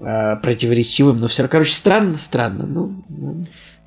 э, 0.00 0.36
противоречивым, 0.36 1.18
но 1.18 1.28
все 1.28 1.42
равно, 1.42 1.52
короче, 1.52 1.74
странно, 1.74 2.16
странно. 2.16 2.64
Ну, 2.66 2.94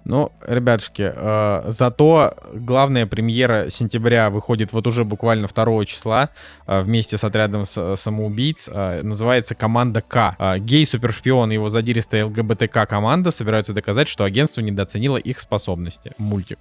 ну. 0.09 0.31
Ребятушки, 0.45 1.11
э, 1.15 1.63
зато 1.67 2.33
главная 2.53 3.05
премьера 3.05 3.69
сентября 3.69 4.29
выходит 4.29 4.73
вот 4.73 4.87
уже 4.87 5.03
буквально 5.05 5.47
2 5.47 5.85
числа 5.85 6.29
э, 6.67 6.81
вместе 6.81 7.17
с 7.17 7.23
отрядом 7.23 7.65
с- 7.65 7.95
самоубийц. 7.95 8.69
э, 8.71 9.01
называется 9.03 9.55
«Команда 9.55 10.01
К». 10.01 10.35
Э, 10.37 10.57
гей-супершпион 10.59 11.51
и 11.51 11.53
его 11.53 11.69
задиристая 11.69 12.25
ЛГБТК-команда 12.25 13.31
собираются 13.31 13.73
доказать, 13.73 14.07
что 14.09 14.23
агентство 14.23 14.61
недооценило 14.61 15.17
их 15.17 15.39
способности. 15.39 16.13
Мультик. 16.17 16.59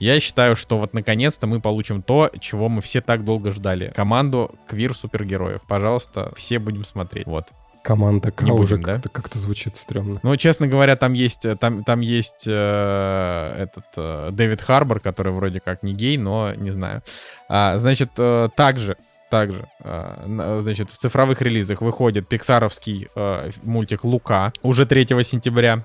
Я 0.00 0.18
считаю, 0.20 0.56
что 0.56 0.78
вот 0.78 0.94
наконец-то 0.94 1.46
мы 1.46 1.60
получим 1.60 2.02
то, 2.02 2.30
чего 2.40 2.68
мы 2.68 2.80
все 2.80 3.00
так 3.00 3.24
долго 3.24 3.50
ждали. 3.52 3.92
Команду 3.94 4.54
квир-супергероев. 4.68 5.60
Пожалуйста, 5.68 6.32
все 6.36 6.58
будем 6.58 6.84
смотреть. 6.84 7.26
Вот. 7.26 7.48
Команда 7.82 8.30
К 8.30 8.42
Не 8.42 8.50
будем, 8.50 8.62
уже 8.62 8.76
да? 8.78 8.94
как-то, 8.94 9.08
как-то 9.08 9.38
звучит 9.38 9.76
стрёмно. 9.76 10.20
Ну, 10.22 10.36
честно 10.36 10.66
говоря, 10.66 10.96
там 10.96 11.12
есть, 11.12 11.44
э, 11.44 11.56
там, 11.56 11.84
там 11.84 12.00
есть 12.00 12.44
э, 12.46 13.54
этот 13.58 13.84
э, 13.96 14.28
Дэвид 14.32 14.60
Харбор, 14.60 15.00
который 15.00 15.32
вроде 15.32 15.60
как 15.60 15.82
не 15.82 15.92
гей, 15.94 16.16
но 16.18 16.54
не 16.54 16.70
знаю. 16.70 17.02
А, 17.48 17.78
значит, 17.78 18.10
э, 18.18 18.48
также, 18.56 18.96
также, 19.30 19.68
э, 19.84 20.24
на- 20.26 20.60
значит, 20.60 20.90
в 20.90 20.96
цифровых 20.96 21.40
релизах 21.42 21.80
выходит 21.80 22.28
пиксаровский 22.28 23.08
э, 23.14 23.50
мультик 23.62 24.04
«Лука» 24.04 24.52
уже 24.62 24.84
3 24.86 25.22
сентября. 25.24 25.84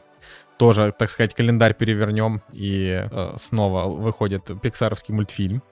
Тоже, 0.58 0.94
так 0.98 1.10
сказать, 1.10 1.34
календарь 1.34 1.74
перевернем, 1.74 2.42
и 2.54 3.08
э, 3.12 3.34
снова 3.38 3.86
выходит 3.88 4.50
пиксаровский 4.62 5.14
мультфильм. 5.14 5.64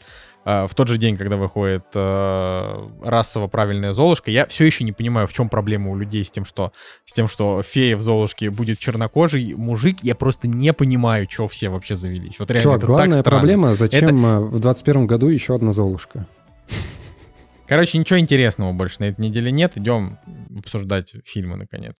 Э, 0.43 0.65
в 0.67 0.73
тот 0.73 0.87
же 0.87 0.97
день, 0.97 1.17
когда 1.17 1.35
выходит 1.35 1.85
э, 1.93 2.89
расово 3.03 3.47
правильная 3.47 3.93
Золушка, 3.93 4.31
я 4.31 4.45
все 4.47 4.65
еще 4.65 4.83
не 4.83 4.91
понимаю, 4.91 5.27
в 5.27 5.33
чем 5.33 5.49
проблема 5.49 5.91
у 5.91 5.95
людей 5.95 6.25
с 6.25 6.31
тем, 6.31 6.45
что 6.45 6.71
с 7.05 7.13
тем, 7.13 7.27
что 7.27 7.61
фея 7.61 7.95
в 7.95 8.01
Золушке 8.01 8.49
будет 8.49 8.79
чернокожий 8.79 9.53
мужик. 9.55 9.97
Я 10.01 10.15
просто 10.15 10.47
не 10.47 10.73
понимаю, 10.73 11.27
что 11.29 11.47
все 11.47 11.69
вообще 11.69 11.95
завелись. 11.95 12.39
Вот 12.39 12.49
реально, 12.49 12.63
Чувак, 12.63 12.77
это 12.79 12.87
главная 12.87 13.17
так 13.17 13.21
странно. 13.21 13.39
проблема, 13.39 13.75
зачем 13.75 14.25
э, 14.25 14.39
в 14.39 14.59
21 14.59 15.07
году 15.07 15.27
еще 15.27 15.55
одна 15.55 15.71
Золушка? 15.71 16.25
Короче, 17.67 17.97
ничего 17.97 18.19
интересного 18.19 18.73
больше 18.73 18.97
на 18.99 19.05
этой 19.05 19.21
неделе 19.21 19.51
нет. 19.51 19.73
Идем 19.75 20.17
обсуждать 20.57 21.13
фильмы, 21.23 21.57
наконец. 21.57 21.95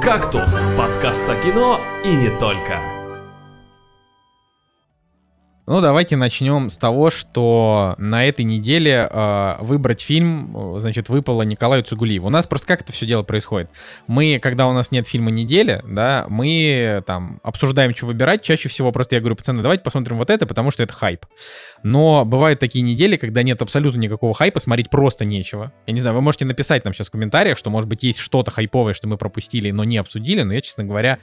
«Кактус»— 0.00 0.50
подкаст 0.78 1.28
о 1.28 1.34
кино 1.42 1.80
и 2.04 2.14
не 2.14 2.30
только. 2.38 2.97
Ну, 5.70 5.82
давайте 5.82 6.16
начнем 6.16 6.70
с 6.70 6.78
того, 6.78 7.10
что 7.10 7.94
на 7.98 8.24
этой 8.24 8.42
неделе 8.46 9.06
э, 9.06 9.56
выбрать 9.60 10.00
фильм, 10.00 10.76
э, 10.76 10.78
значит, 10.78 11.10
выпало 11.10 11.42
Николаю 11.42 11.82
Цугулиеву. 11.82 12.28
У 12.28 12.30
нас 12.30 12.46
просто 12.46 12.68
как 12.68 12.80
это 12.80 12.94
все 12.94 13.04
дело 13.04 13.22
происходит? 13.22 13.68
Мы, 14.06 14.38
когда 14.42 14.66
у 14.66 14.72
нас 14.72 14.90
нет 14.92 15.06
фильма 15.06 15.30
недели, 15.30 15.82
да, 15.86 16.24
мы 16.30 17.02
там 17.06 17.38
обсуждаем, 17.42 17.94
что 17.94 18.06
выбирать. 18.06 18.40
Чаще 18.40 18.70
всего 18.70 18.92
просто 18.92 19.16
я 19.16 19.20
говорю, 19.20 19.36
пацаны, 19.36 19.60
давайте 19.60 19.84
посмотрим 19.84 20.16
вот 20.16 20.30
это, 20.30 20.46
потому 20.46 20.70
что 20.70 20.82
это 20.82 20.94
хайп. 20.94 21.26
Но 21.82 22.24
бывают 22.24 22.60
такие 22.60 22.80
недели, 22.80 23.18
когда 23.18 23.42
нет 23.42 23.60
абсолютно 23.60 23.98
никакого 23.98 24.32
хайпа, 24.32 24.60
смотреть 24.60 24.88
просто 24.88 25.26
нечего. 25.26 25.74
Я 25.86 25.92
не 25.92 26.00
знаю, 26.00 26.16
вы 26.16 26.22
можете 26.22 26.46
написать 26.46 26.86
нам 26.86 26.94
сейчас 26.94 27.08
в 27.08 27.10
комментариях, 27.10 27.58
что, 27.58 27.68
может 27.68 27.90
быть, 27.90 28.02
есть 28.04 28.20
что-то 28.20 28.50
хайповое, 28.50 28.94
что 28.94 29.06
мы 29.06 29.18
пропустили, 29.18 29.70
но 29.70 29.84
не 29.84 29.98
обсудили, 29.98 30.40
но 30.44 30.54
я, 30.54 30.62
честно 30.62 30.84
говоря, 30.84 31.18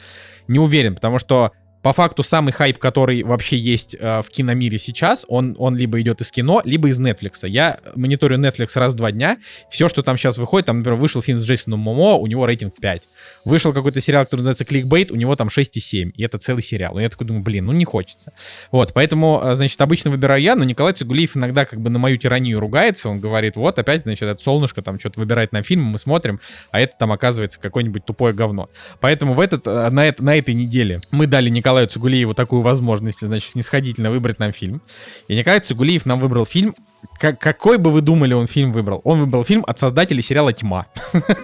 не 0.47 0.59
уверен, 0.59 0.93
потому 0.93 1.17
что 1.17 1.51
по 1.85 1.93
факту 1.93 2.23
самый 2.23 2.51
хайп, 2.51 2.79
который 2.79 3.21
вообще 3.21 3.59
есть 3.59 3.95
э, 3.99 4.23
в 4.23 4.29
киномире 4.31 4.79
сейчас, 4.79 5.23
он, 5.27 5.55
он 5.59 5.75
либо 5.75 6.01
идет 6.01 6.19
из 6.19 6.31
кино, 6.31 6.59
либо 6.65 6.89
из 6.89 6.99
Netflix. 6.99 7.47
Я 7.47 7.79
мониторю 7.93 8.39
Netflix 8.39 8.69
раз 8.73 8.93
в 8.93 8.95
два 8.95 9.11
дня. 9.11 9.37
Все, 9.69 9.87
что 9.87 10.01
там 10.01 10.17
сейчас 10.17 10.39
выходит, 10.39 10.65
там, 10.65 10.79
например, 10.79 10.99
вышел 10.99 11.21
фильм 11.21 11.39
с 11.39 11.45
Джейсоном 11.45 11.79
Момоа, 11.79 12.15
у 12.15 12.25
него 12.25 12.47
рейтинг 12.47 12.73
5. 12.81 13.03
Вышел 13.43 13.73
какой-то 13.73 14.01
сериал, 14.01 14.25
который 14.25 14.41
называется 14.41 14.63
Clickbait, 14.63 15.11
у 15.11 15.15
него 15.15 15.35
там 15.35 15.47
6,7. 15.47 16.11
И 16.15 16.23
это 16.23 16.37
целый 16.37 16.61
сериал. 16.61 16.97
И 16.99 17.01
я 17.01 17.09
такой 17.09 17.27
думаю, 17.27 17.43
блин, 17.43 17.65
ну 17.65 17.73
не 17.73 17.85
хочется. 17.85 18.33
Вот, 18.71 18.93
поэтому, 18.93 19.41
э, 19.43 19.55
значит, 19.55 19.79
обычно 19.81 20.11
выбираю 20.11 20.41
я, 20.41 20.55
но 20.55 20.63
Николай 20.63 20.93
Цигулиев 20.93 21.37
иногда 21.37 21.65
как 21.65 21.79
бы 21.79 21.89
на 21.89 21.99
мою 21.99 22.17
тиранию 22.17 22.59
ругается. 22.59 23.09
Он 23.09 23.19
говорит, 23.19 23.55
вот 23.55 23.77
опять, 23.79 24.03
значит, 24.03 24.23
это 24.23 24.41
солнышко 24.41 24.81
там 24.81 24.99
что-то 24.99 25.19
выбирает 25.19 25.51
на 25.51 25.63
фильм, 25.63 25.83
мы 25.83 25.97
смотрим, 25.97 26.39
а 26.71 26.79
это 26.79 26.93
там 26.97 27.11
оказывается 27.11 27.59
какое-нибудь 27.59 28.05
тупое 28.05 28.33
говно. 28.33 28.69
Поэтому 28.99 29.33
в 29.33 29.39
этот, 29.39 29.67
э, 29.67 29.89
на, 29.89 30.05
это, 30.05 30.23
на 30.23 30.35
этой 30.37 30.53
неделе 30.53 31.01
мы 31.11 31.27
дали 31.27 31.49
Николаю 31.49 31.87
Цигулиеву 31.87 32.33
такую 32.33 32.61
возможность, 32.61 33.21
значит, 33.21 33.49
снисходительно 33.49 34.11
выбрать 34.11 34.39
нам 34.39 34.51
фильм. 34.51 34.81
И 35.27 35.35
Николай 35.35 35.59
Цигулиев 35.59 36.05
нам 36.05 36.19
выбрал 36.19 36.45
фильм, 36.45 36.75
как, 37.17 37.39
какой 37.39 37.77
бы 37.77 37.91
вы 37.91 38.01
думали, 38.01 38.33
он 38.33 38.47
фильм 38.47 38.71
выбрал? 38.71 39.01
Он 39.03 39.19
выбрал 39.19 39.43
фильм 39.43 39.63
от 39.67 39.79
создателей 39.79 40.21
сериала 40.21 40.53
«Тьма». 40.53 40.87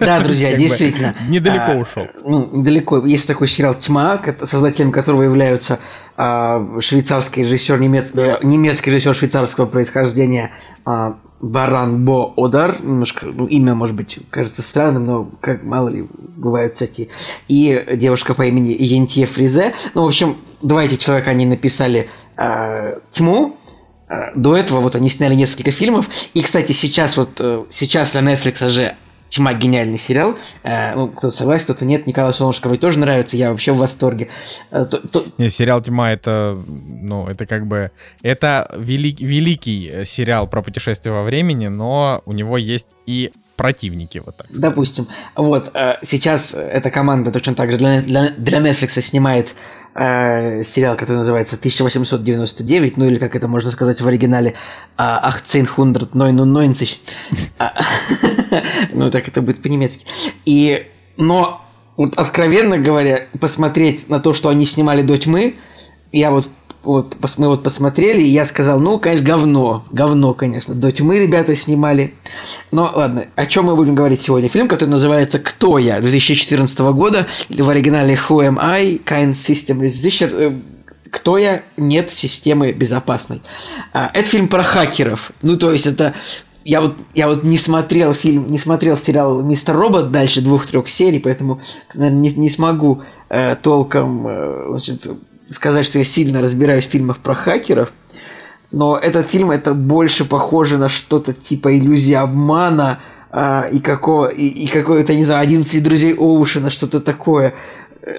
Да, 0.00 0.20
друзья, 0.24 0.56
действительно. 0.56 1.14
Недалеко 1.28 1.72
ушел. 1.72 2.06
Ну, 2.24 2.48
недалеко. 2.52 3.04
Есть 3.04 3.28
такой 3.28 3.48
сериал 3.48 3.74
«Тьма», 3.74 4.20
создателем 4.42 4.92
которого 4.92 5.22
являются 5.22 5.78
а, 6.16 6.78
швейцарский 6.80 7.42
режиссер, 7.42 7.80
э, 7.80 8.38
немецкий 8.42 8.90
режиссер 8.90 9.14
швейцарского 9.14 9.66
происхождения 9.66 10.50
а, 10.84 11.16
Баран 11.40 12.04
Бо 12.04 12.32
Одар, 12.36 12.76
немножко, 12.80 13.26
ну, 13.26 13.46
имя, 13.46 13.74
может 13.74 13.96
быть, 13.96 14.20
кажется 14.30 14.62
странным, 14.62 15.04
но 15.04 15.30
как 15.40 15.64
мало 15.64 15.88
ли, 15.88 16.06
бывают 16.36 16.74
всякие. 16.74 17.08
И 17.48 17.84
девушка 17.94 18.34
по 18.34 18.42
имени 18.42 18.76
Ентье 18.78 19.26
Фризе. 19.26 19.74
Ну, 19.94 20.04
в 20.04 20.06
общем, 20.06 20.36
два 20.62 20.84
этих 20.84 20.98
человека 20.98 21.30
они 21.30 21.44
написали 21.44 22.08
э, 22.36 22.98
«Тьму», 23.10 23.56
до 24.34 24.56
этого 24.56 24.80
вот 24.80 24.96
они 24.96 25.08
сняли 25.08 25.34
несколько 25.34 25.70
фильмов. 25.70 26.08
И, 26.34 26.42
кстати, 26.42 26.72
сейчас 26.72 27.16
вот, 27.16 27.30
э, 27.38 27.64
сейчас 27.70 28.12
для 28.12 28.20
Netflix 28.20 28.68
же 28.68 28.94
Тьма 29.28 29.54
гениальный 29.54 29.98
сериал. 29.98 30.36
Э, 30.62 30.94
ну, 30.94 31.08
кто-то 31.08 31.34
согласен, 31.34 31.64
кто-то 31.64 31.86
нет. 31.86 32.06
Николай 32.06 32.34
Солнышковой 32.34 32.76
тоже 32.76 32.98
нравится, 32.98 33.36
я 33.36 33.50
вообще 33.50 33.72
в 33.72 33.78
восторге. 33.78 34.28
Э, 34.70 34.84
то, 34.84 34.98
то... 34.98 35.24
Не, 35.38 35.48
сериал 35.48 35.80
Тьма 35.80 36.12
это, 36.12 36.58
ну, 36.66 37.26
это 37.26 37.46
как 37.46 37.66
бы, 37.66 37.90
это 38.22 38.70
велик, 38.76 39.20
великий 39.20 40.04
сериал 40.04 40.46
про 40.46 40.60
путешествие 40.62 41.14
во 41.14 41.22
времени, 41.22 41.68
но 41.68 42.22
у 42.26 42.32
него 42.32 42.58
есть 42.58 42.88
и 43.06 43.32
противники, 43.56 44.18
вот 44.24 44.36
так. 44.36 44.46
Сказать. 44.46 44.62
Допустим. 44.62 45.08
Вот, 45.34 45.72
сейчас 46.02 46.52
эта 46.52 46.90
команда 46.90 47.30
точно 47.30 47.54
так 47.54 47.70
же 47.70 47.78
для, 47.78 48.02
для, 48.02 48.30
для 48.30 48.58
Netflix 48.58 49.00
снимает 49.00 49.54
э, 49.94 50.62
сериал, 50.62 50.96
который 50.96 51.18
называется 51.18 51.56
1899, 51.56 52.96
ну 52.96 53.04
или 53.06 53.18
как 53.18 53.36
это 53.36 53.48
можно 53.48 53.70
сказать 53.70 54.00
в 54.00 54.08
оригинале, 54.08 54.54
«1899». 54.96 56.98
А, 57.58 57.72
ну 58.92 59.10
так 59.10 59.28
это 59.28 59.42
будет 59.42 59.62
по-немецки. 59.62 60.06
И, 60.44 60.86
но 61.16 61.60
вот 61.96 62.16
откровенно 62.16 62.78
говоря, 62.78 63.26
посмотреть 63.40 64.08
на 64.08 64.20
то, 64.20 64.34
что 64.34 64.48
они 64.48 64.66
снимали 64.66 65.02
до 65.02 65.18
тьмы, 65.18 65.56
я 66.12 66.30
вот 66.30 66.48
вот, 66.82 67.16
мы 67.38 67.48
вот 67.48 67.62
посмотрели, 67.62 68.20
и 68.20 68.28
я 68.28 68.44
сказал, 68.44 68.80
ну, 68.80 68.98
конечно, 68.98 69.24
говно. 69.24 69.84
Говно, 69.90 70.34
конечно. 70.34 70.74
До 70.74 70.90
тьмы 70.90 71.18
ребята 71.18 71.54
снимали. 71.54 72.14
Но 72.70 72.90
ладно, 72.94 73.26
о 73.36 73.46
чем 73.46 73.66
мы 73.66 73.76
будем 73.76 73.94
говорить 73.94 74.20
сегодня? 74.20 74.48
Фильм, 74.48 74.68
который 74.68 74.90
называется 74.90 75.38
«Кто 75.38 75.78
я?» 75.78 76.00
2014 76.00 76.78
года, 76.78 77.26
или 77.48 77.62
в 77.62 77.70
оригинале 77.70 78.18
«Who 78.28 78.46
am 78.46 78.58
I?» 78.60 79.00
«Kind 79.04 79.32
System 79.32 79.80
is 79.80 79.90
sicher?» 79.90 80.30
э, 80.32 80.60
кто 81.10 81.36
я? 81.36 81.62
Нет 81.76 82.12
системы 82.12 82.72
безопасной. 82.72 83.42
А, 83.92 84.10
это 84.14 84.28
фильм 84.28 84.48
про 84.48 84.62
хакеров. 84.62 85.30
Ну, 85.42 85.58
то 85.58 85.70
есть 85.70 85.86
это 85.86 86.14
я 86.64 86.80
вот, 86.80 86.96
я 87.14 87.28
вот 87.28 87.44
не 87.44 87.58
смотрел 87.58 88.14
фильм, 88.14 88.50
не 88.50 88.58
смотрел 88.58 88.96
сериал 88.96 89.42
«Мистер 89.42 89.76
Робот» 89.76 90.10
дальше 90.10 90.40
двух-трех 90.40 90.88
серий, 90.88 91.18
поэтому, 91.18 91.60
наверное, 91.94 92.20
не, 92.20 92.30
не 92.30 92.50
смогу 92.50 93.02
э, 93.28 93.56
толком 93.56 94.26
э, 94.26 94.66
значит, 94.70 95.06
сказать, 95.52 95.84
что 95.84 95.98
я 95.98 96.04
сильно 96.04 96.40
разбираюсь 96.40 96.86
в 96.86 96.90
фильмах 96.90 97.18
про 97.18 97.34
хакеров, 97.34 97.92
но 98.70 98.96
этот 98.96 99.28
фильм 99.28 99.50
это 99.50 99.74
больше 99.74 100.24
похоже 100.24 100.78
на 100.78 100.88
что-то 100.88 101.32
типа 101.32 101.76
иллюзии 101.76 102.14
обмана 102.14 103.00
а, 103.30 103.68
и 103.70 103.80
какого 103.80 104.26
и, 104.26 104.46
и 104.46 104.66
какое-то 104.66 105.14
не 105.14 105.24
знаю 105.24 105.42
11 105.42 105.82
друзей 105.82 106.14
Оушена 106.14 106.70
что-то 106.70 107.00
такое 107.00 107.54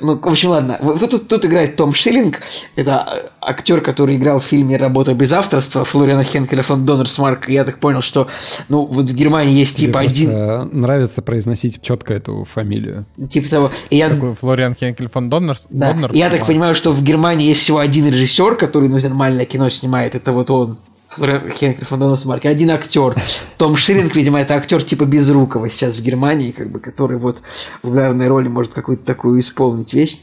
ну, 0.01 0.17
в 0.17 0.27
общем, 0.27 0.49
ладно. 0.49 0.79
Тут, 0.99 1.11
тут, 1.11 1.27
тут 1.27 1.45
играет 1.45 1.75
Том 1.75 1.93
Шиллинг. 1.93 2.41
Это 2.75 3.31
актер, 3.41 3.81
который 3.81 4.15
играл 4.15 4.39
в 4.39 4.43
фильме 4.43 4.77
«Работа 4.77 5.13
без 5.13 5.33
авторства» 5.33 5.83
Флориана 5.83 6.23
Хенкеля 6.23 6.63
фон 6.63 6.85
Доннерсмарк. 6.85 7.49
Я 7.49 7.65
так 7.65 7.79
понял, 7.79 8.01
что 8.01 8.27
ну, 8.69 8.85
вот 8.85 9.09
в 9.09 9.13
Германии 9.13 9.53
есть 9.53 9.77
типа 9.77 9.99
Мне 9.99 10.07
один... 10.07 10.79
нравится 10.79 11.21
произносить 11.21 11.81
четко 11.81 12.13
эту 12.13 12.45
фамилию. 12.45 13.05
Типа 13.29 13.49
того. 13.49 13.71
И 13.89 13.97
я... 13.97 14.09
Такой 14.09 14.33
Флориан 14.33 14.73
Хенкель 14.73 15.09
фон 15.09 15.29
Доннерс... 15.29 15.67
Да. 15.69 15.91
Доннерс... 15.91 16.15
Я 16.15 16.29
так 16.29 16.45
понимаю, 16.45 16.75
что 16.75 16.93
в 16.93 17.03
Германии 17.03 17.47
есть 17.47 17.61
всего 17.61 17.79
один 17.79 18.07
режиссер, 18.07 18.55
который 18.55 18.87
ну, 18.87 18.99
нормальное 18.99 19.45
кино 19.45 19.69
снимает. 19.69 20.15
Это 20.15 20.31
вот 20.31 20.49
он. 20.49 20.77
Хенкель 21.17 21.85
Фондонос 21.85 22.25
Марки, 22.25 22.47
один 22.47 22.71
актер. 22.71 23.15
Том 23.57 23.75
Ширинг, 23.75 24.15
видимо, 24.15 24.39
это 24.41 24.55
актер 24.55 24.83
типа 24.83 25.05
Безрукова 25.05 25.69
сейчас 25.69 25.97
в 25.97 26.01
Германии, 26.01 26.51
как 26.51 26.69
бы, 26.69 26.79
который 26.79 27.17
вот 27.17 27.41
в 27.81 27.91
главной 27.91 28.27
роли 28.27 28.47
может 28.47 28.73
какую-то 28.73 29.05
такую 29.05 29.39
исполнить 29.39 29.93
вещь. 29.93 30.19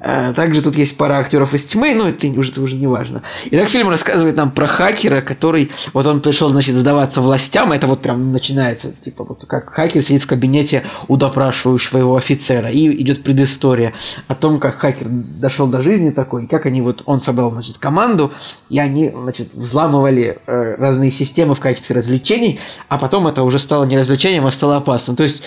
А, 0.00 0.32
также 0.32 0.62
тут 0.62 0.76
есть 0.76 0.96
пара 0.96 1.14
актеров 1.14 1.54
из 1.54 1.66
тьмы, 1.66 1.94
но 1.94 2.08
это 2.08 2.26
уже, 2.28 2.52
это 2.52 2.60
уже 2.60 2.76
не 2.76 2.86
важно. 2.86 3.22
Итак, 3.46 3.68
фильм 3.68 3.88
рассказывает 3.88 4.36
нам 4.36 4.50
про 4.50 4.66
хакера, 4.66 5.20
который, 5.20 5.70
вот 5.92 6.06
он 6.06 6.20
пришел, 6.20 6.50
значит, 6.50 6.76
сдаваться 6.76 7.20
властям, 7.20 7.72
это 7.72 7.86
вот 7.86 8.00
прям 8.00 8.32
начинается, 8.32 8.92
типа, 8.92 9.24
вот 9.24 9.44
как 9.46 9.70
хакер 9.70 10.02
сидит 10.02 10.22
в 10.22 10.26
кабинете 10.26 10.84
у 11.08 11.16
допрашивающего 11.16 11.98
его 11.98 12.16
офицера, 12.16 12.70
и 12.70 13.02
идет 13.02 13.24
предыстория 13.24 13.94
о 14.28 14.34
том, 14.34 14.60
как 14.60 14.76
хакер 14.76 15.08
дошел 15.08 15.66
до 15.66 15.82
жизни 15.82 16.10
такой, 16.10 16.44
и 16.44 16.46
как 16.46 16.66
они 16.66 16.80
вот, 16.80 17.02
он 17.06 17.20
собрал, 17.20 17.50
значит, 17.50 17.78
команду, 17.78 18.32
и 18.68 18.78
они, 18.78 19.12
значит, 19.14 19.52
взламывали 19.52 20.27
э, 20.46 20.74
разные 20.76 21.10
системы 21.10 21.54
в 21.54 21.60
качестве 21.60 21.96
развлечений, 21.96 22.60
а 22.88 22.98
потом 22.98 23.26
это 23.26 23.42
уже 23.42 23.58
стало 23.58 23.84
не 23.84 23.96
развлечением, 23.96 24.46
а 24.46 24.52
стало 24.52 24.76
опасным. 24.76 25.16
То 25.16 25.24
есть 25.24 25.42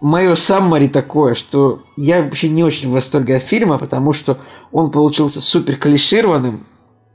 мое 0.00 0.34
саммари 0.34 0.88
такое, 0.88 1.34
что 1.34 1.82
я 1.96 2.22
вообще 2.22 2.48
не 2.48 2.64
очень 2.64 2.88
в 2.88 2.92
восторге 2.92 3.36
от 3.36 3.42
фильма, 3.42 3.78
потому 3.78 4.12
что 4.12 4.38
он 4.70 4.90
получился 4.90 5.40
супер 5.40 5.76
клишированным, 5.76 6.66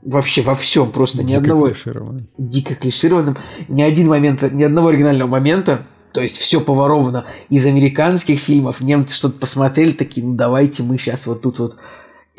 вообще 0.02 0.42
во 0.42 0.54
всем, 0.54 0.90
просто 0.90 1.18
дико 1.18 1.30
ни 1.30 1.34
одного... 1.34 1.68
Клишированным. 1.68 2.28
Дико 2.38 2.74
клишированным. 2.74 3.36
Ни 3.68 3.82
один 3.82 4.08
момент, 4.08 4.42
ни 4.52 4.62
одного 4.62 4.88
оригинального 4.88 5.28
момента. 5.28 5.86
То 6.12 6.22
есть 6.22 6.38
все 6.38 6.60
поворовано 6.60 7.26
из 7.50 7.66
американских 7.66 8.40
фильмов. 8.40 8.80
Немцы 8.80 9.14
что-то 9.14 9.38
посмотрели, 9.38 9.92
такие, 9.92 10.26
ну 10.26 10.34
давайте 10.34 10.82
мы 10.82 10.98
сейчас 10.98 11.26
вот 11.26 11.42
тут 11.42 11.58
вот 11.58 11.76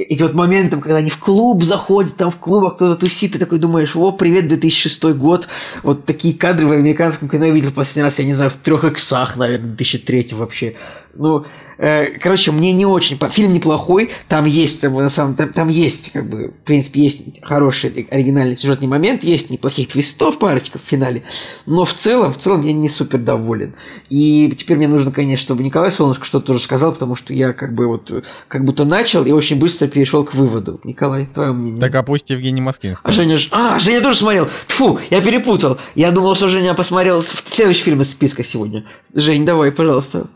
эти 0.04 0.22
вот 0.22 0.34
моменты, 0.34 0.78
когда 0.78 0.98
они 0.98 1.10
в 1.10 1.18
клуб 1.18 1.64
заходят, 1.64 2.16
там 2.16 2.32
в 2.32 2.38
клубах 2.38 2.76
кто-то 2.76 2.96
тусит, 2.96 3.34
ты 3.34 3.40
такой 3.40 3.60
думаешь, 3.60 3.96
о, 3.96 4.12
привет, 4.12 4.48
2006 4.48 5.04
год. 5.16 5.48
Вот 5.84 6.06
такие 6.06 6.34
кадры 6.34 6.68
в 6.68 6.72
американском 6.72 7.30
кино 7.30 7.46
я 7.46 7.52
видел 7.52 7.70
в 7.70 7.74
последний 7.74 8.04
раз, 8.04 8.20
я 8.20 8.26
не 8.26 8.34
знаю, 8.34 8.52
в 8.52 8.58
трех 8.58 8.84
иксах, 8.84 9.36
наверное, 9.36 9.68
2003 9.68 10.30
вообще. 10.32 10.76
Ну, 11.14 11.46
э, 11.78 12.18
короче, 12.20 12.52
мне 12.52 12.74
не 12.74 12.86
очень... 12.86 13.20
Фильм 13.32 13.54
неплохой, 13.54 14.12
там 14.28 14.46
есть, 14.46 14.82
там, 14.82 14.94
на 14.96 15.10
самом, 15.10 15.36
там, 15.36 15.50
там 15.50 15.68
есть, 15.70 16.12
как 16.12 16.30
бы, 16.30 16.50
в 16.50 16.66
принципе, 16.66 17.02
есть 17.02 17.42
хороший 17.42 18.08
оригинальный 18.10 18.56
сюжетный 18.56 18.88
момент, 18.88 19.24
есть 19.24 19.50
неплохих 19.50 19.90
твистов 19.90 20.40
парочка 20.40 20.80
в 20.80 20.88
финале, 20.88 21.24
но 21.66 21.86
в 21.86 21.94
целом, 21.94 22.34
в 22.34 22.38
целом 22.38 22.62
я 22.62 22.74
не 22.74 22.90
супер 22.90 23.20
доволен. 23.20 23.74
И 24.10 24.54
теперь 24.58 24.78
мне 24.78 24.88
нужно, 24.88 25.12
конечно, 25.12 25.44
чтобы 25.44 25.64
Николай 25.64 25.92
Солнышко 25.92 26.26
что-то 26.26 26.48
тоже 26.48 26.60
сказал, 26.60 26.94
потому 26.94 27.16
что 27.16 27.34
я 27.34 27.54
как 27.54 27.74
бы 27.74 27.88
вот, 27.88 28.12
как 28.48 28.66
будто 28.66 28.86
начал 28.86 29.26
и 29.26 29.32
очень 29.32 29.58
быстро 29.58 29.88
перешел 29.88 30.24
к 30.24 30.34
выводу. 30.34 30.80
Николай, 30.84 31.26
твое 31.26 31.52
мнение? 31.52 31.80
Так, 31.80 31.96
а 31.96 32.04
пусть 32.04 32.30
Евгений 32.30 32.62
Москвин 32.62 32.96
А 33.04 33.12
Женя, 33.12 33.38
а, 33.52 33.80
Женя 33.80 34.02
тоже 34.02 34.20
смотрел. 34.20 34.48
Тфу, 34.68 35.00
я 35.10 35.22
перепутал. 35.22 35.78
Я 35.96 36.12
думал, 36.12 36.36
что 36.36 36.48
Женя 36.48 36.74
посмотрел 36.74 37.24
следующий 37.24 37.84
фильм 37.84 38.02
из 38.02 38.12
списка 38.12 38.44
сегодня. 38.44 38.86
Жень, 39.14 39.46
давай, 39.46 39.72
пожалуйста. 39.72 40.28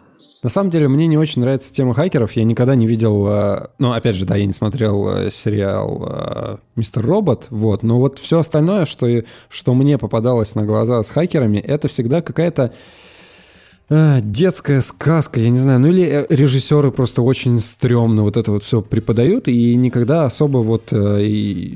На 0.43 0.49
самом 0.49 0.69
деле, 0.69 0.89
мне 0.89 1.07
не 1.07 1.17
очень 1.17 1.41
нравится 1.41 1.73
тема 1.73 1.93
хакеров. 1.93 2.33
Я 2.33 2.43
никогда 2.43 2.75
не 2.75 2.85
видел... 2.85 3.25
э, 3.29 3.67
Ну, 3.79 3.93
опять 3.93 4.15
же, 4.15 4.25
да, 4.25 4.35
я 4.35 4.45
не 4.45 4.51
смотрел 4.51 5.07
э, 5.09 5.31
сериал 5.31 6.05
э, 6.05 6.57
«Мистер 6.75 7.05
Робот», 7.05 7.47
вот. 7.49 7.81
Но 7.81 7.97
вот 7.99 8.19
все 8.19 8.39
остальное, 8.39 8.85
что, 8.85 9.07
что 9.47 9.73
мне 9.73 9.97
попадалось 9.97 10.53
на 10.55 10.63
глаза 10.63 11.01
с 11.01 11.11
хакерами, 11.11 11.59
это 11.59 11.87
всегда 11.87 12.21
какая-то 12.21 12.73
детская 13.89 14.81
сказка, 14.81 15.39
я 15.39 15.49
не 15.49 15.57
знаю, 15.57 15.79
ну 15.79 15.87
или 15.87 16.25
режиссеры 16.29 16.89
просто 16.89 17.21
очень 17.21 17.59
стрёмно 17.59 18.23
вот 18.23 18.37
это 18.37 18.49
вот 18.49 18.63
все 18.63 18.81
преподают, 18.81 19.47
и 19.47 19.75
никогда 19.75 20.25
особо 20.25 20.59
вот 20.59 20.91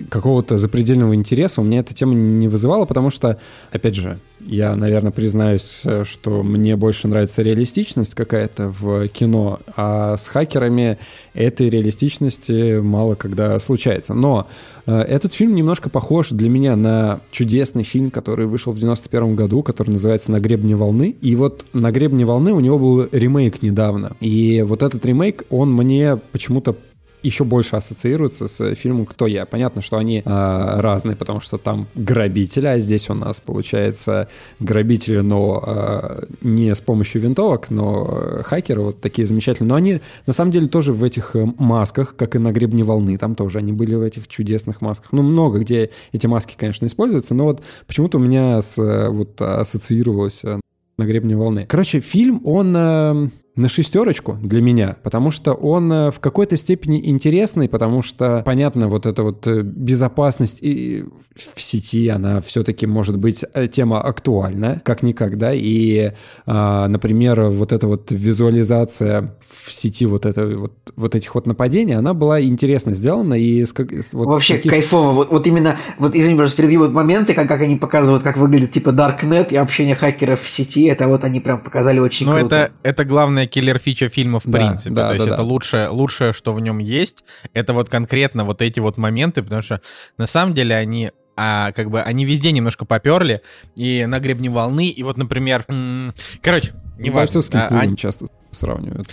какого-то 0.10 0.58
запредельного 0.58 1.14
интереса 1.14 1.62
у 1.62 1.66
меня 1.66 1.82
эта 1.82 1.94
тема 1.94 2.16
не 2.16 2.48
вызывала, 2.48 2.86
потому 2.86 3.10
что, 3.12 3.40
опять 3.72 3.96
же, 3.96 4.20
я, 4.48 4.76
наверное, 4.76 5.12
признаюсь, 5.12 5.82
э, 5.84 6.04
что 6.06 6.42
мне 6.42 6.76
больше 6.76 7.08
нравится 7.08 7.42
реалистичность 7.42 8.16
какая-то 8.16 8.70
в 8.70 9.08
кино, 9.10 9.60
а 9.76 10.16
с 10.16 10.28
хакерами 10.28 10.98
этой 11.34 11.70
реалистичности 11.70 12.80
мало 12.80 13.16
когда 13.16 13.60
случается. 13.60 14.14
Но 14.14 14.48
э, 14.86 15.00
этот 15.02 15.34
фильм 15.34 15.54
немножко 15.54 15.90
похож 15.90 16.30
для 16.30 16.50
меня 16.50 16.76
на 16.76 17.20
чудесный 17.30 17.84
фильм, 17.84 18.10
который 18.10 18.46
вышел 18.46 18.72
в 18.72 18.80
91 18.80 19.36
году, 19.36 19.64
который 19.64 19.92
называется 19.92 20.32
«На 20.32 20.40
гребне 20.40 20.76
волны». 20.76 21.16
И 21.22 21.36
вот 21.36 21.66
«На 21.74 21.92
гребне 21.92 22.26
волны» 22.26 22.54
у 22.54 22.60
него 22.60 22.80
был 22.80 23.08
ремейк 23.12 23.62
недавно. 23.62 24.16
И 24.22 24.64
вот 24.66 24.82
этот 24.82 25.06
ремейк, 25.06 25.44
он 25.50 25.74
мне 25.74 26.18
почему-то 26.32 26.76
еще 27.24 27.44
больше 27.44 27.76
ассоциируется 27.76 28.48
с 28.48 28.76
фильмом 28.76 29.06
«Кто 29.06 29.28
я?». 29.28 29.46
Понятно, 29.46 29.82
что 29.82 29.98
они 29.98 30.22
а, 30.26 30.82
разные, 30.82 31.16
потому 31.16 31.40
что 31.40 31.58
там 31.58 31.88
грабители, 31.96 32.68
а 32.68 32.80
здесь 32.80 33.10
у 33.10 33.14
нас, 33.14 33.40
получается, 33.40 34.30
грабители, 34.60 35.20
но 35.20 35.64
а, 35.66 36.24
не 36.42 36.74
с 36.74 36.82
помощью 36.82 37.22
винтовок, 37.22 37.70
но 37.70 38.08
э, 38.10 38.42
хакеры 38.44 38.82
вот 38.82 39.02
такие 39.02 39.26
замечательные. 39.26 39.70
Но 39.70 39.76
они, 39.76 40.02
на 40.26 40.34
самом 40.34 40.52
деле, 40.52 40.68
тоже 40.68 40.94
в 40.94 41.04
этих 41.04 41.36
э, 41.36 41.46
масках, 41.58 42.16
как 42.16 42.36
и 42.36 42.40
на 42.40 42.52
гребне 42.52 42.84
волны, 42.84 43.18
там 43.18 43.36
тоже 43.36 43.60
они 43.60 43.74
были 43.74 43.96
в 43.96 44.02
этих 44.02 44.28
чудесных 44.28 44.82
масках. 44.82 45.12
Ну, 45.12 45.24
много 45.24 45.60
где 45.60 45.90
эти 46.12 46.28
маски, 46.28 46.56
конечно, 46.58 46.86
используются, 46.86 47.34
но 47.36 47.46
вот 47.46 47.64
почему-то 47.88 48.18
у 48.18 48.22
меня 48.22 48.62
с, 48.62 48.78
э, 48.78 49.10
вот 49.10 49.42
ассоциировалось 49.42 50.46
э, 50.46 50.60
на 50.98 51.06
гребне 51.06 51.36
волны. 51.36 51.66
Короче, 51.68 52.00
фильм, 52.00 52.42
он 52.44 52.76
э, 52.76 53.30
на 53.58 53.68
шестерочку 53.68 54.38
для 54.42 54.62
меня, 54.62 54.96
потому 55.04 55.32
что 55.32 55.54
он 55.54 55.92
э, 55.92 56.12
в 56.12 56.20
какой-то 56.20 56.56
степени 56.56 57.10
интересный, 57.10 57.68
потому 57.68 58.02
что, 58.02 58.42
понятно, 58.46 58.88
вот 58.88 59.06
эта 59.06 59.24
вот 59.24 59.46
э, 59.48 59.62
безопасность 59.64 60.60
и 60.62 61.04
в 61.36 61.60
сети, 61.62 62.08
она 62.08 62.40
все-таки 62.42 62.86
может 62.88 63.18
быть 63.18 63.44
э, 63.54 63.68
тема 63.68 64.02
актуальна, 64.02 64.82
как 64.86 65.04
никогда, 65.04 65.52
и, 65.54 66.12
а, 66.46 66.88
например, 66.88 67.42
вот 67.44 67.72
эта 67.72 67.88
вот 67.88 68.12
визуализация 68.12 69.36
в 69.48 69.72
сети 69.72 70.06
вот, 70.06 70.26
это, 70.26 70.46
вот, 70.58 70.74
вот 70.96 71.16
этих 71.16 71.36
вот 71.36 71.46
нападений, 71.48 71.94
она 71.94 72.14
была 72.14 72.42
интересно 72.42 72.94
сделана, 72.94 73.34
и 73.36 73.64
с 73.66 73.74
вот 74.14 74.28
Вообще 74.28 74.56
таких- 74.58 74.72
кайфово. 74.72 75.12
Вот, 75.12 75.32
вот 75.32 75.48
именно, 75.48 75.78
вот 76.00 76.16
извини, 76.16 76.36
просто 76.36 76.58
перебью, 76.58 76.82
вот 76.82 76.92
моменты, 76.92 77.34
как, 77.34 77.48
как 77.48 77.62
они 77.62 77.76
показывают, 77.76 78.24
как 78.24 78.38
выглядит 78.38 78.72
типа 78.72 78.90
Darknet 78.90 79.50
и 79.52 79.56
общение 79.56 79.96
хакеров 79.96 80.42
в 80.42 80.50
сети, 80.50 80.86
это 80.86 81.08
вот 81.08 81.24
они 81.24 81.40
прям 81.40 81.60
показали 81.62 82.00
очень 82.00 82.28
Ну, 82.28 82.38
круто. 82.38 82.56
это, 82.56 82.72
это 82.84 83.06
главная 83.06 83.47
киллер-фича 83.48 84.10
фильма 84.10 84.40
в 84.40 84.46
Да, 84.46 84.58
принципе. 84.58 84.94
да, 84.96 85.08
То 85.08 85.14
есть 85.16 85.26
да, 85.26 85.32
это 85.34 85.42
да. 85.44 85.48
лучшее, 85.48 85.88
лучшее, 85.90 86.34
что 86.34 86.54
в 86.54 86.60
нем 86.60 86.78
есть. 86.80 87.24
Это 87.54 87.74
вот 87.74 87.90
конкретно 87.90 88.44
вот 88.46 88.62
эти 88.62 88.80
вот 88.80 88.98
моменты, 88.98 89.42
потому 89.44 89.62
что 89.62 89.82
на 90.18 90.28
самом 90.28 90.54
деле 90.54 90.76
они 90.76 91.12
а, 91.40 91.72
как 91.72 91.92
бы 91.92 92.02
они 92.02 92.26
везде 92.26 92.52
немножко 92.52 92.84
поперли, 92.86 93.42
и 93.76 94.06
на 94.08 94.20
гребне 94.20 94.50
волны, 94.50 94.88
и 94.90 95.04
вот, 95.04 95.18
например, 95.18 95.66
м, 95.68 96.14
короче, 96.42 96.74
с 97.00 97.04
не 97.06 97.12
важно. 97.12 97.42
клубом 97.68 97.96
часто 97.96 98.26
сравнивают. 98.50 99.08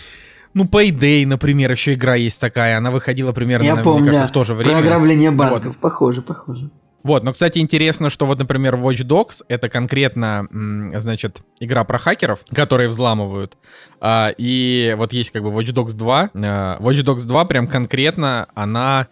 ну, 0.55 0.65
Payday, 0.65 1.27
например, 1.27 1.71
еще 1.73 1.93
игра 1.93 2.15
есть 2.15 2.41
такая, 2.41 2.79
она 2.79 2.91
выходила 2.91 3.33
примерно, 3.33 3.65
Я 3.67 3.75
на- 3.77 3.83
помню, 3.83 4.01
мне 4.05 4.07
кажется, 4.13 4.27
да. 4.27 4.31
в 4.31 4.33
то 4.33 4.45
же 4.45 4.55
время. 4.55 4.73
Про 4.79 4.87
ограбление 4.87 5.31
Вот. 5.33 5.37
банков. 5.51 5.77
Похоже, 5.77 6.23
похоже. 6.23 6.71
Вот, 7.05 7.23
но, 7.23 7.33
кстати, 7.33 7.59
интересно, 7.59 8.09
что 8.09 8.25
вот, 8.25 8.39
например, 8.39 8.77
Watch 8.77 9.05
Dogs— 9.05 9.45
это 9.49 9.69
конкретно, 9.69 10.49
значит, 10.95 11.43
игра 11.61 11.85
про 11.85 11.99
хакеров, 11.99 12.41
которые 12.51 12.89
взламывают. 12.89 13.59
А, 14.01 14.33
и 14.37 14.95
вот 14.97 15.13
есть 15.13 15.31
как 15.31 15.43
бы 15.43 15.51
Watch 15.51 15.75
Dogs 15.75 15.93
2. 15.93 16.31
А, 16.35 16.79
Watch 16.81 17.05
Dogs 17.05 17.27
2 17.27 17.45
прям 17.45 17.69
конкретно, 17.69 18.49
она 18.55 19.09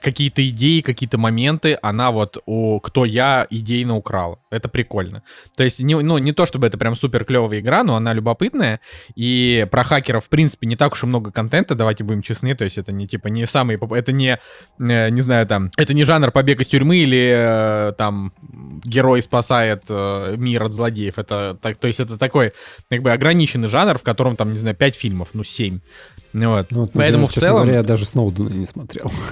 какие-то 0.00 0.48
идеи, 0.48 0.80
какие-то 0.80 1.18
моменты, 1.18 1.78
она 1.82 2.10
вот 2.10 2.38
у 2.46 2.80
«Кто 2.80 3.04
я» 3.04 3.46
идейно 3.50 3.96
украла. 3.96 4.38
Это 4.50 4.68
прикольно. 4.68 5.22
То 5.56 5.64
есть, 5.64 5.80
не, 5.80 5.94
ну, 6.00 6.18
не 6.18 6.32
то 6.32 6.46
чтобы 6.46 6.66
это 6.66 6.78
прям 6.78 6.94
супер 6.94 7.24
клевая 7.24 7.60
игра, 7.60 7.82
но 7.82 7.96
она 7.96 8.14
любопытная. 8.14 8.80
И 9.14 9.66
про 9.70 9.84
хакеров, 9.84 10.24
в 10.24 10.28
принципе, 10.28 10.66
не 10.66 10.76
так 10.76 10.92
уж 10.92 11.02
и 11.02 11.06
много 11.06 11.30
контента, 11.30 11.74
давайте 11.74 12.04
будем 12.04 12.22
честны. 12.22 12.54
То 12.54 12.64
есть 12.64 12.78
это 12.78 12.92
не 12.92 13.06
типа 13.06 13.28
не 13.28 13.46
самый... 13.46 13.76
Это 13.76 14.12
не, 14.12 14.38
э, 14.78 15.10
не 15.10 15.20
знаю, 15.20 15.46
там... 15.46 15.70
Это 15.76 15.92
не 15.92 16.04
жанр 16.04 16.30
побег 16.30 16.60
из 16.60 16.68
тюрьмы 16.68 16.98
или 16.98 17.32
э, 17.36 17.92
там 17.98 18.32
герой 18.84 19.20
спасает 19.20 19.84
э, 19.90 20.36
мир 20.38 20.62
от 20.62 20.72
злодеев. 20.72 21.18
Это 21.18 21.58
так, 21.60 21.76
то 21.76 21.86
есть 21.86 22.00
это 22.00 22.16
такой 22.16 22.52
как 22.88 23.02
бы 23.02 23.12
ограниченный 23.12 23.68
жанр, 23.68 23.98
в 23.98 24.02
котором 24.02 24.36
там, 24.36 24.52
не 24.52 24.58
знаю, 24.58 24.76
5 24.76 24.94
фильмов, 24.94 25.30
ну 25.34 25.44
7. 25.44 25.80
Ну 26.34 26.50
Вот. 26.50 26.66
Ну, 26.70 26.80
вот, 26.82 26.90
Поэтому 26.92 27.22
например, 27.22 27.28
в 27.28 27.32
целом... 27.32 27.62
говоря, 27.62 27.74
я 27.78 27.82
даже 27.82 28.04
Сноудена 28.04 28.50
не 28.50 28.66
смотрел. 28.66 29.10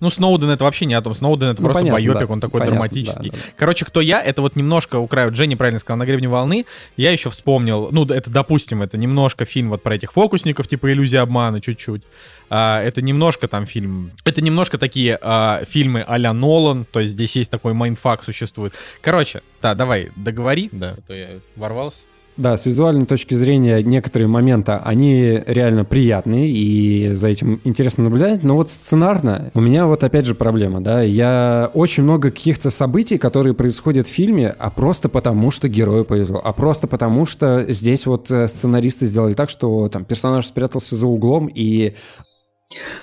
Ну, 0.00 0.10
Сноуден 0.10 0.50
это 0.50 0.64
вообще 0.64 0.84
не 0.84 0.92
о 0.94 1.00
том. 1.00 1.14
Сноуден 1.14 1.48
это 1.48 1.62
Ну, 1.62 1.66
просто 1.66 1.80
понятно, 1.80 1.98
байопик, 1.98 2.28
да, 2.28 2.32
он 2.34 2.40
такой 2.40 2.58
понятно, 2.58 2.74
драматический. 2.74 3.30
да, 3.30 3.36
да. 3.36 3.42
Короче, 3.56 3.84
кто 3.86 4.00
я, 4.02 4.20
это 4.20 4.42
вот 4.42 4.54
немножко 4.54 4.98
украду. 4.98 5.32
Женя 5.32 5.54
правильно 5.54 5.78
сказал, 5.78 5.96
на 5.96 6.04
гребне 6.04 6.28
волны. 6.28 6.66
Я 6.98 7.10
еще 7.12 7.30
вспомнил, 7.30 7.88
ну, 7.90 8.04
это, 8.04 8.28
допустим, 8.28 8.82
это 8.82 8.98
немножко 8.98 9.46
фильм 9.46 9.70
вот 9.70 9.82
про 9.82 9.94
этих 9.94 10.12
фокусников, 10.12 10.68
типа 10.68 10.92
иллюзия 10.92 11.20
обмана, 11.20 11.60
чуть-чуть. 11.62 12.02
А, 12.50 12.82
это 12.82 13.00
немножко 13.00 13.48
там 13.48 13.66
фильм. 13.66 14.10
Это 14.24 14.42
немножко 14.42 14.76
такие 14.76 15.18
а, 15.22 15.62
фильмы 15.64 16.04
а-ля 16.06 16.34
Нолан, 16.34 16.84
то 16.84 17.00
есть 17.00 17.12
здесь 17.12 17.36
есть 17.36 17.50
такой 17.50 17.72
mindfuck 17.72 18.24
существует. 18.24 18.74
Короче, 19.00 19.42
да, 19.62 19.74
давай, 19.74 20.10
договори, 20.16 20.68
да, 20.72 20.96
а 20.98 21.00
то 21.00 21.14
я 21.14 21.28
ворвался. 21.56 22.00
Да, 22.36 22.56
с 22.56 22.66
визуальной 22.66 23.06
точки 23.06 23.34
зрения 23.34 23.80
некоторые 23.82 24.26
моменты, 24.26 24.72
они 24.72 25.40
реально 25.46 25.84
приятные, 25.84 26.50
и 26.50 27.12
за 27.12 27.28
этим 27.28 27.60
интересно 27.62 28.04
наблюдать, 28.04 28.42
но 28.42 28.56
вот 28.56 28.70
сценарно 28.70 29.52
у 29.54 29.60
меня 29.60 29.86
вот 29.86 30.02
опять 30.02 30.26
же 30.26 30.34
проблема, 30.34 30.80
да, 30.80 31.00
я 31.02 31.70
очень 31.74 32.02
много 32.02 32.32
каких-то 32.32 32.70
событий, 32.70 33.18
которые 33.18 33.54
происходят 33.54 34.08
в 34.08 34.10
фильме, 34.10 34.48
а 34.58 34.70
просто 34.70 35.08
потому, 35.08 35.52
что 35.52 35.68
герою 35.68 36.04
повезло, 36.04 36.40
а 36.42 36.52
просто 36.52 36.88
потому, 36.88 37.24
что 37.24 37.66
здесь 37.72 38.04
вот 38.04 38.28
э, 38.32 38.48
сценаристы 38.48 39.06
сделали 39.06 39.34
так, 39.34 39.48
что 39.48 39.88
там 39.88 40.04
персонаж 40.04 40.46
спрятался 40.46 40.96
за 40.96 41.06
углом, 41.06 41.46
и 41.46 41.94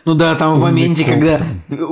Ну 0.05 0.15
да, 0.15 0.35
там 0.35 0.55
в 0.55 0.59
моменте, 0.59 1.03
коп 1.03 1.13
когда 1.13 1.41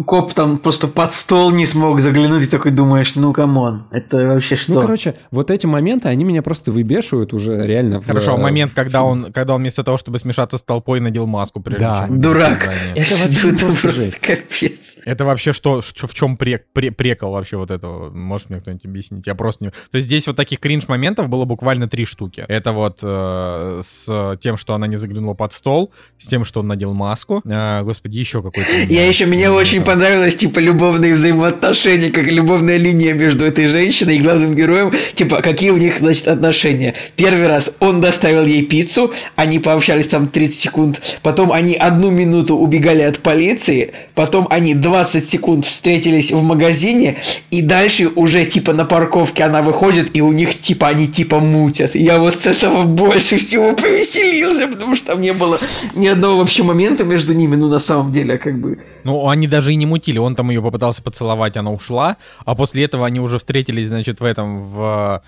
коп 0.05 0.33
там 0.33 0.57
просто 0.57 0.87
под 0.87 1.13
стол 1.13 1.51
не 1.51 1.65
смог 1.65 1.99
заглянуть, 1.99 2.45
и 2.45 2.47
такой 2.47 2.71
думаешь, 2.71 3.15
ну 3.15 3.33
come 3.33 3.63
on, 3.63 3.85
это 3.91 4.17
вообще 4.17 4.55
что? 4.55 4.73
Ну, 4.73 4.81
короче, 4.81 5.15
вот 5.31 5.51
эти 5.51 5.65
моменты, 5.65 6.07
они 6.09 6.23
меня 6.23 6.41
просто 6.41 6.71
выбешивают 6.71 7.33
уже 7.33 7.65
реально. 7.65 8.01
в- 8.01 8.05
Хорошо, 8.07 8.33
а 8.33 8.37
момент, 8.37 8.71
в 8.71 8.75
когда 8.75 8.99
фильме. 8.99 9.25
он, 9.27 9.31
когда 9.33 9.55
он 9.55 9.61
вместо 9.61 9.83
того, 9.83 9.97
чтобы 9.97 10.19
смешаться 10.19 10.57
с 10.57 10.63
толпой, 10.63 10.99
надел 10.99 11.27
маску, 11.27 11.61
прежде 11.61 11.85
Да. 11.85 12.05
чем 12.07 12.19
Дурак. 12.21 12.69
Это 12.95 13.15
вообще 13.15 13.49
Это 13.49 13.57
просто 13.65 13.89
жесть. 13.89 14.19
капец. 14.19 14.97
Это 15.05 15.25
вообще 15.25 15.53
что, 15.53 15.81
ш- 15.81 16.07
в 16.07 16.13
чем 16.13 16.37
прек, 16.37 16.65
пре- 16.75 16.91
прекол 16.91 17.33
вообще 17.33 17.57
вот 17.57 17.71
этого? 17.71 18.09
Может 18.09 18.49
мне 18.49 18.59
кто-нибудь 18.59 18.85
объяснить? 18.85 19.27
Я 19.27 19.35
просто 19.35 19.63
не... 19.65 19.69
То 19.69 19.75
есть 19.93 20.07
здесь 20.07 20.27
вот 20.27 20.35
таких 20.35 20.59
кринж-моментов 20.59 21.27
было 21.29 21.45
буквально 21.45 21.87
три 21.87 22.05
штуки. 22.05 22.43
Это 22.47 22.71
вот 22.71 22.99
э, 23.03 23.79
с 23.83 24.37
тем, 24.41 24.57
что 24.57 24.73
она 24.73 24.87
не 24.87 24.97
заглянула 24.97 25.33
под 25.33 25.53
стол, 25.53 25.91
с 26.17 26.27
тем, 26.27 26.43
что 26.45 26.59
он 26.61 26.67
надел 26.67 26.93
маску. 26.93 27.41
А, 27.71 27.83
господи, 27.83 28.17
еще 28.17 28.41
какой-то... 28.41 28.67
Я 28.89 29.07
еще, 29.07 29.27
мне 29.27 29.51
очень 29.51 29.83
понравилось, 29.83 30.35
типа, 30.35 30.57
любовные 30.57 31.13
взаимоотношения, 31.13 32.09
как 32.09 32.25
любовная 32.25 32.77
линия 32.77 33.13
между 33.13 33.45
этой 33.45 33.67
женщиной 33.67 34.15
и 34.15 34.19
главным 34.19 34.55
героем. 34.55 34.91
Типа, 35.13 35.43
какие 35.43 35.69
у 35.69 35.77
них, 35.77 35.99
значит, 35.99 36.27
отношения. 36.27 36.95
Первый 37.15 37.45
раз 37.45 37.71
он 37.79 38.01
доставил 38.01 38.43
ей 38.43 38.63
пиццу, 38.63 39.13
они 39.35 39.59
пообщались 39.59 40.07
там 40.07 40.27
30 40.27 40.55
секунд, 40.55 41.19
потом 41.21 41.51
они 41.51 41.75
одну 41.75 42.09
минуту 42.09 42.55
убегали 42.55 43.03
от 43.03 43.19
полиции, 43.19 43.91
потом 44.15 44.47
они 44.49 44.73
20 44.73 45.29
секунд 45.29 45.65
встретились 45.65 46.31
в 46.31 46.41
магазине, 46.41 47.17
и 47.51 47.61
дальше 47.61 48.09
уже, 48.15 48.45
типа, 48.45 48.73
на 48.73 48.85
парковке 48.85 49.43
она 49.43 49.61
выходит, 49.61 50.09
и 50.15 50.21
у 50.21 50.31
них, 50.31 50.59
типа, 50.59 50.87
они, 50.87 51.07
типа, 51.07 51.39
мутят. 51.39 51.93
Я 51.93 52.17
вот 52.17 52.41
с 52.41 52.47
этого 52.47 52.85
больше 52.85 53.37
всего 53.37 53.73
повеселился, 53.73 54.67
потому 54.67 54.95
что 54.95 55.09
там 55.09 55.21
не 55.21 55.33
было 55.33 55.59
ни 55.93 56.07
одного 56.07 56.39
вообще 56.39 56.63
момента 56.63 57.03
между 57.03 57.33
ними, 57.33 57.58
ну, 57.59 57.69
на 57.69 57.79
самом 57.79 58.11
деле, 58.11 58.37
как 58.37 58.59
бы... 58.59 58.79
Ну, 59.03 59.27
они 59.29 59.47
даже 59.47 59.73
и 59.73 59.75
не 59.75 59.85
мутили. 59.85 60.17
Он 60.17 60.35
там 60.35 60.49
ее 60.49 60.61
попытался 60.61 61.03
поцеловать, 61.03 61.57
она 61.57 61.71
ушла. 61.71 62.17
А 62.45 62.55
после 62.55 62.83
этого 62.85 63.05
они 63.05 63.19
уже 63.19 63.37
встретились, 63.37 63.89
значит, 63.89 64.19
в 64.19 64.23
этом, 64.23 64.63
в... 64.63 65.21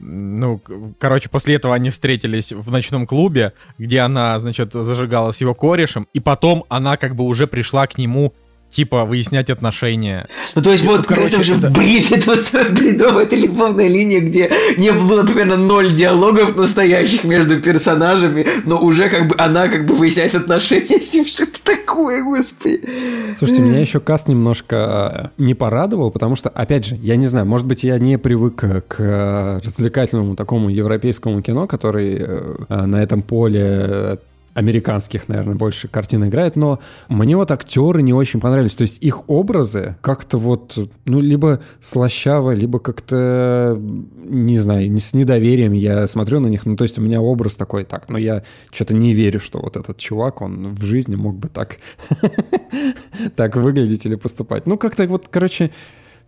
Ну, 0.00 0.60
короче, 1.00 1.28
после 1.28 1.56
этого 1.56 1.74
они 1.74 1.90
встретились 1.90 2.52
в 2.52 2.70
ночном 2.70 3.06
клубе, 3.06 3.52
где 3.78 4.00
она, 4.00 4.38
значит, 4.38 4.72
зажигала 4.72 5.32
с 5.32 5.40
его 5.40 5.54
корешем, 5.54 6.06
и 6.12 6.20
потом 6.20 6.64
она 6.68 6.96
как 6.96 7.16
бы 7.16 7.24
уже 7.24 7.48
пришла 7.48 7.86
к 7.86 7.98
нему 7.98 8.32
типа 8.70 9.04
выяснять 9.04 9.50
отношения. 9.50 10.26
Ну, 10.54 10.62
то 10.62 10.72
есть, 10.72 10.84
И, 10.84 10.86
вот 10.86 10.98
ну, 10.98 11.04
короче, 11.06 11.28
это 11.28 11.40
уже 11.40 11.54
это- 11.56 11.70
бред, 11.70 12.06
это 12.10 12.30
вот 12.30 12.72
бредовая 12.72 13.24
это 13.24 13.36
любовная 13.36 13.88
линия, 13.88 14.20
где 14.20 14.50
не 14.76 14.92
было 14.92 15.22
примерно 15.24 15.56
ноль 15.56 15.94
диалогов 15.94 16.56
настоящих 16.56 17.24
между 17.24 17.60
персонажами, 17.60 18.46
но 18.64 18.80
уже 18.80 19.08
как 19.08 19.28
бы 19.28 19.34
она 19.38 19.68
как 19.68 19.86
бы 19.86 19.94
выясняет 19.94 20.34
отношения 20.34 21.00
с 21.00 21.14
ним. 21.14 21.26
Что 21.26 21.44
это 21.44 21.58
такое, 21.64 22.22
господи? 22.22 22.80
Слушайте, 23.38 23.62
меня 23.62 23.80
еще 23.80 24.00
каст 24.00 24.28
немножко 24.28 25.30
э, 25.38 25.42
не 25.42 25.54
порадовал, 25.54 26.10
потому 26.10 26.36
что, 26.36 26.48
опять 26.48 26.86
же, 26.86 26.96
я 26.96 27.16
не 27.16 27.26
знаю, 27.26 27.46
может 27.46 27.66
быть, 27.66 27.84
я 27.84 27.98
не 27.98 28.18
привык 28.18 28.64
э, 28.64 28.80
к 28.86 28.96
э, 29.00 29.60
развлекательному 29.64 30.36
такому 30.36 30.68
европейскому 30.68 31.42
кино, 31.42 31.66
который 31.66 32.16
э, 32.18 32.54
э, 32.68 32.86
на 32.86 33.02
этом 33.02 33.22
поле 33.22 34.18
американских, 34.58 35.28
наверное, 35.28 35.54
больше 35.54 35.86
картин 35.86 36.24
играет, 36.26 36.56
но 36.56 36.80
мне 37.08 37.36
вот 37.36 37.50
актеры 37.52 38.02
не 38.02 38.12
очень 38.12 38.40
понравились. 38.40 38.74
То 38.74 38.82
есть 38.82 38.98
их 39.04 39.28
образы 39.28 39.96
как-то 40.00 40.36
вот, 40.36 40.76
ну, 41.04 41.20
либо 41.20 41.60
слащаво, 41.80 42.54
либо 42.54 42.80
как-то, 42.80 43.80
не 43.80 44.58
знаю, 44.58 44.98
с 44.98 45.14
недоверием 45.14 45.72
я 45.72 46.08
смотрю 46.08 46.40
на 46.40 46.48
них. 46.48 46.66
Ну, 46.66 46.76
то 46.76 46.82
есть 46.82 46.98
у 46.98 47.02
меня 47.02 47.20
образ 47.20 47.54
такой, 47.54 47.84
так, 47.84 48.08
но 48.08 48.18
я 48.18 48.42
что-то 48.72 48.96
не 48.96 49.14
верю, 49.14 49.38
что 49.38 49.60
вот 49.60 49.76
этот 49.76 49.96
чувак, 49.98 50.42
он 50.42 50.74
в 50.74 50.82
жизни 50.84 51.14
мог 51.14 51.36
бы 51.36 51.46
так 51.46 51.76
так 53.36 53.54
выглядеть 53.54 54.06
или 54.06 54.16
поступать. 54.16 54.66
Ну, 54.66 54.76
как-то 54.76 55.06
вот, 55.06 55.28
короче, 55.30 55.70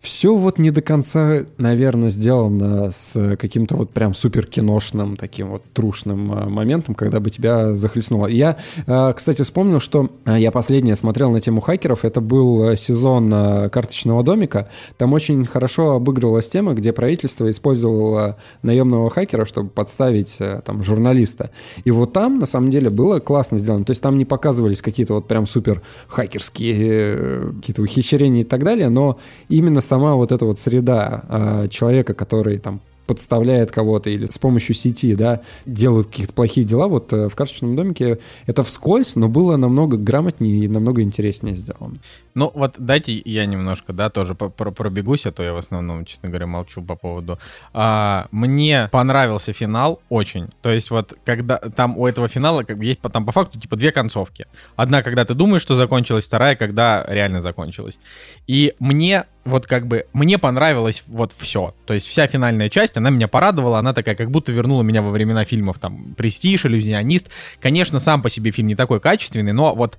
все 0.00 0.34
вот 0.34 0.58
не 0.58 0.70
до 0.70 0.80
конца, 0.80 1.44
наверное, 1.58 2.08
сделано 2.08 2.90
с 2.90 3.36
каким-то 3.36 3.76
вот 3.76 3.90
прям 3.90 4.14
супер 4.14 4.46
киношным 4.46 5.16
таким 5.16 5.50
вот 5.50 5.62
трушным 5.74 6.32
а, 6.32 6.48
моментом, 6.48 6.94
когда 6.94 7.20
бы 7.20 7.28
тебя 7.28 7.74
захлестнуло. 7.74 8.26
Я, 8.26 8.56
а, 8.86 9.12
кстати, 9.12 9.42
вспомнил, 9.42 9.78
что 9.78 10.10
а, 10.24 10.38
я 10.38 10.50
последнее 10.50 10.96
смотрел 10.96 11.30
на 11.30 11.40
тему 11.40 11.60
хакеров. 11.60 12.06
Это 12.06 12.22
был 12.22 12.74
сезон 12.76 13.30
карточного 13.70 14.22
домика. 14.22 14.70
Там 14.96 15.12
очень 15.12 15.44
хорошо 15.44 15.92
обыгрывалась 15.92 16.48
тема, 16.48 16.72
где 16.72 16.92
правительство 16.92 17.48
использовало 17.50 18.38
наемного 18.62 19.10
хакера, 19.10 19.44
чтобы 19.44 19.68
подставить 19.68 20.38
там 20.64 20.82
журналиста. 20.82 21.50
И 21.84 21.90
вот 21.90 22.14
там, 22.14 22.38
на 22.38 22.46
самом 22.46 22.70
деле, 22.70 22.88
было 22.88 23.20
классно 23.20 23.58
сделано. 23.58 23.84
То 23.84 23.90
есть 23.90 24.02
там 24.02 24.16
не 24.16 24.24
показывались 24.24 24.80
какие-то 24.80 25.14
вот 25.14 25.28
прям 25.28 25.46
супер 25.46 25.82
хакерские 26.08 26.76
э, 26.80 27.52
какие-то 27.56 27.82
ухищрения 27.82 28.42
и 28.42 28.44
так 28.44 28.64
далее, 28.64 28.88
но 28.88 29.18
именно 29.48 29.80
сама 29.90 30.14
вот 30.14 30.30
эта 30.30 30.44
вот 30.44 30.58
среда 30.60 31.24
э, 31.28 31.68
человека, 31.68 32.14
который 32.14 32.58
там 32.58 32.80
подставляет 33.06 33.72
кого-то 33.72 34.08
или 34.08 34.26
с 34.26 34.38
помощью 34.38 34.76
сети, 34.76 35.16
да, 35.16 35.40
делают 35.66 36.06
какие-то 36.06 36.32
плохие 36.32 36.64
дела, 36.64 36.86
вот 36.86 37.12
э, 37.12 37.28
в 37.28 37.34
карточном 37.34 37.74
домике 37.74 38.20
это 38.46 38.62
вскользь, 38.62 39.16
но 39.16 39.28
было 39.28 39.56
намного 39.56 39.96
грамотнее 39.96 40.64
и 40.64 40.68
намного 40.68 41.02
интереснее 41.02 41.56
сделано. 41.56 41.96
Ну, 42.34 42.50
вот 42.54 42.76
дайте 42.78 43.20
я 43.24 43.46
немножко, 43.46 43.92
да, 43.92 44.10
тоже 44.10 44.34
пробегусь, 44.34 45.26
а 45.26 45.32
то 45.32 45.42
я 45.42 45.52
в 45.52 45.56
основном, 45.56 46.04
честно 46.04 46.28
говоря, 46.28 46.46
молчу 46.46 46.82
по 46.82 46.96
поводу. 46.96 47.38
А, 47.72 48.26
мне 48.30 48.88
понравился 48.92 49.52
финал 49.52 50.00
очень. 50.08 50.48
То 50.62 50.70
есть 50.70 50.90
вот 50.90 51.14
когда 51.24 51.58
там 51.58 51.98
у 51.98 52.06
этого 52.06 52.28
финала 52.28 52.62
как 52.62 52.78
бы 52.78 52.84
есть 52.84 53.00
там 53.00 53.24
по 53.24 53.32
факту 53.32 53.58
типа 53.58 53.76
две 53.76 53.92
концовки. 53.92 54.46
Одна, 54.76 55.02
когда 55.02 55.24
ты 55.24 55.34
думаешь, 55.34 55.62
что 55.62 55.74
закончилась, 55.74 56.26
вторая, 56.26 56.56
когда 56.56 57.04
реально 57.08 57.42
закончилась. 57.42 57.98
И 58.46 58.74
мне 58.78 59.24
вот 59.44 59.66
как 59.66 59.86
бы, 59.86 60.06
мне 60.12 60.38
понравилось 60.38 61.04
вот 61.06 61.32
все. 61.36 61.74
То 61.86 61.94
есть 61.94 62.06
вся 62.06 62.26
финальная 62.26 62.68
часть, 62.68 62.96
она 62.96 63.10
меня 63.10 63.28
порадовала, 63.28 63.78
она 63.78 63.92
такая, 63.92 64.14
как 64.14 64.30
будто 64.30 64.52
вернула 64.52 64.82
меня 64.82 65.02
во 65.02 65.10
времена 65.10 65.44
фильмов 65.44 65.78
там 65.78 66.14
«Престиж», 66.14 66.66
«Иллюзионист». 66.66 67.28
Конечно, 67.60 67.98
сам 67.98 68.22
по 68.22 68.28
себе 68.28 68.50
фильм 68.50 68.68
не 68.68 68.74
такой 68.74 69.00
качественный, 69.00 69.52
но 69.52 69.74
вот 69.74 69.98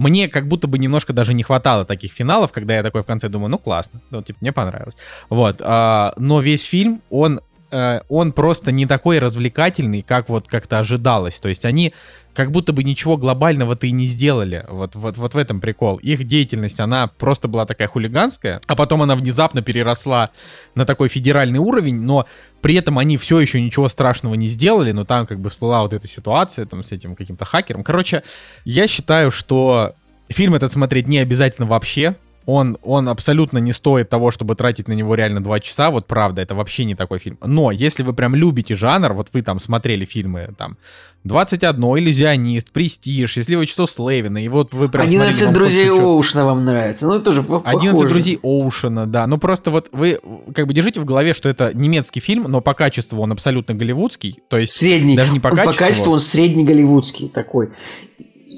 мне 0.00 0.28
как 0.28 0.48
будто 0.48 0.66
бы 0.66 0.78
немножко 0.78 1.12
даже 1.12 1.34
не 1.34 1.42
хватало 1.42 1.84
таких 1.84 2.12
финалов, 2.12 2.52
когда 2.52 2.74
я 2.74 2.82
такой 2.82 3.02
в 3.02 3.06
конце 3.06 3.28
думаю, 3.28 3.50
ну 3.50 3.58
классно, 3.58 4.00
ну 4.10 4.22
типа 4.22 4.38
мне 4.40 4.50
понравилось. 4.50 4.94
Вот, 5.28 5.60
а, 5.60 6.14
но 6.16 6.40
весь 6.40 6.62
фильм, 6.62 7.02
он, 7.10 7.40
э, 7.70 8.00
он 8.08 8.32
просто 8.32 8.72
не 8.72 8.86
такой 8.86 9.18
развлекательный, 9.18 10.00
как 10.00 10.30
вот 10.30 10.48
как-то 10.48 10.78
ожидалось. 10.78 11.38
То 11.38 11.50
есть 11.50 11.66
они 11.66 11.92
как 12.34 12.52
будто 12.52 12.72
бы 12.72 12.84
ничего 12.84 13.16
глобального-то 13.16 13.86
и 13.86 13.90
не 13.90 14.06
сделали. 14.06 14.64
Вот, 14.68 14.94
вот, 14.94 15.18
вот 15.18 15.34
в 15.34 15.36
этом 15.36 15.60
прикол. 15.60 15.96
Их 15.96 16.24
деятельность, 16.24 16.80
она 16.80 17.08
просто 17.08 17.48
была 17.48 17.66
такая 17.66 17.88
хулиганская, 17.88 18.60
а 18.66 18.76
потом 18.76 19.02
она 19.02 19.16
внезапно 19.16 19.62
переросла 19.62 20.30
на 20.74 20.84
такой 20.84 21.08
федеральный 21.08 21.58
уровень, 21.58 22.00
но 22.00 22.26
при 22.62 22.74
этом 22.74 22.98
они 22.98 23.16
все 23.16 23.40
еще 23.40 23.60
ничего 23.60 23.88
страшного 23.88 24.34
не 24.34 24.48
сделали, 24.48 24.92
но 24.92 25.04
там 25.04 25.26
как 25.26 25.40
бы 25.40 25.50
всплыла 25.50 25.82
вот 25.82 25.92
эта 25.92 26.06
ситуация 26.06 26.66
там 26.66 26.82
с 26.82 26.92
этим 26.92 27.16
каким-то 27.16 27.44
хакером. 27.44 27.82
Короче, 27.82 28.22
я 28.64 28.86
считаю, 28.86 29.30
что 29.30 29.94
фильм 30.28 30.54
этот 30.54 30.70
смотреть 30.72 31.08
не 31.08 31.18
обязательно 31.18 31.66
вообще. 31.66 32.16
Он, 32.46 32.78
он 32.82 33.08
абсолютно 33.08 33.58
не 33.58 33.72
стоит 33.72 34.08
того, 34.08 34.30
чтобы 34.30 34.54
тратить 34.54 34.88
на 34.88 34.92
него 34.92 35.14
реально 35.14 35.42
два 35.42 35.60
часа. 35.60 35.90
Вот 35.90 36.06
правда, 36.06 36.42
это 36.42 36.54
вообще 36.54 36.84
не 36.84 36.94
такой 36.94 37.18
фильм. 37.18 37.38
Но 37.44 37.70
если 37.70 38.02
вы 38.02 38.12
прям 38.12 38.34
любите 38.34 38.74
жанр, 38.74 39.12
вот 39.12 39.28
вы 39.32 39.42
там 39.42 39.60
смотрели 39.60 40.04
фильмы 40.04 40.48
там 40.56 40.76
21, 41.24 41.78
Иллюзионист, 41.98 42.70
Престиж, 42.70 43.30
Счастливое 43.30 43.66
число 43.66 43.86
Слевина, 43.86 44.42
и 44.42 44.48
вот 44.48 44.72
вы 44.72 44.88
прям 44.88 45.04
смотрели, 45.06 45.22
11 45.22 45.44
вам 45.44 45.54
друзей 45.54 45.88
хочется 45.88 46.06
Оушена 46.06 46.44
вам 46.46 46.64
нравится. 46.64 47.06
Ну, 47.06 47.20
тоже 47.20 47.42
по- 47.42 47.62
11 47.64 47.90
похоже. 47.90 48.08
друзей 48.08 48.38
Оушена, 48.42 49.06
да. 49.06 49.26
Ну 49.26 49.36
просто 49.36 49.70
вот 49.70 49.88
вы 49.92 50.18
как 50.54 50.66
бы 50.66 50.72
держите 50.72 50.98
в 51.00 51.04
голове, 51.04 51.34
что 51.34 51.48
это 51.48 51.72
немецкий 51.74 52.20
фильм, 52.20 52.44
но 52.48 52.62
по 52.62 52.72
качеству 52.72 53.20
он 53.20 53.32
абсолютно 53.32 53.74
голливудский. 53.74 54.38
То 54.48 54.56
есть 54.56 54.72
Средний. 54.72 55.14
даже 55.14 55.32
не 55.32 55.40
по 55.40 55.50
качеству. 55.50 55.72
по 55.72 55.78
качеству 55.78 56.12
он 56.14 56.20
средний 56.20 56.64
голливудский 56.64 57.28
такой. 57.28 57.68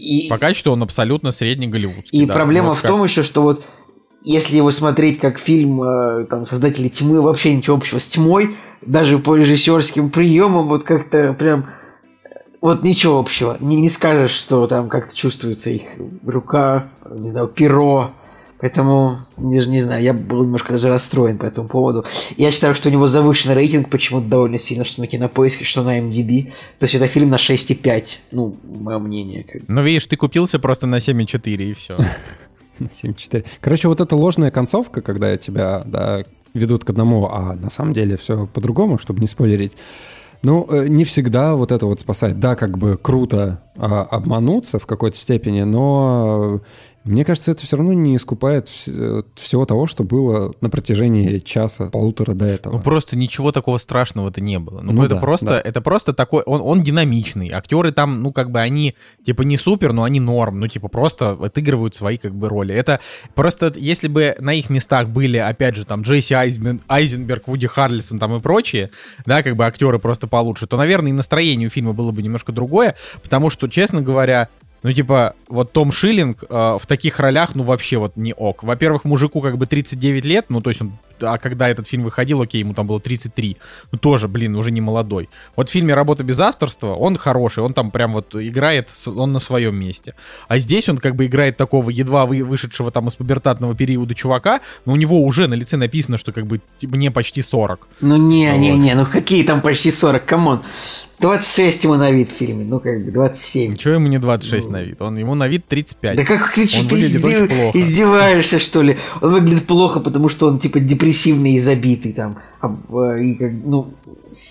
И, 0.03 0.28
По 0.28 0.36
качеству 0.38 0.72
он 0.72 0.82
абсолютно 0.82 1.30
средний 1.30 1.68
голливудский. 1.68 2.18
и 2.22 2.26
да. 2.26 2.34
проблема 2.34 2.70
Вот 2.70 2.78
в 2.78 2.82
как- 2.82 2.90
том 2.90 3.05
еще, 3.05 3.22
что 3.22 3.42
вот 3.42 3.64
если 4.24 4.57
его 4.57 4.70
смотреть 4.70 5.18
как 5.20 5.38
фильм 5.38 5.82
э, 5.82 6.26
там, 6.26 6.44
создателей 6.46 6.88
тьмы, 6.90 7.20
вообще 7.22 7.55
ничего 7.55 7.76
общего 7.76 7.98
с 7.98 8.07
тьмой, 8.09 8.57
даже 8.80 9.18
по 9.18 9.36
режиссерским 9.36 10.11
приемам, 10.11 10.66
вот 10.68 10.82
как-то 10.82 11.32
прям 11.34 11.70
э, 12.24 12.28
вот 12.61 12.82
ничего 12.82 13.18
общего. 13.18 13.57
Не, 13.61 13.76
не 13.76 13.88
скажешь, 13.88 14.32
что 14.32 14.66
там 14.66 14.88
как-то 14.88 15.14
чувствуется 15.14 15.70
их 15.70 15.82
рука, 16.26 16.86
не 17.09 17.28
знаю, 17.28 17.46
перо. 17.46 18.11
Поэтому, 18.62 19.18
не, 19.38 19.58
не 19.66 19.80
знаю, 19.80 20.04
я 20.04 20.12
был 20.12 20.44
немножко 20.44 20.72
даже 20.72 20.88
расстроен 20.88 21.36
по 21.36 21.44
этому 21.44 21.68
поводу. 21.68 22.04
Я 22.36 22.52
считаю, 22.52 22.76
что 22.76 22.88
у 22.88 22.92
него 22.92 23.08
завышенный 23.08 23.56
рейтинг 23.56 23.90
почему-то 23.90 24.28
довольно 24.28 24.56
сильно, 24.56 24.84
что 24.84 25.00
на 25.00 25.08
Кинопоиске, 25.08 25.64
что 25.64 25.82
на 25.82 25.98
MDB. 25.98 26.52
То 26.78 26.84
есть 26.84 26.94
это 26.94 27.08
фильм 27.08 27.28
на 27.28 27.36
6,5. 27.36 28.04
Ну, 28.30 28.56
мое 28.62 29.00
мнение. 29.00 29.44
Ну, 29.66 29.82
видишь, 29.82 30.06
ты 30.06 30.16
купился 30.16 30.60
просто 30.60 30.86
на 30.86 30.96
7,4 30.96 31.56
и 31.56 31.72
все. 31.72 31.98
7.4. 32.78 33.44
Короче, 33.60 33.88
вот 33.88 34.00
эта 34.00 34.14
ложная 34.14 34.52
концовка, 34.52 35.02
когда 35.02 35.36
тебя 35.36 35.82
да, 35.84 36.22
ведут 36.54 36.84
к 36.84 36.90
одному, 36.90 37.26
а 37.26 37.56
на 37.56 37.68
самом 37.68 37.92
деле 37.92 38.16
все 38.16 38.46
по-другому, 38.46 38.96
чтобы 38.96 39.18
не 39.18 39.26
спойлерить. 39.26 39.72
Ну, 40.42 40.66
э, 40.70 40.88
не 40.88 41.04
всегда 41.04 41.54
вот 41.54 41.72
это 41.72 41.86
вот 41.86 42.00
спасает. 42.00 42.40
Да, 42.40 42.56
как 42.56 42.76
бы 42.76 42.96
круто 42.96 43.62
а, 43.76 44.02
обмануться 44.02 44.78
в 44.78 44.86
какой-то 44.86 45.16
степени, 45.16 45.62
но 45.62 46.60
мне 47.05 47.24
кажется, 47.24 47.50
это 47.50 47.64
все 47.64 47.76
равно 47.76 47.92
не 47.92 48.16
искупает 48.16 48.70
э, 48.86 49.22
всего 49.34 49.66
того, 49.66 49.86
что 49.86 50.05
было 50.05 50.53
на 50.61 50.70
протяжении 50.70 51.38
часа, 51.38 51.86
полутора 51.86 52.34
до 52.34 52.44
этого. 52.44 52.74
Ну, 52.76 52.80
просто 52.80 53.16
ничего 53.16 53.50
такого 53.50 53.78
страшного-то 53.78 54.40
не 54.40 54.59
было. 54.59 54.80
Ну, 54.82 54.92
Ну 54.92 55.05
это 55.05 55.16
да, 55.16 55.20
просто, 55.20 55.46
да. 55.46 55.61
это 55.61 55.80
просто 55.80 56.12
такой, 56.12 56.42
он, 56.42 56.61
он 56.61 56.82
динамичный. 56.82 57.50
Актеры 57.50 57.90
там, 57.90 58.22
ну, 58.22 58.32
как 58.32 58.50
бы 58.50 58.61
они, 58.61 58.94
типа, 59.26 59.42
не 59.42 59.57
супер, 59.57 59.92
но 59.92 60.05
они 60.05 60.20
норм. 60.20 60.61
Ну, 60.61 60.68
типа, 60.68 60.88
просто 60.88 61.30
отыгрывают 61.32 61.94
свои, 61.94 62.18
как 62.18 62.34
бы, 62.34 62.48
роли. 62.48 62.74
Это 62.74 63.00
просто, 63.34 63.72
если 63.76 64.07
бы 64.09 64.36
на 64.38 64.55
их 64.55 64.70
местах 64.70 65.09
были, 65.09 65.38
опять 65.38 65.74
же, 65.74 65.84
там, 65.84 66.03
Джесси 66.03 66.34
Айзмен- 66.34 66.82
Айзенберг, 66.88 67.48
Вуди 67.48 67.66
Харрельсон 67.66 68.18
там 68.20 68.36
и 68.36 68.40
прочие, 68.40 68.90
да, 69.26 69.42
как 69.42 69.57
бы 69.57 69.66
актеры 69.66 69.98
просто 69.98 70.28
получше, 70.28 70.66
то, 70.68 70.76
наверное, 70.76 71.11
и 71.11 71.14
настроение 71.14 71.66
у 71.66 71.70
фильма 71.70 71.92
было 71.92 72.12
бы 72.12 72.22
немножко 72.22 72.53
другое, 72.53 72.94
потому 73.22 73.50
что, 73.50 73.66
честно 73.68 74.03
говоря, 74.03 74.48
ну, 74.82 74.92
типа, 74.92 75.34
вот 75.48 75.72
Том 75.72 75.92
Шиллинг 75.92 76.44
э, 76.48 76.78
в 76.80 76.86
таких 76.86 77.20
ролях, 77.20 77.54
ну, 77.54 77.62
вообще 77.62 77.98
вот 77.98 78.16
не 78.16 78.34
ок. 78.34 78.64
Во-первых, 78.64 79.04
мужику 79.04 79.40
как 79.40 79.56
бы 79.56 79.66
39 79.66 80.24
лет, 80.24 80.46
ну, 80.48 80.60
то 80.60 80.70
есть 80.70 80.82
он, 80.82 80.92
а 81.22 81.38
когда 81.38 81.68
этот 81.68 81.86
фильм 81.86 82.04
выходил, 82.04 82.40
окей, 82.42 82.60
ему 82.60 82.74
там 82.74 82.86
было 82.86 83.00
33, 83.00 83.56
ну, 83.92 83.98
тоже, 83.98 84.28
блин, 84.28 84.56
уже 84.56 84.70
не 84.70 84.80
молодой. 84.80 85.28
Вот 85.56 85.68
в 85.68 85.72
фильме 85.72 85.94
«Работа 85.94 86.24
без 86.24 86.40
авторства» 86.40 86.94
он 86.94 87.16
хороший, 87.16 87.62
он 87.62 87.74
там 87.74 87.90
прям 87.90 88.12
вот 88.12 88.34
играет, 88.34 88.88
он 89.06 89.32
на 89.32 89.38
своем 89.38 89.76
месте. 89.76 90.14
А 90.48 90.58
здесь 90.58 90.88
он 90.88 90.98
как 90.98 91.16
бы 91.16 91.26
играет 91.26 91.56
такого 91.56 91.90
едва 91.90 92.26
вы- 92.26 92.44
вышедшего 92.44 92.90
там 92.90 93.08
из 93.08 93.14
пубертатного 93.16 93.74
периода 93.74 94.14
чувака, 94.14 94.60
но 94.86 94.92
у 94.92 94.96
него 94.96 95.22
уже 95.24 95.46
на 95.48 95.54
лице 95.54 95.76
написано, 95.76 96.18
что 96.18 96.32
как 96.32 96.46
бы 96.46 96.60
типа, 96.78 96.96
мне 96.96 97.10
почти 97.10 97.42
40. 97.42 97.86
Ну 98.00 98.16
не, 98.16 98.50
не, 98.58 98.72
Вот. 98.72 98.78
не, 98.78 98.94
ну 98.94 99.06
какие 99.06 99.44
там 99.44 99.60
почти 99.60 99.90
40, 99.90 100.24
come 100.24 100.46
on. 100.46 100.62
26 101.20 101.84
ему 101.84 101.94
на 101.94 102.10
вид 102.10 102.30
в 102.32 102.36
фильме, 102.36 102.64
ну 102.64 102.80
как 102.80 103.04
бы 103.04 103.12
27. 103.12 103.72
Ничего 103.74 103.94
ему 103.94 104.08
не 104.08 104.18
26 104.18 104.68
на 104.70 104.82
вид, 104.82 105.00
он, 105.00 105.16
ему 105.18 105.36
на 105.36 105.46
вид 105.46 105.64
35. 105.68 106.16
Да 106.16 106.24
как 106.24 106.52
ты, 106.52 106.62
Он 106.62 106.88
ты 106.88 106.98
издев- 106.98 107.70
издеваешься, 107.74 108.58
что 108.58 108.82
ли? 108.82 108.98
Он 109.20 109.30
выглядит 109.30 109.66
плохо, 109.68 110.00
потому 110.00 110.28
что 110.28 110.48
он 110.48 110.58
типа 110.58 110.80
депрессивный 110.80 111.11
и 111.50 111.58
забитый 111.58 112.12
там. 112.12 112.38
э, 112.62 113.22
и 113.22 113.34
как- 113.34 113.52
ну, 113.64 113.92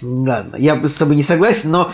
ладно, 0.01 0.55
я 0.57 0.75
с 0.87 0.93
тобой 0.93 1.15
не 1.15 1.23
согласен, 1.23 1.71
но 1.71 1.91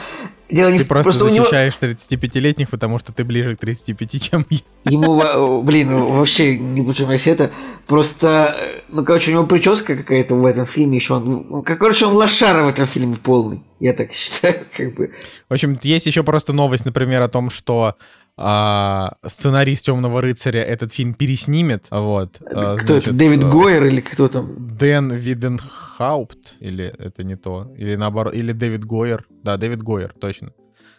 дело 0.49 0.69
не 0.69 0.79
Ты 0.79 0.85
в 0.85 0.87
просто, 0.87 1.25
него 1.25 1.43
защищаешь 1.43 1.77
35-летних, 1.79 2.69
потому 2.69 2.99
что 2.99 3.13
ты 3.13 3.23
ближе 3.23 3.55
к 3.55 3.59
35, 3.59 4.21
чем 4.21 4.45
я. 4.49 4.59
ему 4.85 5.61
блин 5.61 5.93
вообще 5.93 6.57
не 6.57 6.81
почему 6.81 7.11
это 7.11 7.51
просто 7.85 8.55
э, 8.57 8.81
ну 8.89 9.03
короче 9.03 9.31
у 9.31 9.33
него 9.33 9.45
прическа 9.45 9.97
какая-то 9.97 10.35
в 10.35 10.45
этом 10.45 10.65
фильме 10.65 10.97
еще 10.97 11.15
он 11.15 11.45
ну, 11.49 11.63
как 11.63 11.79
короче 11.79 12.05
он 12.05 12.13
лошара 12.13 12.63
в 12.63 12.69
этом 12.69 12.87
фильме 12.87 13.17
полный 13.17 13.61
я 13.79 13.93
так 13.93 14.13
считаю 14.13 14.55
как 14.77 14.95
бы 14.95 15.11
В 15.49 15.53
общем, 15.53 15.77
есть 15.83 16.05
еще 16.05 16.23
просто 16.23 16.53
новость, 16.53 16.85
например, 16.85 17.21
о 17.21 17.27
том, 17.29 17.49
что 17.49 17.95
а, 18.37 19.15
сценарист 19.25 19.85
Темного 19.85 20.21
рыцаря 20.21 20.61
этот 20.63 20.93
фильм 20.93 21.13
переснимет. 21.15 21.87
Вот. 21.91 22.37
а, 22.41 22.75
кто 22.77 22.95
это 22.95 23.05
значит, 23.05 23.17
Дэвид 23.17 23.43
э, 23.43 23.49
Гойер 23.49 23.85
или 23.85 24.01
кто 24.01 24.27
там 24.27 24.75
Дэн 24.77 25.11
Виденхаупт, 25.11 26.55
или 26.59 26.85
это 26.85 27.23
не 27.23 27.35
то, 27.35 27.71
или 27.75 27.95
наоборот, 27.95 28.33
или 28.33 28.51
Дэвид 28.51 28.85
Гойер. 28.85 29.25
Да, 29.43 29.57
Дэвид 29.57 29.81
Гойер, 29.81 30.13
точно. 30.19 30.51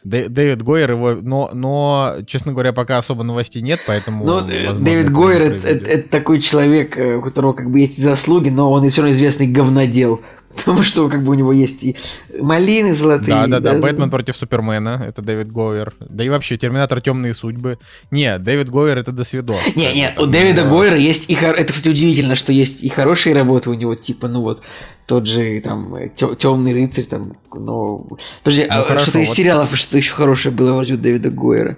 Дэ- 0.04 0.28
Дэвид 0.28 0.62
Гойер 0.62 0.92
его, 0.92 1.14
но, 1.14 1.50
но, 1.52 2.16
честно 2.26 2.52
говоря, 2.52 2.72
пока 2.72 2.98
особо 2.98 3.24
новостей 3.24 3.62
нет, 3.62 3.80
поэтому. 3.86 4.24
Ну, 4.24 4.34
возможно, 4.40 4.84
Дэвид 4.84 5.04
это 5.06 5.12
Гойер 5.12 5.42
это, 5.42 5.66
это- 5.68 5.84
это 5.90 6.08
такой 6.08 6.40
человек, 6.40 6.96
э, 6.98 7.16
у 7.16 7.22
которого 7.22 7.52
как 7.52 7.70
бы 7.70 7.80
есть 7.80 7.98
заслуги, 7.98 8.48
но 8.48 8.70
он 8.70 8.84
и 8.84 8.88
все 8.88 9.02
равно 9.02 9.12
известный 9.14 9.46
говнодел. 9.48 10.20
Потому 10.58 10.82
что 10.82 11.08
как 11.08 11.22
бы 11.22 11.32
у 11.32 11.34
него 11.34 11.52
есть 11.52 11.84
и 11.84 11.96
малины 12.38 12.94
золотые. 12.94 13.28
Да, 13.28 13.46
да, 13.46 13.60
да, 13.60 13.74
Бэтмен 13.74 14.10
против 14.10 14.36
Супермена, 14.36 15.04
это 15.06 15.22
Дэвид 15.22 15.50
Гойер. 15.50 15.94
Да 16.00 16.24
и 16.24 16.28
вообще, 16.28 16.56
Терминатор 16.56 17.00
Темные 17.00 17.34
судьбы. 17.34 17.78
Не, 18.10 18.38
Дэвид 18.38 18.68
Гойер 18.68 18.98
это 18.98 19.12
до 19.12 19.24
свидос. 19.24 19.60
Не, 19.76 19.92
не, 19.94 20.14
у 20.18 20.26
Дэвида 20.26 20.64
да. 20.64 20.68
Гойера 20.68 20.96
есть 20.96 21.30
и 21.30 21.34
хор- 21.34 21.56
это, 21.56 21.72
кстати, 21.72 21.90
удивительно, 21.90 22.36
что 22.36 22.52
есть 22.52 22.82
и 22.82 22.88
хорошие 22.88 23.34
работы 23.34 23.70
у 23.70 23.74
него, 23.74 23.94
типа, 23.94 24.28
ну 24.28 24.42
вот 24.42 24.62
тот 25.06 25.26
же 25.26 25.60
там 25.62 25.94
темный 26.38 26.72
рыцарь, 26.74 27.04
там, 27.04 27.32
но. 27.52 28.06
Подожди, 28.42 28.62
а 28.68 28.82
хорошо, 28.84 29.04
что-то 29.04 29.20
из 29.20 29.30
сериалов, 29.30 29.74
что 29.76 29.96
еще 29.96 30.12
хорошее 30.14 30.54
было 30.54 30.74
вроде 30.74 30.94
у 30.94 30.96
Дэвида 30.98 31.30
Гойера. 31.30 31.76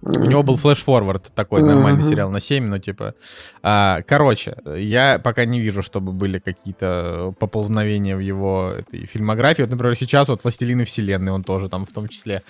У 0.00 0.24
него 0.24 0.42
был 0.44 0.56
FlashForward 0.56 1.32
такой 1.34 1.62
нормальный 1.62 2.00
Мгм. 2.02 2.08
сериал 2.08 2.30
на 2.30 2.40
7, 2.40 2.64
но 2.66 2.78
типа... 2.78 3.14
а, 3.62 4.00
короче, 4.06 4.56
я 4.76 5.18
пока 5.18 5.44
не 5.44 5.60
вижу, 5.60 5.82
чтобы 5.82 6.12
были 6.12 6.38
какие-то 6.38 7.34
поползновения 7.40 8.14
в 8.16 8.20
его 8.20 8.74
этой 8.78 9.06
фильмографии. 9.06 9.62
Вот, 9.62 9.70
например, 9.70 9.96
сейчас 9.96 10.28
вот 10.28 10.44
«Властелины 10.44 10.84
вселенной», 10.84 11.32
он 11.32 11.42
тоже 11.42 11.68
там 11.68 11.84
в 11.84 11.92
том 11.92 12.06
числе... 12.08 12.42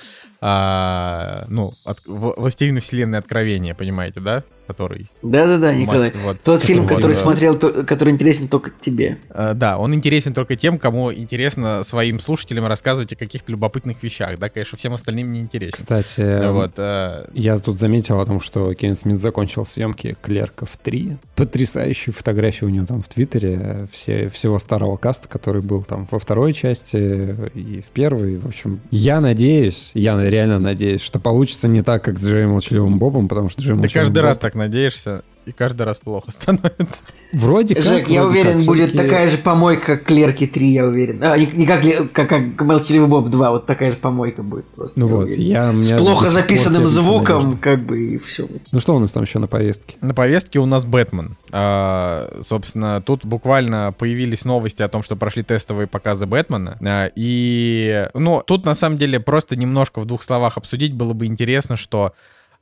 а, 0.43 1.47
ну, 1.49 1.73
от- 1.85 2.05
«Вла- 2.07 2.35
«Властелины 2.37 2.81
вселенной. 2.81 3.19
Откровения», 3.19 3.75
понимаете, 3.75 4.21
да? 4.21 4.43
Который... 4.69 5.07
Да-да-да, 5.23 5.75
Николай. 5.75 6.13
вот. 6.23 6.41
Тот 6.43 6.63
фильм, 6.63 6.83
Вот, 6.83 6.95
который 6.95 7.15
да. 7.15 7.21
смотрел, 7.21 7.59
то- 7.59 7.83
который 7.85 8.13
интересен 8.13 8.47
только 8.49 8.71
тебе. 8.81 9.17
А, 9.31 9.55
Да, 9.55 9.79
он 9.79 9.95
интересен 9.95 10.35
только 10.35 10.57
тем, 10.57 10.79
кому 10.79 11.13
интересно 11.13 11.83
своим 11.85 12.21
слушателям 12.21 12.67
рассказывать 12.67 13.13
о 13.15 13.17
каких-то 13.17 13.51
любопытных 13.51 14.03
вещах. 14.03 14.39
Да, 14.39 14.51
конечно, 14.51 14.77
всем 14.79 14.93
остальным 14.93 15.33
не 15.33 15.41
интересен. 15.41 15.73
Кстати, 15.73 16.51
Вот, 16.53 16.73
э, 16.77 17.27
я 17.33 17.57
тут 17.57 17.79
заметил 17.79 18.21
о 18.21 18.27
том, 18.27 18.41
что 18.41 18.75
Кевин 18.75 18.95
Смит 18.95 19.19
закончил 19.19 19.65
съемки 19.65 20.17
«Клерков 20.23 20.79
3». 20.85 21.17
Потрясающие 21.35 22.13
фотографии 22.13 22.67
у 22.67 22.69
него 22.69 22.85
там 22.85 23.01
в 23.01 23.09
Твиттере, 23.09 23.89
все, 23.91 24.29
всего 24.29 24.59
старого 24.59 24.97
каста, 24.99 25.29
который 25.29 25.63
был 25.63 25.83
там 25.83 26.07
во 26.11 26.19
второй 26.19 26.53
части 26.53 27.35
и 27.55 27.81
в 27.81 27.91
первой. 27.91 28.37
В 28.37 28.47
общем, 28.47 28.81
я 28.91 29.21
надеюсь, 29.23 29.93
я 29.95 30.21
реально 30.29 30.59
надеюсь, 30.59 31.01
что 31.01 31.19
получится 31.19 31.69
не 31.69 31.81
так, 31.83 32.05
как 32.05 32.19
с 32.19 32.29
Джейм 32.29 32.51
Молчаливым 32.51 32.99
Бобом, 32.99 33.29
потому 33.29 33.49
что 33.49 33.63
Джейм 33.63 33.79
Молчаливый 33.79 34.07
каждый 34.07 34.19
Боб 34.19 34.25
раз 34.25 34.39
так 34.39 34.55
надеешься, 34.59 35.23
и 35.49 35.53
каждый 35.53 35.83
раз 35.83 35.99
плохо 35.99 36.31
становится. 36.31 37.03
Вроде 37.33 37.75
как, 37.75 37.85
Жек, 37.85 38.09
я 38.09 38.25
уверен, 38.25 38.59
как, 38.59 38.67
будет 38.67 38.93
такая 38.93 39.29
же 39.29 39.39
помойка, 39.39 39.97
как 39.97 40.05
Клерки 40.05 40.47
3, 40.47 40.69
я 40.69 40.85
уверен. 40.85 41.23
А, 41.23 41.37
не, 41.37 41.47
не 41.47 41.67
как, 41.67 41.83
как, 42.13 42.29
как 42.29 42.61
Молчаливый 42.61 43.09
Боб 43.09 43.29
2, 43.29 43.51
вот 43.51 43.67
такая 43.67 43.93
же 43.93 43.97
помойка 43.97 44.43
будет 44.43 44.67
просто. 44.67 45.01
Ну 45.01 45.09
я 45.09 45.15
вот, 45.15 45.25
уверен. 45.25 45.43
я... 45.43 45.73
С 45.73 45.75
меня 45.75 45.99
плохо 45.99 46.27
записанным 46.27 46.87
звуком, 46.87 47.45
надежда. 47.45 47.61
как 47.61 47.83
бы, 47.83 47.99
и 47.99 48.19
все. 48.19 48.47
Ну 48.73 48.81
что 48.81 48.95
у 48.95 48.99
нас 48.99 49.13
там 49.13 49.23
еще 49.23 49.39
на 49.39 49.47
повестке? 49.47 49.97
На 50.01 50.15
повестке 50.15 50.59
у 50.59 50.67
нас 50.67 50.85
Бэтмен. 50.85 51.37
А, 51.51 52.41
собственно, 52.43 53.01
тут 53.01 53.25
буквально 53.25 53.95
появились 53.97 54.45
новости 54.45 54.83
о 54.83 54.89
том, 54.89 55.03
что 55.03 55.17
прошли 55.17 55.43
тестовые 55.43 55.87
показы 55.87 56.27
Бэтмена. 56.27 56.79
А, 56.81 57.11
и, 57.15 58.09
ну, 58.15 58.43
тут 58.47 58.67
на 58.67 58.75
самом 58.75 58.99
деле 58.99 59.19
просто 59.19 59.57
немножко 59.57 60.01
в 60.01 60.07
двух 60.07 60.23
словах 60.23 60.59
обсудить 60.59 60.93
было 60.93 61.15
бы 61.15 61.27
интересно, 61.27 61.77
что 61.77 62.13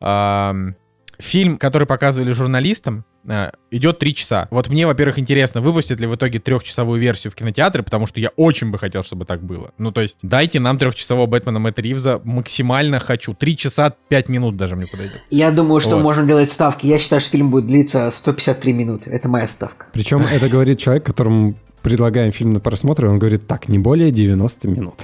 ам, 0.01 0.76
фильм, 1.19 1.59
который 1.59 1.87
показывали 1.87 2.33
журналистам, 2.33 3.05
а, 3.29 3.53
идет 3.71 3.99
три 3.99 4.14
часа. 4.14 4.47
Вот 4.51 4.69
мне, 4.69 4.87
во-первых, 4.87 5.19
интересно, 5.19 5.61
выпустят 5.61 6.01
ли 6.01 6.07
в 6.07 6.14
итоге 6.14 6.39
трехчасовую 6.39 7.01
версию 7.01 7.33
в 7.33 7.35
кинотеатре, 7.35 7.83
потому 7.83 8.07
что 8.07 8.21
я 8.21 8.29
очень 8.37 8.71
бы 8.71 8.79
хотел, 8.79 9.03
чтобы 9.03 9.25
так 9.25 9.43
было. 9.43 9.73
Ну, 9.79 9.91
то 9.91 10.01
есть, 10.01 10.19
дайте 10.23 10.61
нам 10.61 10.79
трехчасового 10.79 11.27
Бэтмена 11.27 11.59
Мэтта 11.59 11.83
Ривза, 11.83 12.21
максимально 12.25 13.01
хочу. 13.01 13.35
Три 13.35 13.57
часа, 13.57 13.95
пять 14.09 14.29
минут 14.29 14.57
даже 14.57 14.77
мне 14.77 14.87
подойдет. 14.87 15.23
Я 15.31 15.51
думаю, 15.51 15.81
что 15.81 15.97
Вот. 15.97 16.03
можно 16.03 16.25
делать 16.25 16.51
ставки. 16.51 16.87
Я 16.87 16.99
считаю, 16.99 17.21
что 17.21 17.31
фильм 17.31 17.51
будет 17.51 17.67
длиться 17.67 18.11
153 18.11 18.73
минуты. 18.73 19.11
Это 19.11 19.29
моя 19.29 19.49
ставка. 19.49 19.87
Причем 19.93 20.23
это 20.23 20.49
говорит 20.49 20.79
человек, 20.79 21.05
которому 21.05 21.57
предлагаем 21.87 22.32
фильм 22.32 22.53
на 22.53 22.59
просмотр, 22.59 23.05
и 23.07 23.09
он 23.09 23.20
говорит, 23.20 23.47
так, 23.47 23.68
не 23.68 23.78
более 23.78 24.11
90 24.11 24.68
минут. 24.68 24.95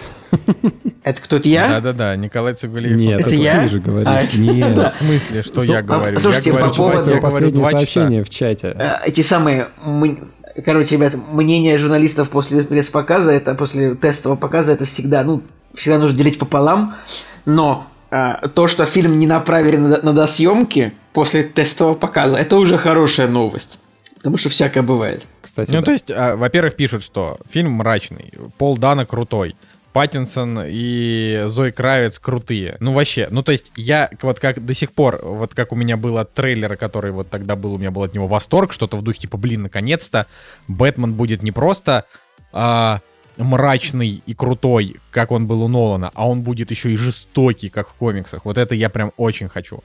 Это 1.05 1.23
кто-то 1.23 1.49
я? 1.49 1.69
Да-да-да, 1.69 2.17
Николай 2.17 2.55
Цугулиев. 2.55 2.97
Нет, 2.97 3.21
Это 3.21 3.29
это 3.31 3.39
я? 3.39 3.63
ты 3.63 3.69
же 3.69 3.79
говоришь. 3.79 4.09
А, 4.09 4.37
Нет. 4.37 4.93
В 4.93 4.97
смысле, 4.97 5.43
что 5.43 5.61
С- 5.61 5.69
я 5.69 5.81
говорю? 5.83 6.19
слушайте, 6.19 6.51
я 6.51 6.55
по 6.57 6.63
говорю, 6.63 6.75
поводу- 6.75 7.11
я 7.11 7.21
последнее 7.21 7.67
сообщение 7.67 8.25
в 8.25 8.31
чате. 8.31 8.75
Э, 8.77 8.97
Эти 9.07 9.21
самые... 9.21 9.69
Короче, 10.65 10.97
ребята, 10.97 11.21
мнение 11.33 11.79
журналистов 11.79 12.31
после 12.31 12.65
пресс-показа, 12.65 13.31
это 13.31 13.55
после 13.55 13.95
тестового 13.95 14.37
показа, 14.37 14.73
это 14.73 14.85
всегда, 14.85 15.23
ну, 15.23 15.41
всегда 15.75 15.99
нужно 15.99 16.19
делить 16.19 16.41
пополам. 16.41 16.97
Но 17.47 17.87
э, 18.11 18.33
то, 18.55 18.67
что 18.67 18.87
фильм 18.87 19.21
не 19.21 19.29
направили 19.29 19.77
на, 19.77 20.01
на 20.03 20.13
досъемки 20.13 20.95
после 21.13 21.45
тестового 21.45 21.95
показа, 21.95 22.37
это 22.39 22.57
уже 22.57 22.77
хорошая 22.77 23.29
новость. 23.29 23.79
Потому 24.23 24.39
что 24.39 24.51
всякое 24.51 24.83
бывает. 24.83 25.27
Кстати, 25.41 25.73
Ну, 25.73 25.81
да. 25.81 25.85
то 25.87 25.91
есть, 25.91 26.11
а, 26.11 26.37
во-первых, 26.37 26.77
пишут, 26.77 27.03
что 27.03 27.39
фильм 27.51 27.73
мрачный, 27.73 28.33
Пол 28.57 28.79
Дана 28.79 29.05
крутой, 29.05 29.57
Паттинсон 29.93 30.61
и 30.65 31.43
Зой 31.47 31.73
Кравец 31.73 32.21
крутые. 32.21 32.77
Ну, 32.79 32.93
вообще, 32.93 33.27
ну, 33.31 33.43
то 33.43 33.51
есть, 33.51 33.73
я 33.75 34.09
вот 34.23 34.39
как 34.39 34.65
до 34.65 34.75
сих 34.75 34.93
пор, 34.93 35.21
вот 35.23 35.55
как 35.55 35.73
у 35.73 35.77
меня 35.77 35.97
был 35.97 36.19
от 36.19 36.33
трейлера, 36.33 36.77
который 36.77 37.11
вот 37.11 37.31
тогда 37.31 37.57
был, 37.57 37.75
у 37.75 37.79
меня 37.79 37.91
был 37.91 38.05
от 38.05 38.15
него 38.15 38.29
восторг, 38.29 38.73
что-то 38.73 38.97
в 38.97 39.03
духе, 39.03 39.23
типа, 39.23 39.37
блин, 39.37 39.63
наконец-то 39.63 40.27
Бэтмен 40.69 41.15
будет 41.15 41.43
не 41.43 41.51
просто 41.51 42.05
а, 42.53 43.01
мрачный 43.37 44.23
и 44.25 44.35
крутой, 44.35 44.97
как 45.11 45.31
он 45.31 45.47
был 45.47 45.63
у 45.63 45.69
Нолана, 45.69 46.11
а 46.15 46.29
он 46.29 46.43
будет 46.43 46.71
еще 46.71 46.93
и 46.93 46.97
жестокий, 46.97 47.69
как 47.69 47.89
в 47.89 47.95
комиксах. 47.95 48.45
Вот 48.45 48.59
это 48.59 48.75
я 48.75 48.89
прям 48.89 49.13
очень 49.17 49.49
хочу. 49.49 49.83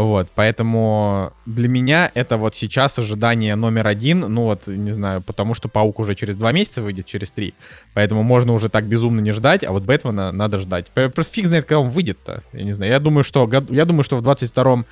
Вот, 0.00 0.28
поэтому 0.34 1.34
для 1.44 1.68
меня 1.68 2.10
это 2.14 2.38
вот 2.38 2.54
сейчас 2.54 2.98
ожидание 2.98 3.54
номер 3.54 3.86
один, 3.86 4.20
ну 4.20 4.44
вот, 4.44 4.66
не 4.66 4.92
знаю, 4.92 5.20
потому 5.20 5.52
что 5.52 5.68
Паук 5.68 5.98
уже 5.98 6.14
через 6.14 6.36
два 6.36 6.52
месяца 6.52 6.80
выйдет, 6.80 7.04
через 7.04 7.30
три, 7.32 7.52
поэтому 7.92 8.22
можно 8.22 8.54
уже 8.54 8.70
так 8.70 8.84
безумно 8.84 9.20
не 9.20 9.32
ждать, 9.32 9.62
а 9.62 9.72
вот 9.72 9.82
Бэтмена 9.82 10.32
надо 10.32 10.58
ждать. 10.58 10.86
Просто 10.88 11.34
фиг 11.34 11.48
знает, 11.48 11.66
когда 11.66 11.80
он 11.80 11.90
выйдет-то, 11.90 12.42
я 12.54 12.62
не 12.64 12.72
знаю. 12.72 12.90
Я 12.90 12.98
думаю, 12.98 13.24
что, 13.24 13.46
я 13.68 13.84
думаю, 13.84 14.02
что 14.02 14.16
в 14.16 14.26
22-м 14.26 14.86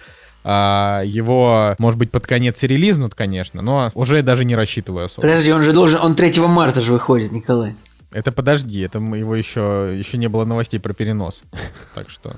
а, 0.45 1.01
его, 1.07 1.75
может 1.79 1.99
быть, 1.99 2.11
под 2.11 2.27
конец 2.27 2.63
и 2.63 2.67
релизнут, 2.67 3.15
конечно, 3.15 3.63
но 3.63 3.91
уже 3.95 4.21
даже 4.23 4.45
не 4.45 4.57
рассчитываю 4.57 5.07
особо. 5.07 5.27
Подожди, 5.27 5.51
он 5.53 5.65
же 5.65 5.73
должен... 5.73 6.01
Он 6.03 6.17
3 6.17 6.39
марта 6.41 6.83
же 6.83 6.93
выходит, 6.93 7.33
Николай. 7.33 7.75
Это 8.13 8.31
подожди, 8.31 8.81
это 8.81 8.99
его 8.99 9.35
еще, 9.35 9.95
еще 9.99 10.19
не 10.19 10.29
было 10.29 10.45
новостей 10.45 10.79
про 10.79 10.93
перенос. 10.93 11.45
Так 11.95 12.11
что... 12.11 12.35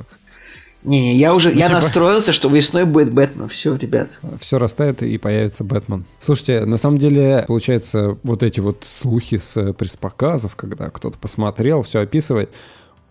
Не-не, 0.83 1.15
я 1.15 1.35
уже... 1.35 1.51
я 1.51 1.67
типа- 1.67 1.81
настроился, 1.81 2.33
что 2.33 2.49
весной 2.49 2.85
будет 2.85 3.13
Бэтмен. 3.13 3.49
Все, 3.49 3.77
ребят. 3.77 4.19
Все 4.41 4.59
растает 4.59 5.03
и 5.03 5.19
появится 5.19 5.63
Бэтмен. 5.63 6.05
Слушайте, 6.19 6.65
на 6.65 6.79
самом 6.79 6.97
деле, 6.99 7.45
получается, 7.47 8.17
вот 8.23 8.43
эти 8.43 8.61
вот 8.61 8.79
слухи 8.83 9.37
с 9.37 9.57
э, 9.57 9.73
пресс-показов, 9.75 10.57
когда 10.57 10.89
кто-то 10.89 11.19
посмотрел, 11.19 11.83
все 11.83 12.01
описывает, 12.01 12.51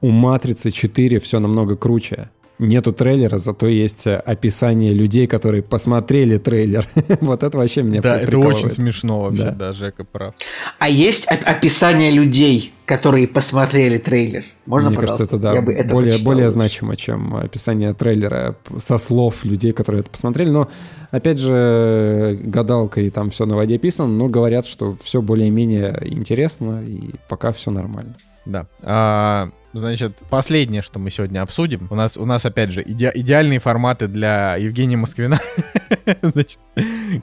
у 0.01 0.09
«Матрицы 0.09 0.69
4» 0.69 1.19
все 1.19 1.39
намного 1.39 1.75
круче. 1.75 2.29
Нету 2.59 2.91
трейлера, 2.91 3.37
зато 3.37 3.67
есть 3.67 4.05
э, 4.05 4.17
описание 4.17 4.93
людей, 4.93 5.27
которые 5.27 5.63
посмотрели 5.63 6.37
трейлер. 6.37 6.85
Вот 7.21 7.41
это 7.43 7.57
вообще 7.57 7.83
меня 7.83 8.01
Да, 8.01 8.19
это 8.19 8.37
очень 8.37 8.69
смешно 8.69 9.21
вообще, 9.21 9.43
Да. 9.45 9.51
да, 9.51 9.73
Жека 9.73 10.03
прав. 10.03 10.33
А 10.77 10.89
есть 10.89 11.25
оп- 11.31 11.39
описание 11.45 12.11
людей, 12.11 12.73
которые 12.85 13.27
посмотрели 13.29 13.97
трейлер? 13.97 14.43
Можно, 14.65 14.89
Мне 14.89 14.99
пожалуйста? 14.99 15.27
кажется, 15.27 15.35
это 15.37 15.41
да, 15.41 15.53
Я 15.53 15.61
бы 15.61 15.71
это 15.71 15.89
более, 15.89 16.11
почитал. 16.13 16.33
более 16.33 16.49
значимо, 16.49 16.95
чем 16.97 17.35
описание 17.37 17.93
трейлера 17.93 18.55
со 18.77 18.97
слов 18.97 19.45
людей, 19.45 19.71
которые 19.71 20.01
это 20.01 20.09
посмотрели. 20.11 20.49
Но, 20.49 20.67
опять 21.11 21.39
же, 21.39 22.37
гадалка 22.43 22.99
и 22.99 23.09
там 23.09 23.29
все 23.29 23.45
на 23.45 23.55
воде 23.55 23.77
писано, 23.77 24.09
но 24.09 24.27
говорят, 24.27 24.67
что 24.67 24.97
все 25.01 25.21
более-менее 25.21 25.97
интересно 26.01 26.83
и 26.85 27.11
пока 27.29 27.53
все 27.53 27.71
нормально. 27.71 28.15
Да. 28.45 28.65
А, 28.81 29.49
Значит, 29.73 30.23
последнее, 30.29 30.81
что 30.81 30.97
мы 30.99 31.11
сегодня 31.11 31.41
обсудим. 31.41 31.87
У 31.91 31.95
нас, 31.95 32.17
у 32.17 32.25
нас 32.25 32.45
опять 32.45 32.71
же, 32.71 32.81
иде- 32.81 33.11
идеальные 33.13 33.59
форматы 33.59 34.07
для 34.07 34.55
Евгения 34.55 34.97
Москвина. 34.97 35.39
Значит, 36.21 36.59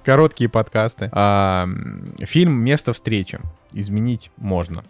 короткие 0.04 0.48
подкасты. 0.48 1.08
А, 1.12 1.68
фильм 2.20 2.52
«Место 2.52 2.92
встречи». 2.92 3.40
Изменить 3.72 4.30
можно. 4.36 4.84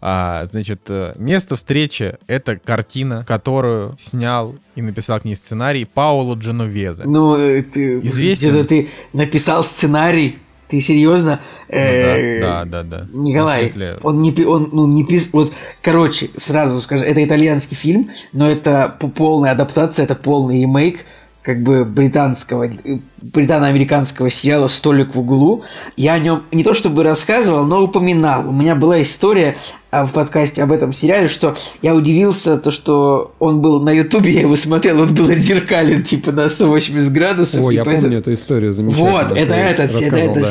А, 0.00 0.44
значит, 0.46 0.82
э, 0.88 1.14
«Место 1.16 1.56
встречи»— 1.56 2.16
это 2.26 2.58
картина, 2.58 3.24
которую 3.26 3.94
снял 3.98 4.54
и 4.74 4.82
написал 4.82 5.20
к 5.20 5.24
ней 5.24 5.34
сценарий 5.34 5.84
Пауло 5.84 6.34
Дженовезе. 6.34 7.04
Ну, 7.06 7.36
э, 7.36 7.62
ты... 7.62 8.00
Известен. 8.00 8.66
Ты 8.66 8.88
написал 9.12 9.62
сценарий. 9.62 10.38
Ты 10.68 10.80
серьезно? 10.80 11.40
Ну 11.68 11.76
Э, 11.76 12.40
да, 12.40 12.64
да, 12.64 12.82
да, 12.82 12.98
да. 12.98 13.06
Николай, 13.12 13.62
Ну, 13.62 13.68
смысле, 13.68 13.98
он 14.02 14.22
не, 14.22 14.44
он, 14.44 14.68
ну, 14.72 14.86
не 14.86 15.04
пис... 15.04 15.28
Вот, 15.32 15.52
короче, 15.82 16.30
сразу 16.36 16.80
скажу, 16.80 17.04
это 17.04 17.22
итальянский 17.22 17.76
фильм, 17.76 18.10
но 18.32 18.50
это 18.50 18.96
полная 19.14 19.52
адаптация, 19.52 20.04
это 20.04 20.14
полный 20.14 20.62
ремейк 20.62 21.04
как 21.44 21.62
бы 21.62 21.84
британского, 21.84 22.64
э, 22.64 22.98
британо-американского 23.20 24.30
сериала 24.30 24.66
«Столик 24.66 25.14
в 25.14 25.20
углу». 25.20 25.62
Я 25.94 26.14
о 26.14 26.18
нем 26.18 26.42
не 26.52 26.64
то 26.64 26.72
чтобы 26.72 27.02
рассказывал, 27.02 27.64
но 27.64 27.82
упоминал. 27.82 28.48
У 28.48 28.52
меня 28.52 28.74
была 28.74 29.02
история 29.02 29.56
а, 29.90 30.06
в 30.06 30.12
подкасте 30.12 30.62
об 30.62 30.72
этом 30.72 30.94
сериале, 30.94 31.28
что 31.28 31.54
я 31.82 31.94
удивился, 31.94 32.56
то, 32.56 32.70
что 32.70 33.34
он 33.38 33.60
был 33.60 33.80
на 33.82 33.90
Ютубе, 33.90 34.32
я 34.32 34.40
его 34.40 34.56
смотрел, 34.56 35.02
он 35.02 35.14
был 35.14 35.28
отзеркален, 35.28 36.02
типа, 36.02 36.32
на 36.32 36.48
180 36.48 37.12
градусов. 37.12 37.62
О, 37.62 37.70
я 37.70 37.84
типа, 37.84 37.96
помню 37.96 38.18
это- 38.18 38.30
эту 38.30 38.32
историю 38.32 38.72
замечательно. 38.72 39.10
Вот, 39.10 39.32
это 39.36 39.52
этот, 39.54 39.90
это 39.90 39.98
рассказывал, 39.98 40.36
этот. 40.36 40.42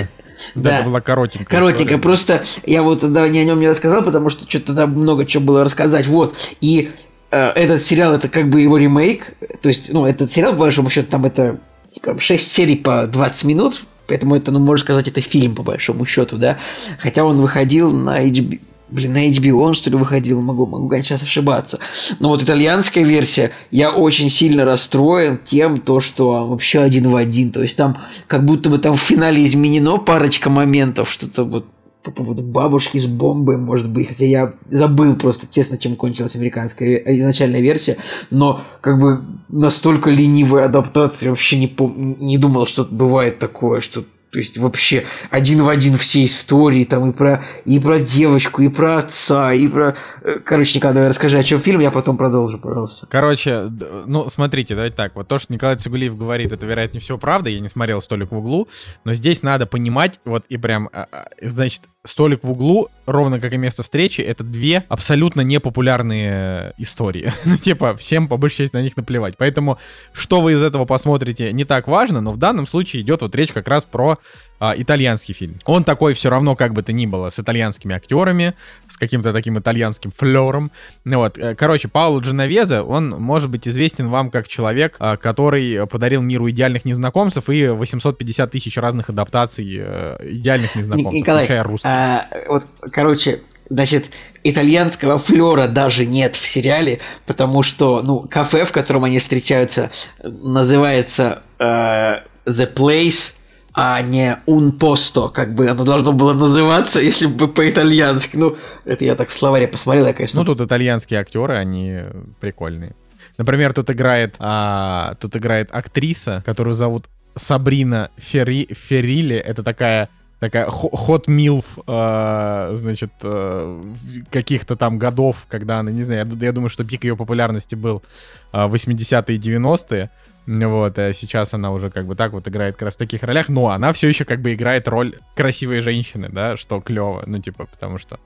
да. 0.53 0.69
да, 0.69 0.79
это 0.79 0.89
была 0.89 1.01
коротенькая 1.01 1.47
Коротенько, 1.47 1.83
история. 1.85 2.01
просто 2.01 2.43
я 2.67 2.83
вот 2.83 3.01
тогда 3.01 3.27
не 3.27 3.39
о 3.39 3.45
нем 3.45 3.59
не 3.59 3.67
рассказал, 3.67 4.03
потому 4.03 4.29
что 4.29 4.47
что-то 4.47 4.67
тогда 4.67 4.85
много 4.85 5.25
чего 5.25 5.43
было 5.43 5.63
рассказать. 5.63 6.05
Вот. 6.05 6.35
И 6.61 6.91
этот 7.33 7.81
сериал 7.81 8.13
это 8.13 8.27
как 8.29 8.49
бы 8.49 8.61
его 8.61 8.77
ремейк. 8.77 9.33
То 9.61 9.69
есть, 9.69 9.91
ну, 9.91 10.05
этот 10.05 10.31
сериал, 10.31 10.53
по 10.53 10.59
большому 10.59 10.89
счету, 10.89 11.07
там 11.09 11.25
это 11.25 11.57
типа 11.89 12.19
6 12.19 12.51
серий 12.51 12.75
по 12.75 13.07
20 13.07 13.43
минут. 13.45 13.85
Поэтому 14.07 14.35
это, 14.35 14.51
ну, 14.51 14.59
можно 14.59 14.83
сказать, 14.83 15.07
это 15.07 15.21
фильм, 15.21 15.55
по 15.55 15.63
большому 15.63 16.05
счету, 16.05 16.37
да. 16.37 16.57
Хотя 16.99 17.23
он 17.23 17.41
выходил 17.41 17.91
на 17.91 18.23
HBO. 18.25 18.59
Блин, 18.89 19.13
на 19.13 19.27
HBO 19.27 19.53
он, 19.53 19.73
что 19.73 19.89
ли, 19.89 19.95
выходил? 19.95 20.39
Могу, 20.39 20.67
могу, 20.67 20.87
конечно, 20.87 21.17
сейчас 21.17 21.23
ошибаться. 21.27 21.79
Но 22.19 22.27
вот 22.27 22.43
итальянская 22.43 23.03
версия, 23.03 23.51
я 23.71 23.91
очень 23.91 24.29
сильно 24.29 24.65
расстроен 24.65 25.39
тем, 25.43 25.79
то, 25.79 25.99
что 25.99 26.45
вообще 26.45 26.81
один 26.81 27.09
в 27.09 27.15
один. 27.15 27.51
То 27.51 27.63
есть 27.63 27.75
там 27.75 27.97
как 28.27 28.45
будто 28.45 28.69
бы 28.69 28.77
там 28.77 28.95
в 28.95 29.01
финале 29.01 29.43
изменено 29.45 29.97
парочка 29.97 30.51
моментов, 30.51 31.11
что-то 31.11 31.43
вот 31.43 31.65
по 32.03 32.11
поводу 32.11 32.43
бабушки 32.43 32.97
с 32.97 33.05
бомбой, 33.05 33.57
может 33.57 33.89
быть, 33.89 34.09
хотя 34.09 34.25
я 34.25 34.53
забыл 34.67 35.15
просто, 35.15 35.47
честно, 35.49 35.77
чем 35.77 35.95
кончилась 35.95 36.35
американская 36.35 36.89
ве- 36.89 37.17
изначальная 37.17 37.61
версия, 37.61 37.97
но 38.29 38.61
как 38.81 38.99
бы 38.99 39.23
настолько 39.49 40.09
ленивая 40.09 40.65
адаптация, 40.65 41.29
вообще 41.29 41.57
не, 41.57 41.67
пом- 41.67 42.17
не 42.19 42.37
думал, 42.37 42.65
что 42.65 42.83
бывает 42.83 43.39
такое, 43.39 43.81
что 43.81 44.03
то 44.33 44.39
есть 44.39 44.57
вообще 44.57 45.05
один 45.29 45.61
в 45.61 45.69
один 45.69 45.95
все 45.95 46.25
истории, 46.25 46.85
там 46.85 47.11
и 47.11 47.13
про, 47.13 47.45
и 47.65 47.79
про 47.79 47.99
девочку, 47.99 48.63
и 48.63 48.67
про 48.67 48.97
отца, 48.97 49.53
и 49.53 49.67
про... 49.67 49.95
э, 50.23 50.39
Короче, 50.43 50.79
Николай, 50.79 50.95
давай 50.95 51.09
расскажи, 51.09 51.37
о 51.37 51.43
чем 51.43 51.61
фильм, 51.61 51.81
я 51.81 51.91
потом 51.91 52.17
продолжу, 52.17 52.57
пожалуйста. 52.57 53.05
Короче, 53.05 53.69
ну, 54.07 54.27
смотрите, 54.29 54.73
давайте 54.73 54.95
так. 54.95 55.15
Вот 55.15 55.27
то, 55.27 55.37
что 55.37 55.53
Николай 55.53 55.77
Цигулиев 55.77 56.17
говорит, 56.17 56.51
это, 56.51 56.65
вероятнее 56.65 56.99
всего, 56.99 57.19
правда. 57.19 57.51
Я 57.51 57.59
не 57.59 57.69
смотрел 57.69 58.01
«Столик 58.01 58.31
в 58.31 58.37
углу», 58.37 58.67
но 59.03 59.13
здесь 59.13 59.43
надо 59.43 59.67
понимать, 59.67 60.19
вот 60.25 60.45
и 60.49 60.57
прям, 60.57 60.89
а, 60.91 61.07
а, 61.11 61.27
значит, 61.39 61.83
«Столик 62.03 62.43
в 62.43 62.51
углу», 62.51 62.89
ровно 63.05 63.39
как 63.39 63.53
и 63.53 63.57
«Место 63.57 63.83
встречи», 63.83 64.21
это 64.21 64.43
две 64.43 64.83
абсолютно 64.89 65.41
непопулярные 65.41 66.73
истории. 66.79 67.31
ну, 67.45 67.57
типа, 67.57 67.95
всем, 67.95 68.27
по 68.27 68.37
большей 68.37 68.63
части, 68.63 68.75
на 68.75 68.81
них 68.81 68.97
наплевать. 68.97 69.35
Поэтому, 69.37 69.77
что 70.11 70.41
вы 70.41 70.53
из 70.53 70.63
этого 70.63 70.85
посмотрите, 70.85 71.53
не 71.53 71.65
так 71.65 71.87
важно, 71.87 72.19
но 72.19 72.31
в 72.31 72.37
данном 72.37 72.65
случае 72.65 73.03
идет 73.03 73.21
вот 73.21 73.35
речь 73.35 73.51
как 73.51 73.67
раз 73.67 73.85
про 73.85 74.17
а, 74.59 74.73
итальянский 74.77 75.33
фильм. 75.33 75.55
Он 75.65 75.83
такой 75.83 76.13
все 76.13 76.29
равно, 76.29 76.55
как 76.55 76.73
бы 76.73 76.83
то 76.83 76.93
ни 76.93 77.05
было, 77.05 77.29
с 77.29 77.37
итальянскими 77.37 77.95
актерами, 77.95 78.53
с 78.87 78.95
каким-то 78.95 79.33
таким 79.33 79.59
итальянским 79.59 80.13
флером. 80.15 80.71
Ну 81.03 81.17
вот, 81.17 81.37
э, 81.37 81.53
короче, 81.53 81.89
Пауло 81.89 82.21
Дженовезе, 82.21 82.79
он 82.79 83.09
может 83.09 83.49
быть 83.49 83.67
известен 83.67 84.09
вам 84.09 84.31
как 84.31 84.47
человек, 84.47 84.95
а, 84.99 85.17
который 85.17 85.85
подарил 85.87 86.21
миру 86.21 86.49
идеальных 86.49 86.85
незнакомцев 86.85 87.49
и 87.49 87.67
850 87.67 88.51
тысяч 88.51 88.77
разных 88.77 89.09
адаптаций 89.09 89.67
э, 89.77 90.17
идеальных 90.31 90.75
незнакомцев, 90.75 91.13
Николай, 91.13 91.43
включая 91.43 91.63
русских. 91.63 91.89
а, 91.89 92.27
вот, 92.47 92.65
короче, 92.89 93.41
значит, 93.67 94.11
итальянского 94.43 95.17
флера 95.17 95.67
даже 95.67 96.05
нет 96.05 96.37
в 96.37 96.47
сериале, 96.47 96.99
потому 97.25 97.63
что, 97.63 98.01
ну, 98.01 98.21
кафе, 98.21 98.63
в 98.63 98.71
котором 98.71 99.03
они 99.03 99.19
встречаются, 99.19 99.91
называется 100.23 101.41
э, 101.59 102.19
The 102.45 102.73
Place, 102.73 103.33
а 103.73 104.01
не 104.01 104.37
Un 104.45 104.77
Posto, 104.77 105.29
как 105.31 105.55
бы 105.55 105.67
оно 105.67 105.83
должно 105.83 106.13
было 106.13 106.33
называться, 106.33 106.99
если 106.99 107.25
бы 107.27 107.47
по-итальянски. 107.47 108.37
Ну, 108.37 108.55
это 108.85 109.03
я 109.03 109.15
так 109.15 109.29
в 109.29 109.33
словаре 109.33 109.67
посмотрел, 109.67 110.05
я, 110.05 110.13
конечно, 110.13 110.39
Ну, 110.39 110.45
тут 110.45 110.61
итальянские 110.61 111.19
актеры, 111.19 111.57
они 111.57 112.01
прикольные. 112.39 112.95
Например, 113.37 113.73
тут 113.73 113.89
играет, 113.89 114.35
а, 114.39 115.15
тут 115.19 115.35
играет 115.35 115.69
актриса, 115.71 116.43
которую 116.45 116.75
зовут 116.75 117.05
Сабрина 117.35 118.11
Ферри, 118.17 118.69
Феррили. 118.71 119.35
Это 119.35 119.63
такая 119.63 120.09
такая 120.39 120.67
хот 120.69 121.29
милф, 121.29 121.65
значит, 121.85 123.11
э, 123.23 123.83
каких-то 124.29 124.75
там 124.75 124.99
годов, 124.99 125.45
когда 125.47 125.79
она, 125.79 125.89
не 125.89 126.03
знаю, 126.03 126.27
я, 126.29 126.47
я 126.47 126.51
думаю, 126.51 126.67
что 126.67 126.83
пик 126.83 127.05
ее 127.05 127.15
популярности 127.15 127.75
был 127.75 128.03
а, 128.51 128.67
80-е 128.67 129.37
и 129.37 129.39
90-е. 129.39 130.09
Вот, 130.45 130.99
а 130.99 131.13
сейчас 131.13 131.53
она 131.53 131.71
уже 131.71 131.89
как 131.89 132.05
бы 132.05 132.15
так 132.15 132.33
вот 132.33 132.47
играет 132.47 132.75
как 132.75 132.83
раз 132.83 132.95
в 132.95 132.99
таких 132.99 133.23
ролях, 133.23 133.47
но 133.49 133.69
она 133.69 133.93
все 133.93 134.09
еще 134.09 134.25
как 134.25 134.41
бы 134.41 134.53
играет 134.53 134.87
роль 134.87 135.17
красивой 135.35 135.79
женщины, 135.79 136.29
да, 136.29 136.57
что 136.57 136.81
клево, 136.81 137.23
ну, 137.25 137.39
типа, 137.39 137.65
потому 137.65 137.97
что 137.97 138.19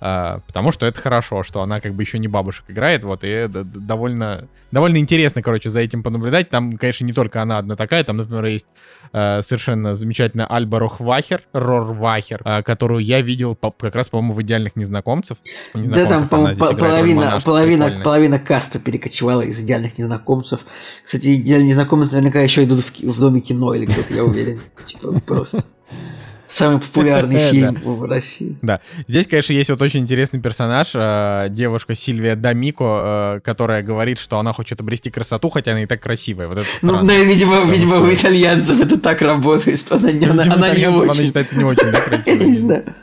потому 0.00 0.72
что 0.72 0.86
это 0.86 1.00
хорошо, 1.00 1.42
что 1.42 1.62
она 1.62 1.78
как 1.80 1.94
бы 1.94 2.02
еще 2.02 2.18
не 2.18 2.26
бабушек 2.28 2.64
играет, 2.68 3.04
вот, 3.04 3.20
и 3.22 3.46
довольно, 3.48 4.48
довольно 4.72 4.96
интересно, 4.96 5.42
короче, 5.42 5.68
за 5.70 5.80
этим 5.80 6.02
понаблюдать. 6.02 6.48
Там, 6.50 6.78
конечно, 6.78 7.04
не 7.04 7.12
только 7.12 7.42
она 7.42 7.58
одна 7.58 7.76
такая, 7.76 8.02
там, 8.04 8.16
например, 8.16 8.46
есть 8.46 8.66
э, 9.12 9.42
совершенно 9.42 9.94
замечательная 9.94 10.46
Альба 10.46 10.78
Рохвахер, 10.78 11.42
Рорвахер, 11.52 12.40
э, 12.44 12.62
которую 12.62 13.04
я 13.04 13.20
видел 13.20 13.54
по- 13.54 13.70
как 13.72 13.94
раз, 13.94 14.08
по-моему, 14.08 14.32
в 14.32 14.42
«Идеальных 14.42 14.74
незнакомцев». 14.76 15.36
Да, 15.74 15.80
Незнакомцев 15.80 16.08
там, 16.08 16.18
она 16.18 16.28
по-моему, 16.28 16.58
по- 16.58 16.74
половина, 16.76 17.40
половина, 17.44 17.84
прикольная. 17.84 18.04
половина 18.04 18.38
каста 18.38 18.78
перекочевала 18.78 19.42
из 19.42 19.60
идеальных 19.60 19.98
незнакомцев. 19.98 20.60
Кстати, 21.04 21.36
идеальные 21.36 21.68
незнакомцы 21.68 22.12
наверняка 22.12 22.40
еще 22.40 22.64
идут 22.64 22.80
в, 22.84 22.98
в 23.02 23.20
доме 23.20 23.40
кино 23.40 23.74
или 23.74 23.84
где-то, 23.84 24.14
я 24.14 24.24
уверен. 24.24 24.58
Типа 24.86 25.20
просто. 25.20 25.62
Самый 26.50 26.80
популярный 26.80 27.34
Да. 27.38 27.50
фильм 27.50 27.74
в 27.82 28.02
России. 28.04 28.58
Да, 28.60 28.80
здесь, 29.06 29.26
конечно, 29.28 29.52
есть 29.52 29.70
вот 29.70 29.80
очень 29.82 30.00
интересный 30.00 30.40
персонаж, 30.40 30.90
э, 30.94 31.46
девушка 31.50 31.94
Сильвия 31.94 32.34
Дамико, 32.34 33.36
э, 33.36 33.40
которая 33.44 33.82
говорит, 33.82 34.18
что 34.18 34.38
она 34.38 34.52
хочет 34.52 34.80
обрести 34.80 35.10
красоту, 35.10 35.48
хотя 35.48 35.70
она 35.72 35.84
и 35.84 35.86
так 35.86 36.00
красивая. 36.02 36.48
Вот 36.48 36.58
это 36.58 36.66
Ну, 36.82 37.04
да, 37.06 37.14
видимо, 37.18 37.52
Потому 37.56 37.72
видимо, 37.72 37.96
что- 37.96 38.04
у 38.04 38.14
итальянцев 38.14 38.80
это 38.80 38.98
так 38.98 39.22
работает, 39.22 39.78
что 39.80 39.96
она, 39.96 40.10
не- 40.10 40.26
она, 40.26 40.42
Видимо, 40.42 40.54
она 40.56 40.68
не 40.68 40.72
итальянцев 40.74 41.02
она 41.02 41.12
очень. 41.12 41.26
считается 41.26 41.56
не 41.56 41.64
очень, 41.64 41.90
да, 41.90 41.98
Я 41.98 42.04
красивой? 42.04 42.46
не 42.46 42.56
знаю. 42.56 42.94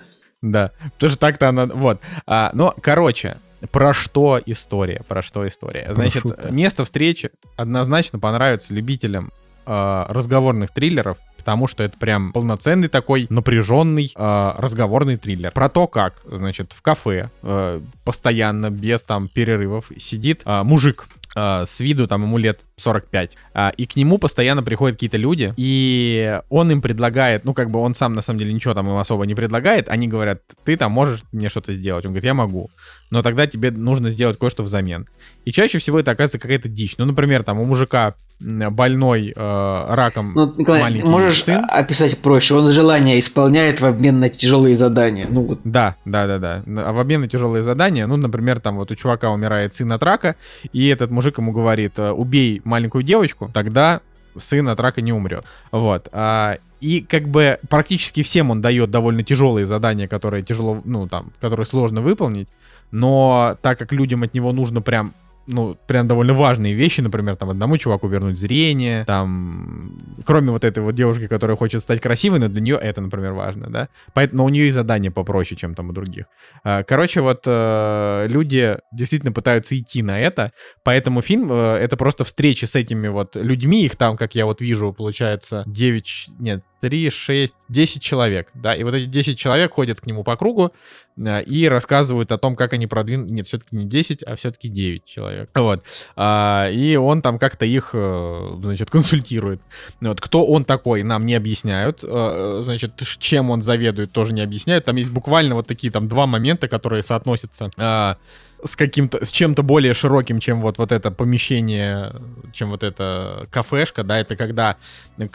Да, 0.41 0.72
потому 0.95 1.10
что 1.12 1.20
так-то 1.20 1.50
она... 1.50 1.66
Вот. 1.68 2.00
А, 2.28 2.52
но, 2.54 2.76
короче, 2.82 3.38
про 3.72 3.93
что 3.93 4.39
история? 4.45 5.02
Про 5.08 5.24
что 5.24 5.48
история? 5.48 5.88
Значит, 5.91 6.22
Прошутто. 6.24 6.52
место 6.52 6.84
встречи 6.86 7.32
однозначно 7.56 8.20
понравится 8.20 8.74
любителям 8.74 9.32
э, 9.66 10.06
разговорных 10.10 10.72
триллеров, 10.72 11.18
потому 11.48 11.68
что 11.68 11.82
это 11.82 11.98
прям 11.98 12.34
полноценный 12.34 12.89
такой 12.89 13.26
напряженный 13.30 14.12
э, 14.14 14.52
разговорный 14.58 15.16
триллер. 15.16 15.54
Про 15.54 15.70
то, 15.70 15.88
как, 15.88 16.22
значит, 16.30 16.74
в 16.76 16.82
кафе 16.82 17.30
э, 17.41 17.80
постоянно, 18.04 18.70
без 18.70 19.02
там 19.02 19.30
перерывов, 19.30 19.89
сидит 19.98 20.41
э, 20.43 20.64
мужик, 20.64 21.08
с 21.34 21.80
виду 21.80 22.08
там 22.08 22.24
ему 22.24 22.38
лет 22.38 22.62
45. 22.88 23.38
А, 23.53 23.73
и 23.75 23.86
к 23.88 23.95
нему 23.95 24.19
постоянно 24.19 24.61
приходят 24.61 24.97
какие-то 24.97 25.17
люди, 25.17 25.53
и 25.57 26.39
он 26.49 26.71
им 26.71 26.82
предлагает, 26.82 27.43
ну, 27.43 27.53
как 27.53 27.71
бы 27.71 27.80
он 27.80 27.95
сам 27.95 28.13
на 28.13 28.21
самом 28.21 28.39
деле 28.39 28.53
ничего 28.53 28.73
там 28.75 28.88
им 28.88 28.97
особо 28.97 29.25
не 29.25 29.34
предлагает, 29.34 29.89
они 29.89 30.07
говорят, 30.07 30.41
ты 30.63 30.78
там 30.78 30.91
можешь 30.91 31.23
мне 31.32 31.49
что-то 31.49 31.73
сделать. 31.73 32.05
Он 32.05 32.11
говорит, 32.11 32.25
я 32.25 32.34
могу. 32.36 32.69
Но 33.09 33.23
тогда 33.23 33.47
тебе 33.47 33.71
нужно 33.71 34.11
сделать 34.11 34.38
кое-что 34.38 34.63
взамен. 34.63 35.07
И 35.45 35.51
чаще 35.51 35.80
всего 35.80 35.99
это 35.99 36.11
оказывается 36.11 36.39
какая-то 36.39 36.69
дичь. 36.69 36.95
Ну, 36.97 37.05
например, 37.05 37.43
там 37.43 37.59
у 37.59 37.65
мужика 37.65 38.15
больной 38.39 39.34
э, 39.36 39.86
раком 39.89 40.34
Ну, 40.36 40.53
Николай, 40.55 40.82
маленький 40.82 41.07
можешь 41.07 41.43
сын. 41.43 41.65
описать 41.69 42.19
проще? 42.19 42.53
Он 42.53 42.71
желание 42.71 43.17
исполняет 43.17 43.82
в 43.82 43.86
обмен 43.86 44.19
на 44.19 44.30
тяжелые 44.30 44.75
задания. 44.75 45.25
Ну, 45.28 45.41
вот. 45.41 45.61
Да, 45.63 45.95
да, 46.05 46.28
да, 46.28 46.38
да. 46.38 46.63
А 46.86 46.91
в 46.93 46.99
обмен 46.99 47.21
на 47.21 47.28
тяжелые 47.28 47.63
задания, 47.63 48.05
ну, 48.05 48.15
например, 48.17 48.59
там 48.59 48.75
вот 48.75 48.91
у 48.91 48.95
чувака 48.95 49.32
умирает 49.32 49.73
сын 49.73 49.91
от 49.91 50.03
рака, 50.03 50.36
и 50.71 50.88
этот 50.88 51.09
мужик 51.09 51.39
ему 51.39 51.51
говорит, 51.51 51.97
убей 51.97 52.61
маленькую 52.68 53.03
девочку, 53.03 53.49
тогда 53.53 54.01
сын 54.38 54.68
от 54.70 54.80
рака 54.80 55.01
не 55.01 55.13
умрет. 55.13 55.45
Вот. 55.72 56.09
А, 56.11 56.57
и 56.80 57.01
как 57.01 57.28
бы 57.28 57.59
практически 57.70 58.22
всем 58.22 58.51
он 58.51 58.61
дает 58.61 58.91
довольно 58.91 59.24
тяжелые 59.24 59.65
задания, 59.65 60.07
которые 60.07 60.43
тяжело, 60.43 60.82
ну 60.86 61.07
там, 61.07 61.32
которые 61.39 61.65
сложно 61.65 62.01
выполнить. 62.01 62.49
Но 62.91 63.57
так 63.61 63.80
как 63.80 63.91
людям 63.91 64.24
от 64.24 64.34
него 64.34 64.53
нужно 64.53 64.82
прям 64.82 65.13
ну, 65.48 65.78
прям 65.88 66.08
довольно 66.08 66.34
важные 66.34 66.74
вещи, 66.74 67.02
например, 67.02 67.36
там, 67.38 67.50
одному 67.50 67.78
чуваку 67.78 68.08
вернуть 68.08 68.38
зрение, 68.38 69.06
там, 69.06 69.98
кроме 70.26 70.52
вот 70.52 70.64
этой 70.64 70.84
вот 70.84 70.93
девушки, 70.93 71.28
которая 71.28 71.56
хочет 71.58 71.82
стать 71.82 72.02
красивой, 72.02 72.39
но 72.39 72.50
для 72.50 72.62
нее 72.62 72.76
это, 72.76 73.02
например, 73.02 73.32
важно, 73.34 73.70
да, 73.70 73.88
поэтому, 74.14 74.43
у 74.43 74.50
нее 74.50 74.68
и 74.68 74.72
задание 74.72 75.10
попроще, 75.10 75.58
чем 75.58 75.74
там 75.74 75.89
у 75.89 75.93
других. 75.93 76.26
А, 76.64 76.84
короче, 76.84 77.22
вот 77.22 77.43
э, 77.45 78.26
люди 78.28 78.78
действительно 78.91 79.32
пытаются 79.32 79.78
идти 79.78 80.04
на 80.04 80.20
это, 80.20 80.52
поэтому 80.84 81.22
фильм 81.22 81.52
э, 81.52 81.78
это 81.78 81.95
просто 81.95 82.24
встречи 82.26 82.66
с 82.66 82.76
этими 82.76 83.08
вот 83.08 83.36
людьми, 83.36 83.86
их 83.86 83.95
там, 83.95 84.18
как 84.18 84.36
я 84.36 84.45
вот 84.45 84.62
вижу, 84.62 84.93
получается 84.93 85.64
9, 85.66 86.30
нет, 86.39 86.64
3, 86.82 87.09
6, 87.09 87.53
10 87.69 88.01
человек, 88.01 88.49
да, 88.53 88.75
и 88.75 88.84
вот 88.84 88.93
эти 88.93 89.05
10 89.05 89.38
человек 89.38 89.73
ходят 89.73 90.01
к 90.01 90.05
нему 90.05 90.23
по 90.23 90.36
кругу 90.36 90.71
э, 91.17 91.43
и 91.43 91.67
рассказывают 91.67 92.32
о 92.32 92.38
том, 92.38 92.55
как 92.55 92.73
они 92.73 92.88
продвинули, 92.88 93.32
нет, 93.32 93.47
все-таки 93.47 93.75
не 93.75 93.86
10, 93.86 94.23
а 94.23 94.36
все-таки 94.36 94.69
9 94.69 95.05
человек, 95.05 95.49
вот, 95.55 95.84
а, 96.15 96.69
и 96.69 96.95
он 96.95 97.21
там 97.21 97.39
как-то 97.39 97.65
их, 97.65 97.91
э, 97.93 98.57
значит, 98.63 98.89
консультирует, 98.89 99.61
вот, 100.01 100.21
кто 100.21 100.45
он 100.45 100.65
такой, 100.65 101.03
нам 101.03 101.25
не 101.25 101.36
объясняют, 101.36 101.99
э, 102.03 102.61
значит, 102.63 102.93
чем 103.19 103.49
он 103.49 103.61
заведует, 103.61 104.11
тоже 104.11 104.34
не 104.34 104.41
объясняют, 104.41 104.86
там 104.86 104.95
есть 104.95 105.11
буквально 105.11 105.55
вот 105.55 105.67
такие 105.67 105.91
там 105.91 106.07
два 106.07 106.28
момента, 106.28 106.67
которые 106.67 107.03
соотносятся, 107.03 107.69
а, 107.78 108.17
с 108.64 108.76
каким-то, 108.76 109.24
с 109.26 109.30
чем-то 109.30 109.64
более 109.64 109.93
широким, 109.93 110.39
чем 110.39 110.62
вот, 110.62 110.78
вот 110.78 110.91
это 110.91 111.12
помещение, 111.12 112.12
чем 112.53 112.70
вот 112.70 112.84
эта 112.84 113.45
кафешка, 113.51 114.03
да, 114.03 114.18
это 114.20 114.36
когда 114.36 114.78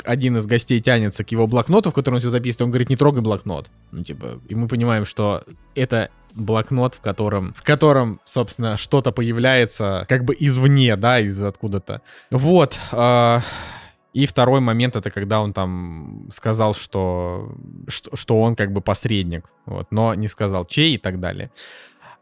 один 0.05 0.37
из 0.37 0.47
гостей 0.47 0.81
тянется 0.81 1.25
к 1.25 1.31
его 1.31 1.47
блокноту, 1.47 1.91
в 1.91 1.95
котором 1.95 2.17
он 2.17 2.21
все 2.21 2.31
записывает, 2.31 2.63
он 2.63 2.71
говорит, 2.71 2.91
не 2.91 2.97
трогай 2.97 3.23
блокнот. 3.23 3.71
Ну, 3.93 4.03
типа, 4.03 4.41
и 4.49 4.55
мы 4.55 4.69
понимаем, 4.69 5.07
что 5.07 5.45
это 5.75 6.11
блокнот, 6.35 6.95
в 6.95 7.01
котором, 7.01 7.55
в 7.55 7.63
котором, 7.63 8.21
собственно, 8.25 8.77
что-то 8.77 9.13
появляется 9.13 10.07
как 10.09 10.25
бы 10.25 10.37
извне, 10.39 10.97
да, 10.97 11.21
из 11.21 11.41
откуда-то. 11.43 12.03
Вот. 12.31 12.77
Э, 12.91 13.41
и 14.13 14.27
второй 14.27 14.61
момент 14.61 14.97
это 14.97 15.11
когда 15.11 15.41
он 15.41 15.53
там 15.53 16.29
сказал, 16.33 16.75
что, 16.75 17.55
что, 17.89 18.15
что 18.15 18.41
он 18.41 18.57
как 18.57 18.73
бы 18.73 18.81
посредник, 18.81 19.47
вот, 19.65 19.87
но 19.91 20.15
не 20.15 20.29
сказал 20.29 20.65
чей 20.65 20.95
и 20.95 20.99
так 20.99 21.21
далее. 21.21 21.51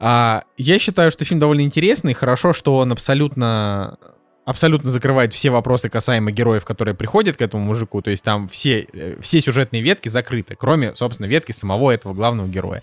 А, 0.01 0.44
я 0.57 0.78
считаю, 0.78 1.11
что 1.11 1.24
фильм 1.24 1.38
довольно 1.38 1.61
интересный. 1.61 2.14
Хорошо, 2.14 2.53
что 2.53 2.78
он 2.78 2.90
абсолютно 2.90 3.98
абсолютно 4.46 4.90
закрывает 4.90 5.32
все 5.32 5.51
вопросы 5.51 5.88
касаемо 5.88 6.32
героев, 6.32 6.64
которые 6.64 6.94
приходят 6.94 7.36
к 7.36 7.42
этому 7.42 7.62
мужику. 7.62 8.03
То 8.03 8.11
есть 8.11 8.24
там 8.24 8.48
все, 8.48 8.86
э, 8.92 9.16
все 9.20 9.40
сюжетные 9.40 9.80
ветки 9.80 10.09
закрыты, 10.09 10.57
кроме, 10.59 10.94
собственно, 10.94 11.26
ветки 11.26 11.53
самого 11.53 11.92
этого 11.92 12.14
главного 12.14 12.48
героя. 12.48 12.82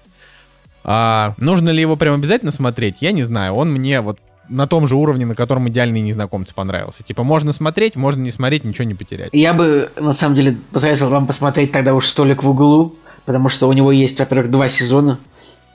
А, 0.84 1.34
нужно 1.40 1.70
ли 1.70 1.82
его 1.82 1.98
прям 1.98 2.14
обязательно 2.14 2.52
смотреть? 2.52 2.98
Я 3.02 3.12
не 3.12 3.24
знаю. 3.24 3.56
Он 3.56 3.72
мне 3.72 4.00
вот 4.00 4.20
на 4.48 4.68
том 4.68 4.88
же 4.88 4.96
уровне, 4.96 5.26
на 5.26 5.36
котором 5.36 5.68
идеальные 5.68 6.02
незнакомцы 6.02 6.54
понравился. 6.56 7.04
Типа, 7.04 7.24
можно 7.24 7.52
смотреть, 7.52 7.98
можно 7.98 8.22
не 8.22 8.32
смотреть, 8.32 8.64
ничего 8.64 8.86
не 8.86 8.94
потерять. 8.94 9.30
Я 9.34 9.54
бы, 9.54 9.90
на 9.98 10.14
самом 10.14 10.36
деле, 10.36 10.56
посоветовал 10.72 11.12
вам 11.12 11.28
посмотреть 11.28 11.74
тогда 11.74 11.94
уж 11.94 12.08
«Столик 12.08 12.44
в 12.44 12.50
углу», 12.50 12.96
потому 13.26 13.50
что 13.50 13.68
у 13.68 13.74
него 13.74 13.92
есть, 13.92 14.20
во-первых, 14.20 14.50
два 14.50 14.70
сезона, 14.70 15.20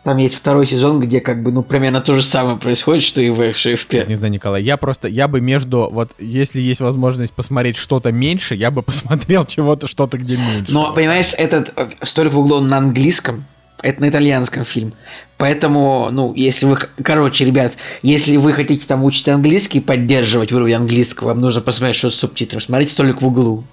там 0.03 0.17
есть 0.17 0.35
второй 0.35 0.67
сезон, 0.67 1.01
где 1.01 1.21
как 1.21 1.43
бы, 1.43 1.53
ну, 1.53 1.63
примерно 1.63 2.01
то 2.01 2.15
же 2.15 2.23
самое 2.23 2.57
происходит, 2.57 3.05
что 3.05 3.21
и 3.21 3.31
в, 3.31 3.55
что 3.55 3.71
и 3.71 3.77
в 3.77 3.87
первом. 3.87 4.09
Не 4.09 4.17
знаю, 4.17 4.33
Николай, 4.33 4.63
я 4.63 4.77
просто, 4.77 5.07
я 5.07 5.29
бы 5.29 5.41
между, 5.41 5.89
вот, 5.91 6.11
если 6.19 6.61
есть 6.61 6.81
возможность 6.81 7.33
посмотреть 7.33 7.77
что-то 7.77 8.11
меньше, 8.11 8.55
я 8.55 8.71
бы 8.71 8.83
посмотрел 8.83 9.45
чего-то, 9.45 9.87
что-то 9.87 10.19
где 10.19 10.37
меньше. 10.37 10.73
Но, 10.73 10.93
понимаешь, 10.93 11.33
этот 11.37 11.73
э, 11.77 11.91
«Столик 12.03 12.33
в 12.33 12.39
углу» 12.39 12.61
на 12.61 12.79
английском, 12.79 13.45
это 13.81 14.01
на 14.01 14.09
итальянском 14.09 14.65
фильм. 14.65 14.93
Поэтому, 15.43 16.09
ну, 16.13 16.33
если 16.37 16.67
вы... 16.67 16.79
Короче, 17.03 17.45
ребят, 17.45 17.73
если 18.03 18.37
вы 18.37 18.53
хотите 18.53 18.87
там 18.87 19.03
учить 19.03 19.29
английский, 19.29 19.81
поддерживать 19.81 20.53
уровень 20.53 20.75
английского, 20.75 21.31
вам 21.31 21.41
нужно 21.41 21.61
посмотреть, 21.61 21.97
что 21.97 22.13
с 22.13 22.15
субтитром. 22.15 22.61
Смотрите 22.61 22.95
только 22.95 23.25
в 23.25 23.27
углу. 23.27 23.65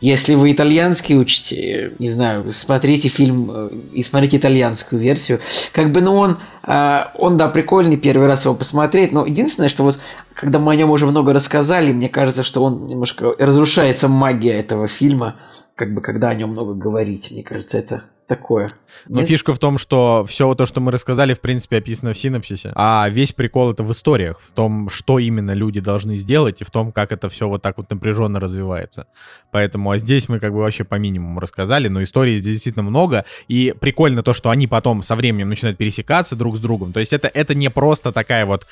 Если 0.00 0.36
вы 0.36 0.52
итальянский 0.52 1.18
учите, 1.18 1.90
не 1.98 2.08
знаю, 2.08 2.52
смотрите 2.52 3.08
фильм 3.08 3.50
э, 3.52 3.70
и 3.92 4.04
смотрите 4.04 4.36
итальянскую 4.36 5.00
версию. 5.00 5.40
Как 5.72 5.90
бы, 5.90 6.00
ну, 6.00 6.14
он... 6.14 6.36
А, 6.62 7.10
он, 7.16 7.36
да, 7.36 7.48
прикольный, 7.48 7.96
первый 7.96 8.28
раз 8.28 8.44
его 8.44 8.54
посмотреть, 8.54 9.10
но 9.10 9.26
единственное, 9.26 9.68
что 9.68 9.82
вот 9.82 9.98
когда 10.32 10.60
мы 10.60 10.74
о 10.74 10.76
нем 10.76 10.90
уже 10.90 11.06
много 11.06 11.32
рассказали, 11.32 11.92
мне 11.92 12.08
кажется, 12.08 12.44
что 12.44 12.62
он 12.62 12.86
немножко 12.86 13.34
разрушается 13.36 14.06
магия 14.06 14.52
этого 14.52 14.86
фильма, 14.86 15.40
как 15.74 15.92
бы 15.92 16.02
когда 16.02 16.28
о 16.28 16.34
нем 16.34 16.50
много 16.50 16.74
говорить. 16.74 17.32
Мне 17.32 17.42
кажется, 17.42 17.78
это 17.78 18.04
такое. 18.26 18.70
Но 19.08 19.20
Нет? 19.20 19.28
фишка 19.28 19.54
в 19.54 19.58
том, 19.58 19.78
что 19.78 20.24
все 20.28 20.54
то, 20.54 20.66
что 20.66 20.80
мы 20.80 20.92
рассказали, 20.92 21.34
в 21.34 21.40
принципе, 21.40 21.78
описано 21.78 22.12
в 22.12 22.18
синапсисе. 22.18 22.72
А 22.74 23.08
весь 23.08 23.32
прикол 23.32 23.70
это 23.70 23.82
в 23.82 23.92
историях, 23.92 24.40
в 24.40 24.52
том, 24.52 24.88
что 24.88 25.18
именно 25.18 25.52
люди 25.52 25.80
должны 25.80 26.16
сделать, 26.16 26.60
и 26.60 26.64
в 26.64 26.70
том, 26.70 26.92
как 26.92 27.12
это 27.12 27.28
все 27.28 27.48
вот 27.48 27.62
так 27.62 27.76
вот 27.78 27.90
напряженно 27.90 28.40
развивается. 28.40 29.06
Поэтому, 29.50 29.90
а 29.90 29.98
здесь 29.98 30.28
мы 30.28 30.40
как 30.40 30.52
бы 30.52 30.58
вообще 30.58 30.84
по 30.84 30.96
минимуму 30.96 31.40
рассказали, 31.40 31.88
но 31.88 32.02
историй 32.02 32.36
здесь 32.36 32.54
действительно 32.54 32.82
много, 32.82 33.24
и 33.48 33.74
прикольно 33.78 34.22
то, 34.22 34.32
что 34.32 34.50
они 34.50 34.66
потом 34.66 35.02
со 35.02 35.16
временем 35.16 35.48
начинают 35.48 35.78
пересекаться 35.78 36.36
друг 36.36 36.56
с 36.56 36.60
другом. 36.60 36.92
То 36.92 37.00
есть 37.00 37.12
это, 37.12 37.28
это 37.28 37.54
не 37.54 37.70
просто 37.70 38.12
такая 38.12 38.46
вот, 38.46 38.66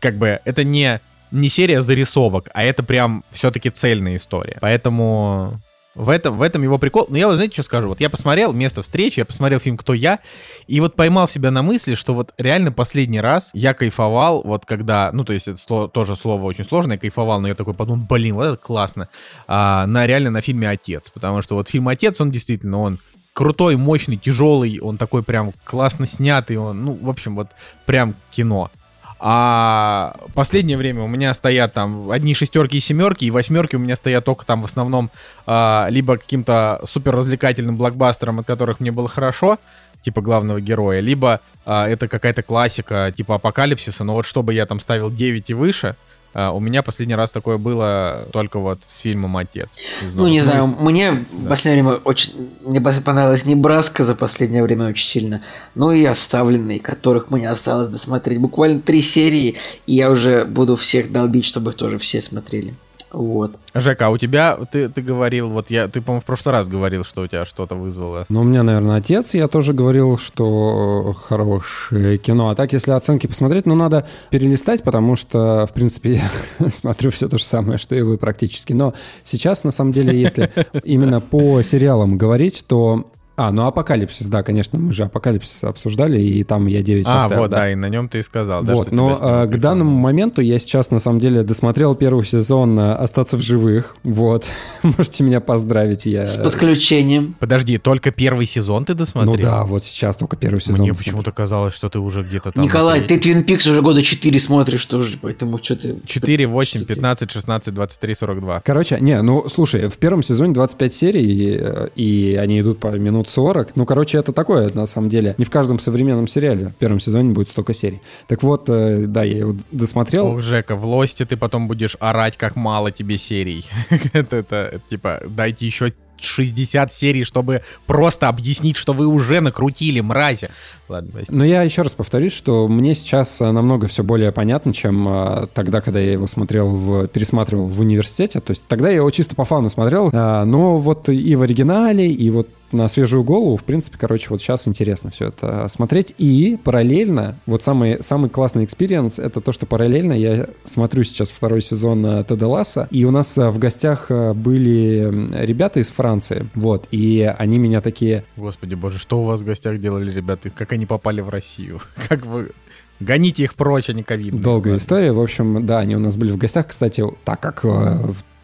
как 0.00 0.16
бы, 0.16 0.40
это 0.44 0.64
не 0.64 1.00
не 1.32 1.48
серия 1.48 1.82
зарисовок, 1.82 2.48
а 2.54 2.62
это 2.62 2.84
прям 2.84 3.24
все-таки 3.32 3.68
цельная 3.70 4.16
история. 4.16 4.58
Поэтому 4.60 5.60
в 5.96 6.10
этом, 6.10 6.36
в 6.36 6.42
этом 6.42 6.62
его 6.62 6.78
прикол. 6.78 7.06
Но 7.08 7.18
я 7.18 7.26
вот 7.26 7.34
знаете, 7.34 7.54
что 7.54 7.62
скажу? 7.62 7.88
Вот 7.88 8.00
я 8.00 8.10
посмотрел 8.10 8.52
место 8.52 8.82
встречи, 8.82 9.18
я 9.18 9.24
посмотрел 9.24 9.58
фильм 9.58 9.76
«Кто 9.76 9.94
я», 9.94 10.20
и 10.66 10.80
вот 10.80 10.94
поймал 10.94 11.26
себя 11.26 11.50
на 11.50 11.62
мысли, 11.62 11.94
что 11.94 12.14
вот 12.14 12.32
реально 12.38 12.70
последний 12.70 13.20
раз 13.20 13.50
я 13.54 13.74
кайфовал, 13.74 14.42
вот 14.42 14.66
когда, 14.66 15.10
ну, 15.12 15.24
то 15.24 15.32
есть 15.32 15.48
это 15.48 15.58
слово, 15.58 15.88
тоже 15.88 16.14
слово 16.14 16.44
очень 16.44 16.64
сложное, 16.64 16.98
кайфовал, 16.98 17.40
но 17.40 17.48
я 17.48 17.54
такой 17.54 17.74
подумал, 17.74 18.06
блин, 18.08 18.34
вот 18.34 18.44
это 18.44 18.56
классно, 18.56 19.08
а, 19.48 19.86
на 19.86 20.06
реально 20.06 20.30
на 20.30 20.40
фильме 20.40 20.68
«Отец», 20.68 21.08
потому 21.10 21.42
что 21.42 21.54
вот 21.54 21.68
фильм 21.68 21.88
«Отец», 21.88 22.20
он 22.20 22.30
действительно, 22.30 22.80
он 22.80 22.98
крутой, 23.32 23.76
мощный, 23.76 24.16
тяжелый, 24.16 24.78
он 24.80 24.96
такой 24.96 25.22
прям 25.22 25.52
классно 25.64 26.06
снятый, 26.06 26.56
он, 26.56 26.84
ну, 26.84 26.98
в 27.00 27.08
общем, 27.08 27.36
вот 27.36 27.48
прям 27.84 28.14
кино. 28.30 28.70
А 29.18 30.14
последнее 30.34 30.76
время 30.76 31.02
у 31.02 31.08
меня 31.08 31.32
стоят 31.32 31.72
там 31.72 32.10
одни 32.10 32.34
шестерки 32.34 32.76
и 32.76 32.80
семерки, 32.80 33.24
и 33.24 33.30
восьмерки 33.30 33.76
у 33.76 33.78
меня 33.78 33.96
стоят 33.96 34.24
только 34.24 34.44
там 34.44 34.60
в 34.60 34.66
основном 34.66 35.10
а, 35.46 35.86
либо 35.88 36.18
каким-то 36.18 36.80
супер 36.84 37.16
развлекательным 37.16 37.76
блокбастером, 37.76 38.40
от 38.40 38.46
которых 38.46 38.78
мне 38.78 38.92
было 38.92 39.08
хорошо, 39.08 39.58
типа 40.02 40.20
главного 40.20 40.60
героя, 40.60 41.00
либо 41.00 41.40
а, 41.64 41.88
это 41.88 42.08
какая-то 42.08 42.42
классика 42.42 43.12
типа 43.16 43.36
апокалипсиса, 43.36 44.04
но 44.04 44.12
вот 44.12 44.26
чтобы 44.26 44.52
я 44.52 44.66
там 44.66 44.80
ставил 44.80 45.10
9 45.10 45.48
и 45.48 45.54
выше, 45.54 45.96
а, 46.38 46.52
у 46.52 46.60
меня 46.60 46.82
последний 46.82 47.14
раз 47.14 47.30
такое 47.30 47.56
было 47.56 48.28
только 48.30 48.58
вот 48.58 48.78
с 48.86 48.98
фильмом 48.98 49.38
«Отец». 49.38 49.70
Ну, 50.12 50.28
не 50.28 50.42
знаю, 50.42 50.66
мне 50.66 51.12
да. 51.12 51.18
в 51.30 51.48
последнее 51.48 51.82
время 51.82 52.00
очень... 52.04 52.50
Мне 52.62 52.82
понравилась 52.82 53.46
Небраска 53.46 54.04
за 54.04 54.14
последнее 54.14 54.62
время 54.62 54.88
очень 54.88 55.06
сильно. 55.06 55.40
Ну 55.74 55.92
и 55.92 56.04
«Оставленные», 56.04 56.78
которых 56.78 57.30
мне 57.30 57.48
осталось 57.48 57.88
досмотреть. 57.88 58.38
Буквально 58.38 58.82
три 58.82 59.00
серии, 59.00 59.54
и 59.86 59.94
я 59.94 60.10
уже 60.10 60.44
буду 60.44 60.76
всех 60.76 61.10
долбить, 61.10 61.46
чтобы 61.46 61.70
их 61.70 61.76
тоже 61.78 61.96
все 61.96 62.20
смотрели. 62.20 62.74
Вот. 63.16 63.56
Жека, 63.74 64.08
а 64.08 64.10
у 64.10 64.18
тебя, 64.18 64.58
ты, 64.70 64.90
ты 64.90 65.00
говорил, 65.00 65.48
вот 65.48 65.70
я, 65.70 65.88
ты, 65.88 66.02
по-моему, 66.02 66.20
в 66.20 66.24
прошлый 66.24 66.52
раз 66.52 66.68
говорил, 66.68 67.02
что 67.02 67.22
у 67.22 67.26
тебя 67.26 67.46
что-то 67.46 67.74
вызвало. 67.74 68.26
Ну, 68.28 68.42
у 68.42 68.44
меня, 68.44 68.62
наверное, 68.62 68.96
отец, 68.96 69.32
я 69.32 69.48
тоже 69.48 69.72
говорил, 69.72 70.18
что 70.18 71.16
хорошее 71.26 72.18
кино. 72.18 72.50
А 72.50 72.54
так, 72.54 72.74
если 72.74 72.90
оценки 72.90 73.26
посмотреть, 73.26 73.64
ну, 73.64 73.74
надо 73.74 74.06
перелистать, 74.28 74.82
потому 74.82 75.16
что, 75.16 75.66
в 75.66 75.72
принципе, 75.72 76.20
я 76.58 76.68
смотрю 76.68 77.10
все 77.10 77.26
то 77.26 77.38
же 77.38 77.44
самое, 77.44 77.78
что 77.78 77.94
и 77.94 78.02
вы 78.02 78.18
практически. 78.18 78.74
Но 78.74 78.92
сейчас, 79.24 79.64
на 79.64 79.70
самом 79.70 79.92
деле, 79.92 80.20
если 80.20 80.52
именно 80.84 81.22
по 81.22 81.62
сериалам 81.62 82.18
говорить, 82.18 82.66
то 82.68 83.10
а, 83.36 83.52
ну 83.52 83.66
Апокалипсис, 83.66 84.26
да, 84.28 84.42
конечно, 84.42 84.78
мы 84.78 84.94
же 84.94 85.04
Апокалипсис 85.04 85.64
обсуждали, 85.64 86.18
и 86.18 86.42
там 86.42 86.66
я 86.66 86.82
9 86.82 87.04
а, 87.06 87.20
поставил. 87.20 87.42
вот, 87.42 87.50
да. 87.50 87.58
да, 87.58 87.72
и 87.72 87.74
на 87.74 87.90
нем 87.90 88.08
ты 88.08 88.20
и 88.20 88.22
сказал. 88.22 88.64
Вот, 88.64 88.88
да, 88.88 88.96
но 88.96 89.18
а, 89.20 89.46
к 89.46 89.58
данному 89.60 89.90
моменту 89.90 90.40
я 90.40 90.58
сейчас, 90.58 90.90
на 90.90 91.00
самом 91.00 91.18
деле, 91.18 91.42
досмотрел 91.42 91.94
первый 91.94 92.24
сезон 92.24 92.78
а, 92.80 92.96
«Остаться 92.96 93.36
в 93.36 93.42
живых», 93.42 93.94
вот. 94.04 94.46
Можете 94.82 95.22
меня 95.22 95.40
поздравить, 95.40 96.06
я... 96.06 96.26
С 96.26 96.38
подключением. 96.38 97.36
Подожди, 97.38 97.76
только 97.76 98.10
первый 98.10 98.46
сезон 98.46 98.86
ты 98.86 98.94
досмотрел? 98.94 99.36
Ну 99.36 99.42
да, 99.42 99.64
вот 99.64 99.84
сейчас 99.84 100.16
только 100.16 100.36
первый 100.36 100.60
сезон. 100.60 100.86
Мне 100.86 100.94
почему-то 100.94 101.30
казалось, 101.30 101.74
что 101.74 101.90
ты 101.90 101.98
уже 101.98 102.22
где-то 102.22 102.52
там... 102.52 102.64
Николай, 102.64 103.02
ты 103.02 103.18
Твин 103.18 103.44
Пикс 103.44 103.66
уже 103.66 103.82
года 103.82 104.02
4 104.02 104.40
смотришь 104.40 104.86
тоже, 104.86 105.18
поэтому 105.20 105.62
что 105.62 105.76
ты... 105.76 105.96
4, 106.06 106.46
8, 106.46 106.84
15, 106.86 107.30
16, 107.30 107.74
23, 107.74 108.14
42. 108.14 108.62
Короче, 108.64 108.96
не, 108.98 109.20
ну, 109.20 109.46
слушай, 109.48 109.88
в 109.88 109.98
первом 109.98 110.22
сезоне 110.22 110.54
25 110.54 110.94
серий, 110.94 111.90
и, 111.94 112.32
и 112.32 112.36
они 112.36 112.60
идут 112.60 112.80
по 112.80 112.88
минут 112.96 113.25
40, 113.28 113.76
ну, 113.76 113.84
короче, 113.84 114.18
это 114.18 114.32
такое, 114.32 114.70
на 114.72 114.86
самом 114.86 115.08
деле. 115.08 115.34
Не 115.38 115.44
в 115.44 115.50
каждом 115.50 115.78
современном 115.78 116.28
сериале 116.28 116.68
в 116.68 116.74
первом 116.74 117.00
сезоне 117.00 117.32
будет 117.32 117.48
столько 117.48 117.72
серий. 117.72 118.00
Так 118.26 118.42
вот, 118.42 118.68
э, 118.68 119.06
да, 119.06 119.22
я 119.22 119.38
его 119.38 119.56
досмотрел. 119.70 120.26
Ох, 120.26 120.42
Жека, 120.42 120.76
в 120.76 120.84
Лосте 120.84 121.24
ты 121.24 121.36
потом 121.36 121.68
будешь 121.68 121.96
орать, 122.00 122.36
как 122.36 122.56
мало 122.56 122.90
тебе 122.90 123.18
серий. 123.18 123.66
это, 124.12 124.80
типа, 124.90 125.22
дайте 125.26 125.66
еще 125.66 125.92
60 126.20 126.92
серий, 126.92 127.24
чтобы 127.24 127.62
просто 127.86 128.28
объяснить, 128.28 128.76
что 128.76 128.92
вы 128.92 129.06
уже 129.06 129.40
накрутили, 129.40 130.00
мрази. 130.00 130.48
Ладно, 130.88 131.10
прости. 131.12 131.32
Но 131.32 131.44
я 131.44 131.62
еще 131.62 131.82
раз 131.82 131.94
повторюсь, 131.94 132.32
что 132.32 132.68
мне 132.68 132.94
сейчас 132.94 133.40
э, 133.40 133.50
намного 133.50 133.86
все 133.86 134.02
более 134.02 134.32
понятно, 134.32 134.72
чем 134.72 135.06
э, 135.08 135.46
тогда, 135.52 135.80
когда 135.80 136.00
я 136.00 136.12
его 136.12 136.26
смотрел, 136.26 136.68
в, 136.68 137.06
пересматривал 137.08 137.66
в 137.66 137.80
университете. 137.80 138.40
То 138.40 138.52
есть 138.52 138.64
тогда 138.66 138.88
я 138.88 138.96
его 138.96 139.10
чисто 139.10 139.34
по 139.34 139.44
фану 139.44 139.68
смотрел, 139.68 140.10
но 140.12 140.78
вот 140.78 141.08
и 141.08 141.36
в 141.36 141.42
оригинале, 141.42 142.10
и 142.10 142.30
вот 142.30 142.48
на 142.72 142.88
свежую 142.88 143.22
голову, 143.24 143.56
в 143.56 143.64
принципе, 143.64 143.98
короче, 143.98 144.28
вот 144.30 144.40
сейчас 144.40 144.66
интересно 144.68 145.10
все 145.10 145.28
это 145.28 145.66
смотреть. 145.68 146.14
И 146.18 146.58
параллельно, 146.62 147.36
вот 147.46 147.62
самый, 147.62 148.02
самый 148.02 148.30
классный 148.30 148.64
experience, 148.64 149.18
это 149.18 149.40
то, 149.40 149.52
что 149.52 149.66
параллельно 149.66 150.12
я 150.12 150.48
смотрю 150.64 151.04
сейчас 151.04 151.30
второй 151.30 151.62
сезон 151.62 152.04
э, 152.04 152.24
Теда 152.24 152.48
Лассо, 152.48 152.88
и 152.90 153.04
у 153.04 153.10
нас 153.10 153.36
э, 153.38 153.48
в 153.50 153.58
гостях 153.58 154.06
э, 154.10 154.32
были 154.34 155.28
ребята 155.44 155.80
из 155.80 155.90
Франции, 155.90 156.48
вот, 156.54 156.88
и 156.90 157.32
они 157.38 157.58
меня 157.58 157.80
такие, 157.80 158.24
Господи 158.36 158.74
боже, 158.74 158.98
что 158.98 159.20
у 159.20 159.24
вас 159.24 159.40
в 159.40 159.44
гостях 159.44 159.78
делали, 159.78 160.10
ребята? 160.10 160.50
Как 160.50 160.72
они 160.72 160.86
попали 160.86 161.20
в 161.20 161.28
Россию? 161.28 161.80
Как 162.08 162.26
вы... 162.26 162.50
Гоните 162.98 163.44
их 163.44 163.54
прочь, 163.54 163.90
они 163.90 164.02
ковидные. 164.02 164.42
Долгая 164.42 164.78
история. 164.78 165.12
В 165.12 165.20
общем, 165.20 165.66
да, 165.66 165.80
они 165.80 165.96
у 165.96 165.98
нас 165.98 166.16
были 166.16 166.30
в 166.30 166.38
гостях. 166.38 166.68
Кстати, 166.68 167.04
так 167.24 167.40
как 167.40 167.62
э, 167.64 167.98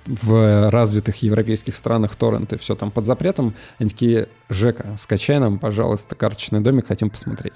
в, 0.06 0.70
развитых 0.70 1.22
европейских 1.22 1.76
странах 1.76 2.16
торренты 2.16 2.56
все 2.56 2.74
там 2.74 2.90
под 2.90 3.06
запретом, 3.06 3.54
они 3.78 3.90
такие, 3.90 4.28
Жека, 4.52 4.96
скачай 4.98 5.38
нам, 5.38 5.58
пожалуйста, 5.58 6.14
карточный 6.14 6.60
домик, 6.60 6.86
хотим 6.86 7.10
посмотреть. 7.10 7.54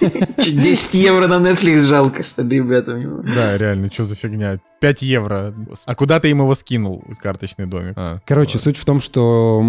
10 0.00 0.94
евро 0.94 1.26
на 1.26 1.34
Netflix 1.46 1.78
жалко, 1.80 2.22
что 2.24 2.42
ребятам. 2.42 3.22
Да, 3.34 3.56
реально, 3.56 3.90
что 3.92 4.04
за 4.04 4.14
фигня? 4.14 4.58
5 4.80 5.02
евро. 5.02 5.54
А 5.86 5.94
куда 5.94 6.20
ты 6.20 6.30
им 6.30 6.40
его 6.40 6.54
скинул, 6.54 7.02
карточный 7.22 7.66
домик? 7.66 7.94
А, 7.96 8.18
Короче, 8.26 8.58
суть 8.58 8.76
в 8.76 8.84
том, 8.84 9.00
что 9.00 9.62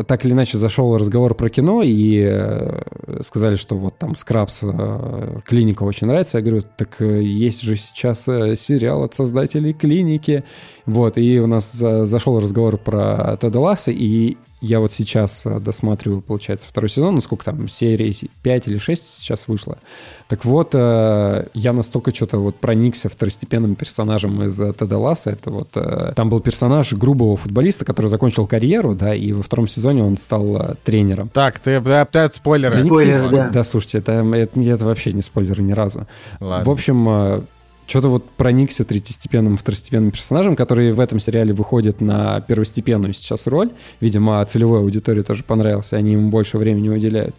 э, 0.00 0.04
так 0.08 0.24
или 0.24 0.32
иначе 0.32 0.56
зашел 0.56 0.96
разговор 0.96 1.34
про 1.34 1.50
кино, 1.50 1.82
и 1.82 2.18
э, 2.26 3.20
сказали, 3.22 3.56
что 3.56 3.76
вот 3.76 3.98
там 3.98 4.14
Скрабс 4.14 4.60
э, 4.62 5.38
клиника 5.44 5.82
очень 5.82 6.06
нравится. 6.06 6.38
Я 6.38 6.44
говорю, 6.44 6.62
так 6.76 6.98
есть 7.00 7.60
же 7.62 7.76
сейчас 7.76 8.24
сериал 8.24 9.02
от 9.04 9.14
создателей 9.14 9.74
клиники. 9.74 10.44
Вот, 10.86 11.18
и 11.18 11.38
у 11.40 11.46
нас 11.46 11.70
за- 11.72 12.04
зашел 12.06 12.40
разговор 12.40 12.78
про 12.78 13.36
Теда 13.40 13.60
Ласса, 13.60 13.90
и 13.90 14.38
я 14.60 14.80
вот 14.80 14.92
сейчас 14.92 15.44
э, 15.44 15.60
досматриваю, 15.60 16.22
получается, 16.22 16.66
второй 16.68 16.88
сезон, 16.88 17.14
ну 17.14 17.20
сколько 17.20 17.44
там, 17.44 17.68
серии 17.68 18.14
5 18.42 18.68
или 18.68 18.78
6 18.78 19.14
сейчас 19.20 19.46
вышло. 19.46 19.78
Так 20.28 20.44
вот, 20.44 20.70
э, 20.72 21.46
я 21.52 21.72
настолько 21.72 22.14
что-то 22.14 22.38
вот 22.38 22.56
проникся 22.56 23.08
второстепенным 23.08 23.74
персонажем 23.74 24.42
из 24.42 24.58
э, 24.60 24.72
Теда 24.72 24.98
Ласса. 24.98 25.30
Это 25.30 25.50
вот, 25.50 25.68
там 26.14 26.28
был 26.28 26.40
персонаж 26.40 26.92
грубого 26.94 27.36
футболиста, 27.36 27.84
который 27.84 28.06
закончил 28.06 28.46
карьеру, 28.46 28.94
да, 28.94 29.14
и 29.14 29.32
во 29.32 29.42
втором 29.42 29.68
сезоне 29.68 30.02
он 30.02 30.16
стал 30.16 30.76
тренером. 30.84 31.28
Так, 31.28 31.58
ты 31.58 31.76
опять 31.76 32.36
спойлеры. 32.36 32.74
Да 32.74 32.84
Спойлеры, 32.84 33.18
никаких 33.18 33.30
да. 33.30 33.50
Да, 33.50 33.64
слушайте, 33.64 33.98
это, 33.98 34.12
это, 34.12 34.60
это 34.60 34.84
вообще 34.84 35.12
не 35.12 35.22
спойлеры 35.22 35.62
ни 35.62 35.72
разу. 35.72 36.06
Ладно. 36.40 36.64
В 36.64 36.70
общем, 36.70 37.46
что-то 37.86 38.08
вот 38.08 38.28
проникся 38.30 38.84
третьестепенным, 38.84 39.56
второстепенным 39.56 40.10
персонажем, 40.10 40.56
который 40.56 40.92
в 40.92 41.00
этом 41.00 41.20
сериале 41.20 41.52
выходит 41.52 42.00
на 42.00 42.40
первостепенную 42.40 43.12
сейчас 43.12 43.46
роль. 43.46 43.70
Видимо, 44.00 44.44
целевой 44.46 44.80
аудитории 44.80 45.22
тоже 45.22 45.44
понравился, 45.44 45.96
они 45.96 46.12
ему 46.12 46.30
больше 46.30 46.58
времени 46.58 46.88
уделяют. 46.88 47.34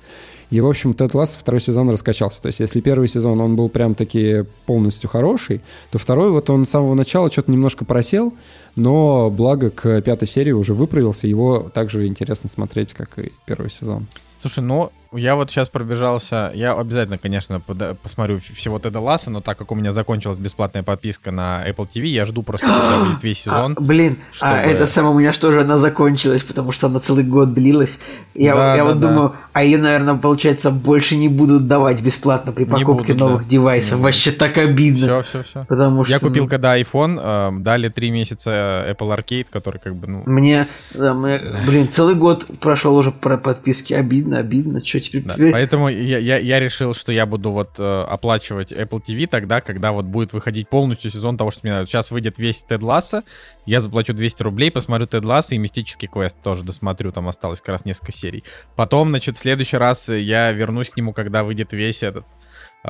И, 0.51 0.61
в 0.61 0.67
общем, 0.67 0.93
Тед 0.93 1.13
Ласс 1.15 1.35
второй 1.35 1.59
сезон 1.59 1.89
раскачался. 1.89 2.41
То 2.41 2.47
есть, 2.47 2.59
если 2.59 2.79
первый 2.79 3.07
сезон 3.07 3.41
он 3.41 3.55
был 3.55 3.67
прям 3.67 3.95
таки 3.95 4.43
полностью 4.65 5.09
хороший, 5.09 5.61
то 5.91 5.97
второй 5.97 6.29
вот 6.29 6.49
он 6.49 6.65
с 6.65 6.69
самого 6.69 6.93
начала 6.93 7.31
что-то 7.31 7.51
немножко 7.51 7.83
просел, 7.83 8.33
но 8.75 9.29
благо 9.31 9.71
к 9.71 10.01
пятой 10.01 10.27
серии 10.27 10.51
уже 10.51 10.73
выправился, 10.73 11.27
его 11.27 11.71
также 11.73 12.05
интересно 12.05 12.47
смотреть, 12.47 12.93
как 12.93 13.17
и 13.17 13.31
первый 13.47 13.71
сезон. 13.71 14.05
Слушай, 14.37 14.63
ну, 14.63 14.91
я 15.15 15.35
вот 15.35 15.49
сейчас 15.49 15.69
пробежался, 15.69 16.51
я 16.53 16.73
обязательно, 16.73 17.17
конечно, 17.17 17.59
посмотрю 18.01 18.39
всего 18.39 18.79
Теда 18.79 18.99
Ласса, 18.99 19.31
но 19.31 19.41
так 19.41 19.57
как 19.57 19.71
у 19.71 19.75
меня 19.75 19.91
закончилась 19.91 20.39
бесплатная 20.39 20.83
подписка 20.83 21.31
на 21.31 21.67
Apple 21.67 21.87
TV, 21.93 22.05
я 22.07 22.25
жду 22.25 22.43
просто, 22.43 22.67
когда 22.67 22.99
выйдет 23.03 23.23
весь 23.23 23.39
сезон. 23.43 23.75
А, 23.77 23.81
блин, 23.81 24.17
а 24.41 24.57
чтобы- 24.57 24.71
это 24.73 24.87
самое 24.87 25.15
у 25.15 25.19
меня 25.19 25.33
же 25.33 25.39
тоже 25.39 25.61
она 25.61 25.77
закончилась, 25.77 26.43
потому 26.43 26.71
что 26.71 26.87
она 26.87 26.99
целый 26.99 27.23
год 27.23 27.53
длилась. 27.53 27.99
Я, 28.33 28.53
Да, 28.55 28.75
я 28.75 28.83
да, 28.83 28.89
вот 28.91 28.99
да. 28.99 29.07
думаю, 29.07 29.33
а 29.53 29.63
ее, 29.63 29.77
наверное, 29.77 30.15
получается, 30.15 30.71
больше 30.71 31.15
не 31.15 31.29
будут 31.29 31.67
давать 31.67 32.01
бесплатно 32.01 32.51
при 32.51 32.65
покупке 32.65 33.13
будут, 33.13 33.19
новых 33.19 33.43
да. 33.43 33.49
девайсов. 33.49 33.97
Не 33.99 34.03
Вообще 34.03 34.31
так 34.31 34.57
обидно. 34.57 35.05
Все, 35.05 35.21
все, 35.21 35.43
все. 35.43 35.65
Потому 35.69 36.03
что 36.03 36.13
Я 36.13 36.19
купил 36.19 36.43
ну, 36.43 36.49
когда 36.49 36.77
iPhone, 36.79 37.19
э, 37.21 37.59
дали 37.61 37.87
три 37.89 38.11
месяца 38.11 38.85
Apple 38.89 39.17
Arcade, 39.17 39.47
который 39.49 39.79
как 39.79 39.95
бы, 39.95 40.07
ну, 40.07 40.23
мне, 40.25 40.67
да, 40.93 41.13
мне- 41.13 41.39
блин, 41.65 41.89
целый 41.89 42.15
год 42.15 42.45
прошел 42.59 42.95
уже 42.97 43.11
про 43.11 43.37
подписки. 43.37 43.93
Обидно, 43.93 44.39
обидно. 44.39 44.85
Что 44.85 44.99
теперь? 45.05 45.23
Да, 45.23 45.35
поэтому 45.37 45.89
я, 45.89 46.17
я, 46.17 46.37
я 46.37 46.59
решил, 46.59 46.93
что 46.93 47.11
я 47.11 47.25
буду 47.25 47.51
вот 47.51 47.75
э, 47.77 48.05
оплачивать 48.09 48.71
Apple 48.71 49.01
TV 49.05 49.27
тогда, 49.27 49.61
когда 49.61 49.91
вот 49.91 50.05
будет 50.05 50.33
выходить 50.33 50.69
полностью 50.69 51.11
сезон 51.11 51.37
того, 51.37 51.51
что 51.51 51.61
мне 51.63 51.73
надо. 51.73 51.85
Сейчас 51.85 52.11
выйдет 52.11 52.37
весь 52.37 52.63
Тед 52.63 52.81
Ласса, 52.81 53.23
я 53.65 53.79
заплачу 53.79 54.13
200 54.13 54.43
рублей, 54.43 54.71
посмотрю 54.71 55.07
Тед 55.07 55.25
Ласса 55.25 55.55
и 55.55 55.57
Мистический 55.57 56.07
квест 56.07 56.37
тоже 56.43 56.63
досмотрю, 56.63 57.11
там 57.11 57.27
осталось 57.27 57.59
как 57.59 57.69
раз 57.69 57.85
несколько 57.85 58.11
серий. 58.11 58.43
Потом, 58.75 59.09
значит, 59.09 59.37
в 59.37 59.39
следующий 59.39 59.77
раз 59.77 60.09
я 60.09 60.51
вернусь 60.51 60.89
к 60.89 60.97
нему, 60.97 61.13
когда 61.13 61.43
выйдет 61.43 61.73
весь 61.73 62.03
этот 62.03 62.25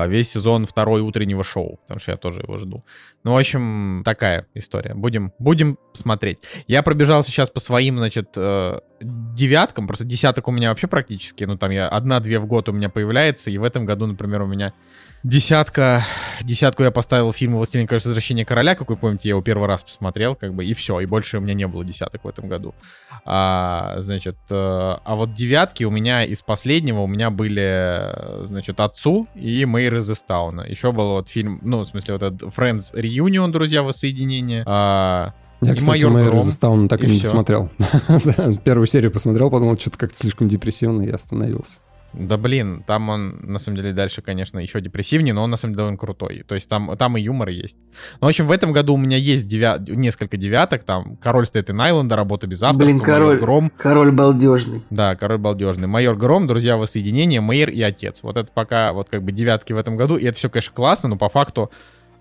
весь 0.08 0.30
сезон 0.30 0.66
второй 0.66 1.02
утреннего 1.02 1.44
шоу, 1.44 1.78
потому 1.84 2.00
что 2.00 2.12
я 2.12 2.18
тоже 2.18 2.42
его 2.42 2.58
жду. 2.58 2.84
Ну, 3.24 3.34
в 3.34 3.38
общем, 3.38 4.02
такая 4.04 4.46
история. 4.54 4.94
Будем, 4.94 5.32
будем 5.40 5.78
смотреть. 5.94 6.40
Я 6.68 6.84
пробежался 6.84 7.32
сейчас 7.32 7.50
по 7.50 7.60
своим, 7.60 7.98
значит, 7.98 8.34
э, 8.36 8.80
девяткам, 9.00 9.88
просто 9.88 10.04
десяток 10.04 10.48
у 10.48 10.52
меня 10.52 10.70
вообще 10.70 10.88
практически, 10.88 11.46
ну, 11.46 11.58
там 11.58 11.72
я 11.72 11.88
одна-две 11.88 12.40
в 12.40 12.46
год 12.46 12.68
у 12.70 12.74
меня 12.74 12.90
появляется, 12.90 13.50
и 13.52 13.58
в 13.58 13.64
этом 13.64 13.86
году, 13.86 14.06
например, 14.06 14.42
у 14.42 14.48
меня 14.48 14.74
десятка, 15.26 16.04
десятку 16.42 16.84
я 16.84 16.92
поставил 16.92 17.34
фильм 17.34 17.56
«Властелин 17.56 17.88
колец. 17.88 18.06
Возвращение 18.06 18.46
короля», 18.46 18.76
как 18.76 18.90
вы 18.90 18.96
помните, 18.96 19.30
я 19.30 19.30
его 19.32 19.42
первый 19.42 19.68
раз 19.68 19.84
посмотрел, 19.84 20.36
как 20.36 20.54
бы, 20.54 20.64
и 20.64 20.74
все, 20.74 21.00
и 21.00 21.06
больше 21.06 21.40
у 21.40 21.42
меня 21.42 21.54
не 21.54 21.68
было 21.68 21.84
десяток 21.84 22.24
в 22.24 22.28
этом 22.28 22.48
году. 22.48 22.76
А, 23.26 23.96
значит, 23.98 24.38
э, 24.50 24.54
а 24.56 25.16
вот 25.16 25.34
девятки 25.34 25.84
у 25.84 25.90
меня 25.90 26.24
из 26.24 26.44
последнего 26.44 27.00
у 27.02 27.08
меня 27.08 27.32
были, 27.32 27.64
э, 27.64 28.46
значит, 28.46 28.80
«Отцу» 28.80 29.28
и 29.34 29.66
«Мэйр 29.66 29.96
из 29.96 30.12
Эстауна». 30.12 30.62
Еще 30.62 30.92
был 30.92 31.12
вот 31.14 31.30
фильм, 31.30 31.60
ну, 31.64 31.80
в 31.80 31.86
смысле, 31.88 32.14
вот 32.14 32.24
этот 32.24 32.42
«Friends 32.56 32.94
Reunion», 32.94 33.52
«Друзья 33.52 33.82
воссоединения». 33.82 34.64
А, 34.68 35.34
Я, 35.62 35.74
И 35.74 35.76
кстати, 35.76 36.06
«Майор 36.06 36.38
Эстауна» 36.38 36.88
так 36.88 37.04
и, 37.04 37.08
и 37.08 37.10
не 37.10 37.16
всё. 37.16 37.24
досмотрел. 37.24 37.72
Первую 38.64 38.86
серию 38.86 39.12
посмотрел, 39.12 39.50
подумал, 39.50 39.76
что-то 39.78 39.98
как-то 39.98 40.16
слишком 40.18 40.48
депрессивно, 40.48 41.02
и 41.02 41.10
остановился. 41.10 41.80
Да 42.18 42.38
блин, 42.38 42.84
там 42.88 43.10
он, 43.10 43.40
на 43.42 43.60
самом 43.60 43.78
деле, 43.78 43.92
дальше, 43.92 44.22
конечно, 44.22 44.60
еще 44.60 44.80
депрессивнее, 44.80 45.34
но 45.34 45.44
он, 45.44 45.52
на 45.52 45.58
самом 45.58 45.74
деле, 45.74 45.80
довольно 45.80 45.98
крутой. 45.98 46.44
То 46.48 46.56
есть 46.56 46.70
там, 46.70 46.96
там 46.98 47.18
и 47.18 47.22
юмор 47.22 47.50
есть. 47.50 47.78
Ну, 48.22 48.28
в 48.28 48.30
общем, 48.30 48.48
в 48.48 48.52
этом 48.52 48.72
году 48.72 48.94
у 48.94 48.98
меня 48.98 49.18
есть 49.18 49.46
девя- 49.48 49.80
несколько 49.90 50.38
девяток, 50.38 50.84
там 50.84 51.18
«Король 51.18 51.46
Стейтен 51.46 51.80
Айленда», 51.80 52.16
«Работа 52.16 52.48
без 52.48 52.64
авторства», 52.64 52.86
Блин, 52.86 52.98
«Майор 52.98 53.06
король, 53.20 53.40
Гром», 53.40 53.72
король 53.78 54.12
балдежный. 54.12 54.82
да, 54.90 55.16
«Король 55.16 55.40
балдежный», 55.40 55.88
«Майор 55.88 56.16
Гром», 56.16 56.48
«Друзья 56.48 56.78
воссоединения», 56.78 57.42
«Мэйр» 57.42 57.70
и 57.70 57.82
«Отец». 57.82 58.24
Вот 58.24 58.38
это 58.38 58.50
пока 58.54 58.94
вот 58.94 59.10
как 59.10 59.24
бы 59.24 59.32
девятки 59.32 59.74
в 59.74 59.78
этом 59.78 59.98
году, 59.98 60.16
и 60.18 60.26
это 60.26 60.38
все, 60.38 60.50
конечно, 60.50 60.74
классно, 60.74 61.10
но 61.10 61.18
по 61.18 61.30
факту 61.30 61.70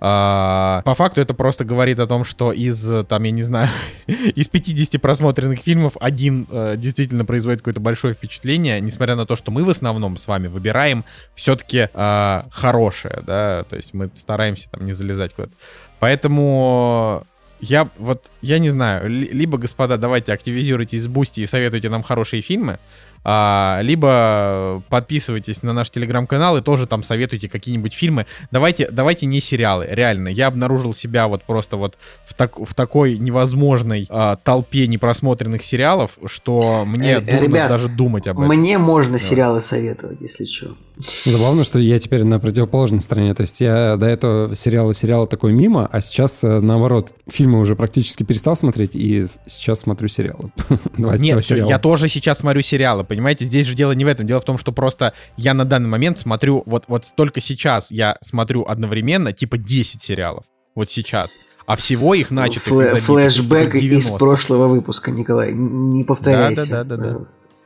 а, 0.06 0.82
по 0.84 0.94
факту 0.94 1.22
это 1.22 1.32
просто 1.32 1.64
говорит 1.64 1.98
о 1.98 2.06
том, 2.06 2.24
что 2.24 2.52
из, 2.52 2.90
э, 2.90 3.04
там, 3.04 3.22
я 3.22 3.30
не 3.30 3.42
знаю, 3.42 3.70
из 4.06 4.48
50 4.48 5.00
просмотренных 5.00 5.60
фильмов 5.60 5.94
один 5.98 6.46
э, 6.50 6.74
действительно 6.76 7.24
производит 7.24 7.60
какое-то 7.60 7.80
большое 7.80 8.12
впечатление, 8.12 8.82
несмотря 8.82 9.16
на 9.16 9.24
то, 9.24 9.34
что 9.34 9.50
мы 9.50 9.64
в 9.64 9.70
основном 9.70 10.18
с 10.18 10.28
вами 10.28 10.48
выбираем 10.48 11.06
все-таки 11.34 11.88
хорошее, 11.94 13.22
да, 13.26 13.64
то 13.64 13.76
есть 13.76 13.94
мы 13.94 14.10
стараемся 14.12 14.70
там 14.70 14.84
не 14.84 14.92
залезать 14.92 15.32
куда-то. 15.32 15.54
Поэтому 16.00 17.24
я 17.60 17.88
вот, 17.96 18.30
я 18.42 18.58
не 18.58 18.68
знаю, 18.68 19.08
ли- 19.08 19.30
либо, 19.32 19.56
господа, 19.56 19.96
давайте 19.96 20.34
активизируйтесь 20.34 21.04
с 21.04 21.06
Бусти 21.06 21.40
и 21.40 21.46
советуйте 21.46 21.88
нам 21.88 22.02
хорошие 22.02 22.42
фильмы, 22.42 22.78
а, 23.24 23.80
либо 23.82 24.82
подписывайтесь 24.88 25.62
на 25.62 25.72
наш 25.72 25.90
телеграм-канал 25.90 26.58
и 26.58 26.60
тоже 26.60 26.86
там 26.86 27.02
советуйте 27.02 27.48
какие-нибудь 27.48 27.94
фильмы. 27.94 28.26
Давайте, 28.50 28.88
давайте 28.90 29.26
не 29.26 29.40
сериалы, 29.40 29.86
реально. 29.88 30.28
Я 30.28 30.48
обнаружил 30.48 30.92
себя 30.92 31.26
вот 31.26 31.42
просто 31.42 31.76
вот 31.76 31.96
в, 32.26 32.34
так, 32.34 32.58
в 32.58 32.74
такой 32.74 33.16
невозможной 33.18 34.06
а, 34.10 34.36
толпе 34.36 34.86
непросмотренных 34.86 35.62
сериалов, 35.62 36.18
что 36.26 36.84
мне 36.84 37.14
Э, 37.14 37.20
дурно 37.20 37.40
ребят, 37.40 37.68
даже 37.68 37.88
думать 37.88 38.26
об 38.26 38.38
этом. 38.38 38.48
Мне 38.48 38.78
можно 38.78 39.18
сериалы 39.18 39.60
советовать, 39.60 40.20
если 40.20 40.44
что. 40.44 40.76
Забавно, 41.24 41.64
что 41.64 41.78
я 41.78 41.98
теперь 41.98 42.22
на 42.24 42.38
противоположной 42.38 43.00
стороне. 43.00 43.34
То 43.34 43.42
есть 43.42 43.60
я 43.60 43.96
до 43.96 44.06
этого 44.06 44.54
сериалы 44.54 44.94
сериалы 44.94 45.26
такой 45.26 45.52
мимо, 45.52 45.88
а 45.90 46.00
сейчас 46.00 46.44
э, 46.44 46.60
наоборот 46.60 47.12
фильмы 47.28 47.58
уже 47.58 47.74
практически 47.74 48.22
перестал 48.22 48.54
смотреть 48.56 48.94
и 48.94 49.24
сейчас 49.46 49.80
смотрю 49.80 50.08
сериалы. 50.08 50.52
Два- 50.96 51.16
Нет, 51.16 51.34
два 51.34 51.40
сериала. 51.42 51.68
я 51.68 51.78
тоже 51.78 52.08
сейчас 52.08 52.38
смотрю 52.38 52.62
сериалы, 52.62 53.02
понимаете? 53.04 53.44
Здесь 53.44 53.66
же 53.66 53.74
дело 53.74 53.92
не 53.92 54.04
в 54.04 54.08
этом. 54.08 54.26
Дело 54.26 54.40
в 54.40 54.44
том, 54.44 54.56
что 54.56 54.70
просто 54.72 55.14
я 55.36 55.52
на 55.54 55.64
данный 55.64 55.88
момент 55.88 56.18
смотрю, 56.18 56.62
вот, 56.66 56.84
вот 56.88 57.04
только 57.16 57.40
сейчас 57.40 57.90
я 57.90 58.16
смотрю 58.20 58.62
одновременно 58.64 59.32
типа 59.32 59.58
10 59.58 60.02
сериалов. 60.02 60.44
Вот 60.74 60.88
сейчас. 60.90 61.32
А 61.66 61.76
всего 61.76 62.14
их 62.14 62.30
начатых 62.30 62.72
Флэ- 62.72 63.00
флэшбэк 63.00 63.62
штук 63.70 63.74
из 63.76 63.82
90. 63.82 64.18
прошлого 64.18 64.68
выпуска, 64.68 65.10
Николай. 65.10 65.52
Не 65.52 66.04
повторяйся. 66.04 66.66
Да, 66.68 66.84
да, 66.84 66.96
да, 66.96 67.02
да, 67.02 67.18
да. 67.18 67.24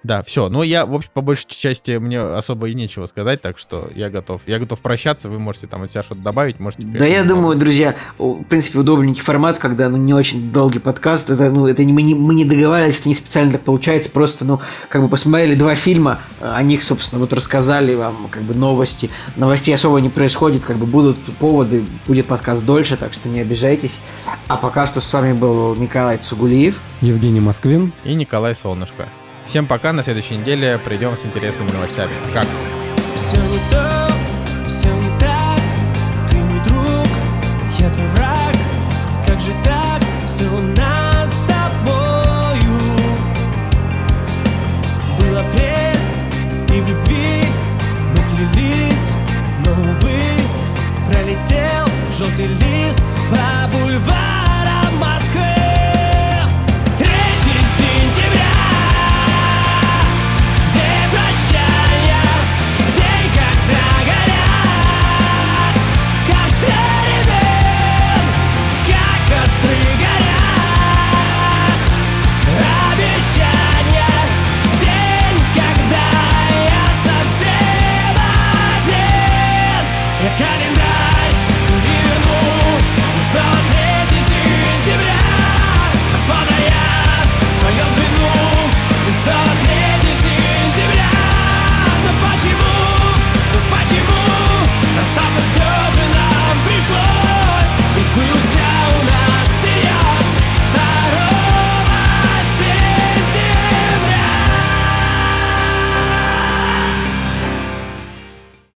Да, 0.09 0.22
все. 0.22 0.48
Ну, 0.48 0.62
я, 0.62 0.86
в 0.86 0.94
общем, 0.94 1.11
по 1.12 1.20
большей 1.20 1.44
части 1.50 1.98
мне 1.98 2.18
особо 2.18 2.70
и 2.70 2.74
нечего 2.74 3.04
сказать, 3.04 3.42
так 3.42 3.59
что 3.59 3.90
я 3.94 4.09
готов. 4.09 4.40
Я 4.46 4.59
готов 4.59 4.80
прощаться, 4.80 5.28
вы 5.28 5.38
можете 5.38 5.66
там 5.66 5.82
от 5.82 5.90
себя 5.90 6.02
что-то 6.02 6.22
добавить, 6.22 6.59
можете... 6.59 6.84
Да 6.84 7.04
я 7.04 7.24
много. 7.24 7.28
думаю, 7.28 7.59
друзья, 7.59 7.94
в 8.16 8.42
принципе, 8.44 8.78
удобненький 8.78 9.20
формат, 9.20 9.59
когда 9.59 9.90
ну, 9.90 9.98
не 9.98 10.14
очень 10.14 10.50
долгий 10.50 10.78
подкаст. 10.78 11.28
Это, 11.28 11.50
ну, 11.50 11.66
это 11.66 11.84
не, 11.84 11.92
мы, 11.92 12.00
не, 12.00 12.14
мы 12.14 12.32
не 12.32 12.46
договаривались, 12.46 13.00
это 13.00 13.11
не 13.11 13.14
специально 13.14 13.52
так 13.52 13.61
получается. 13.61 14.09
Просто, 14.09 14.46
ну, 14.46 14.61
как 14.88 15.02
бы 15.02 15.09
посмотрели 15.09 15.54
два 15.54 15.74
фильма, 15.74 16.20
э, 16.40 16.50
о 16.50 16.62
них, 16.62 16.84
собственно, 16.84 17.20
вот 17.20 17.34
рассказали 17.34 17.94
вам, 17.94 18.28
как 18.30 18.44
бы, 18.44 18.54
новости. 18.54 19.11
Новостей 19.36 19.74
особо 19.74 20.00
не 20.00 20.09
происходит, 20.09 20.64
как 20.64 20.78
бы, 20.78 20.86
будут 20.86 21.18
поводы, 21.38 21.84
будет 22.07 22.24
подкаст 22.24 22.64
дольше, 22.64 22.96
так 22.96 23.12
что 23.12 23.28
не 23.28 23.41
обижайтесь. 23.41 24.00
А 24.46 24.57
пока 24.57 24.87
что 24.87 25.03
с 25.03 25.12
вами 25.12 25.34
был 25.34 25.74
Николай 25.74 26.16
Цугулиев. 26.16 26.80
Евгений 27.03 27.41
Москвин. 27.41 27.92
И 28.04 28.14
Николай 28.14 28.54
Солнышко. 28.54 29.07
Всем 29.49 29.64
пока, 29.64 29.95
на 29.95 30.03
следующей 30.03 30.37
неделе 30.37 30.79
придем 30.84 31.16
с 31.16 31.25
интересными 31.25 31.70
новостями. 31.70 32.12
Как? 32.34 32.46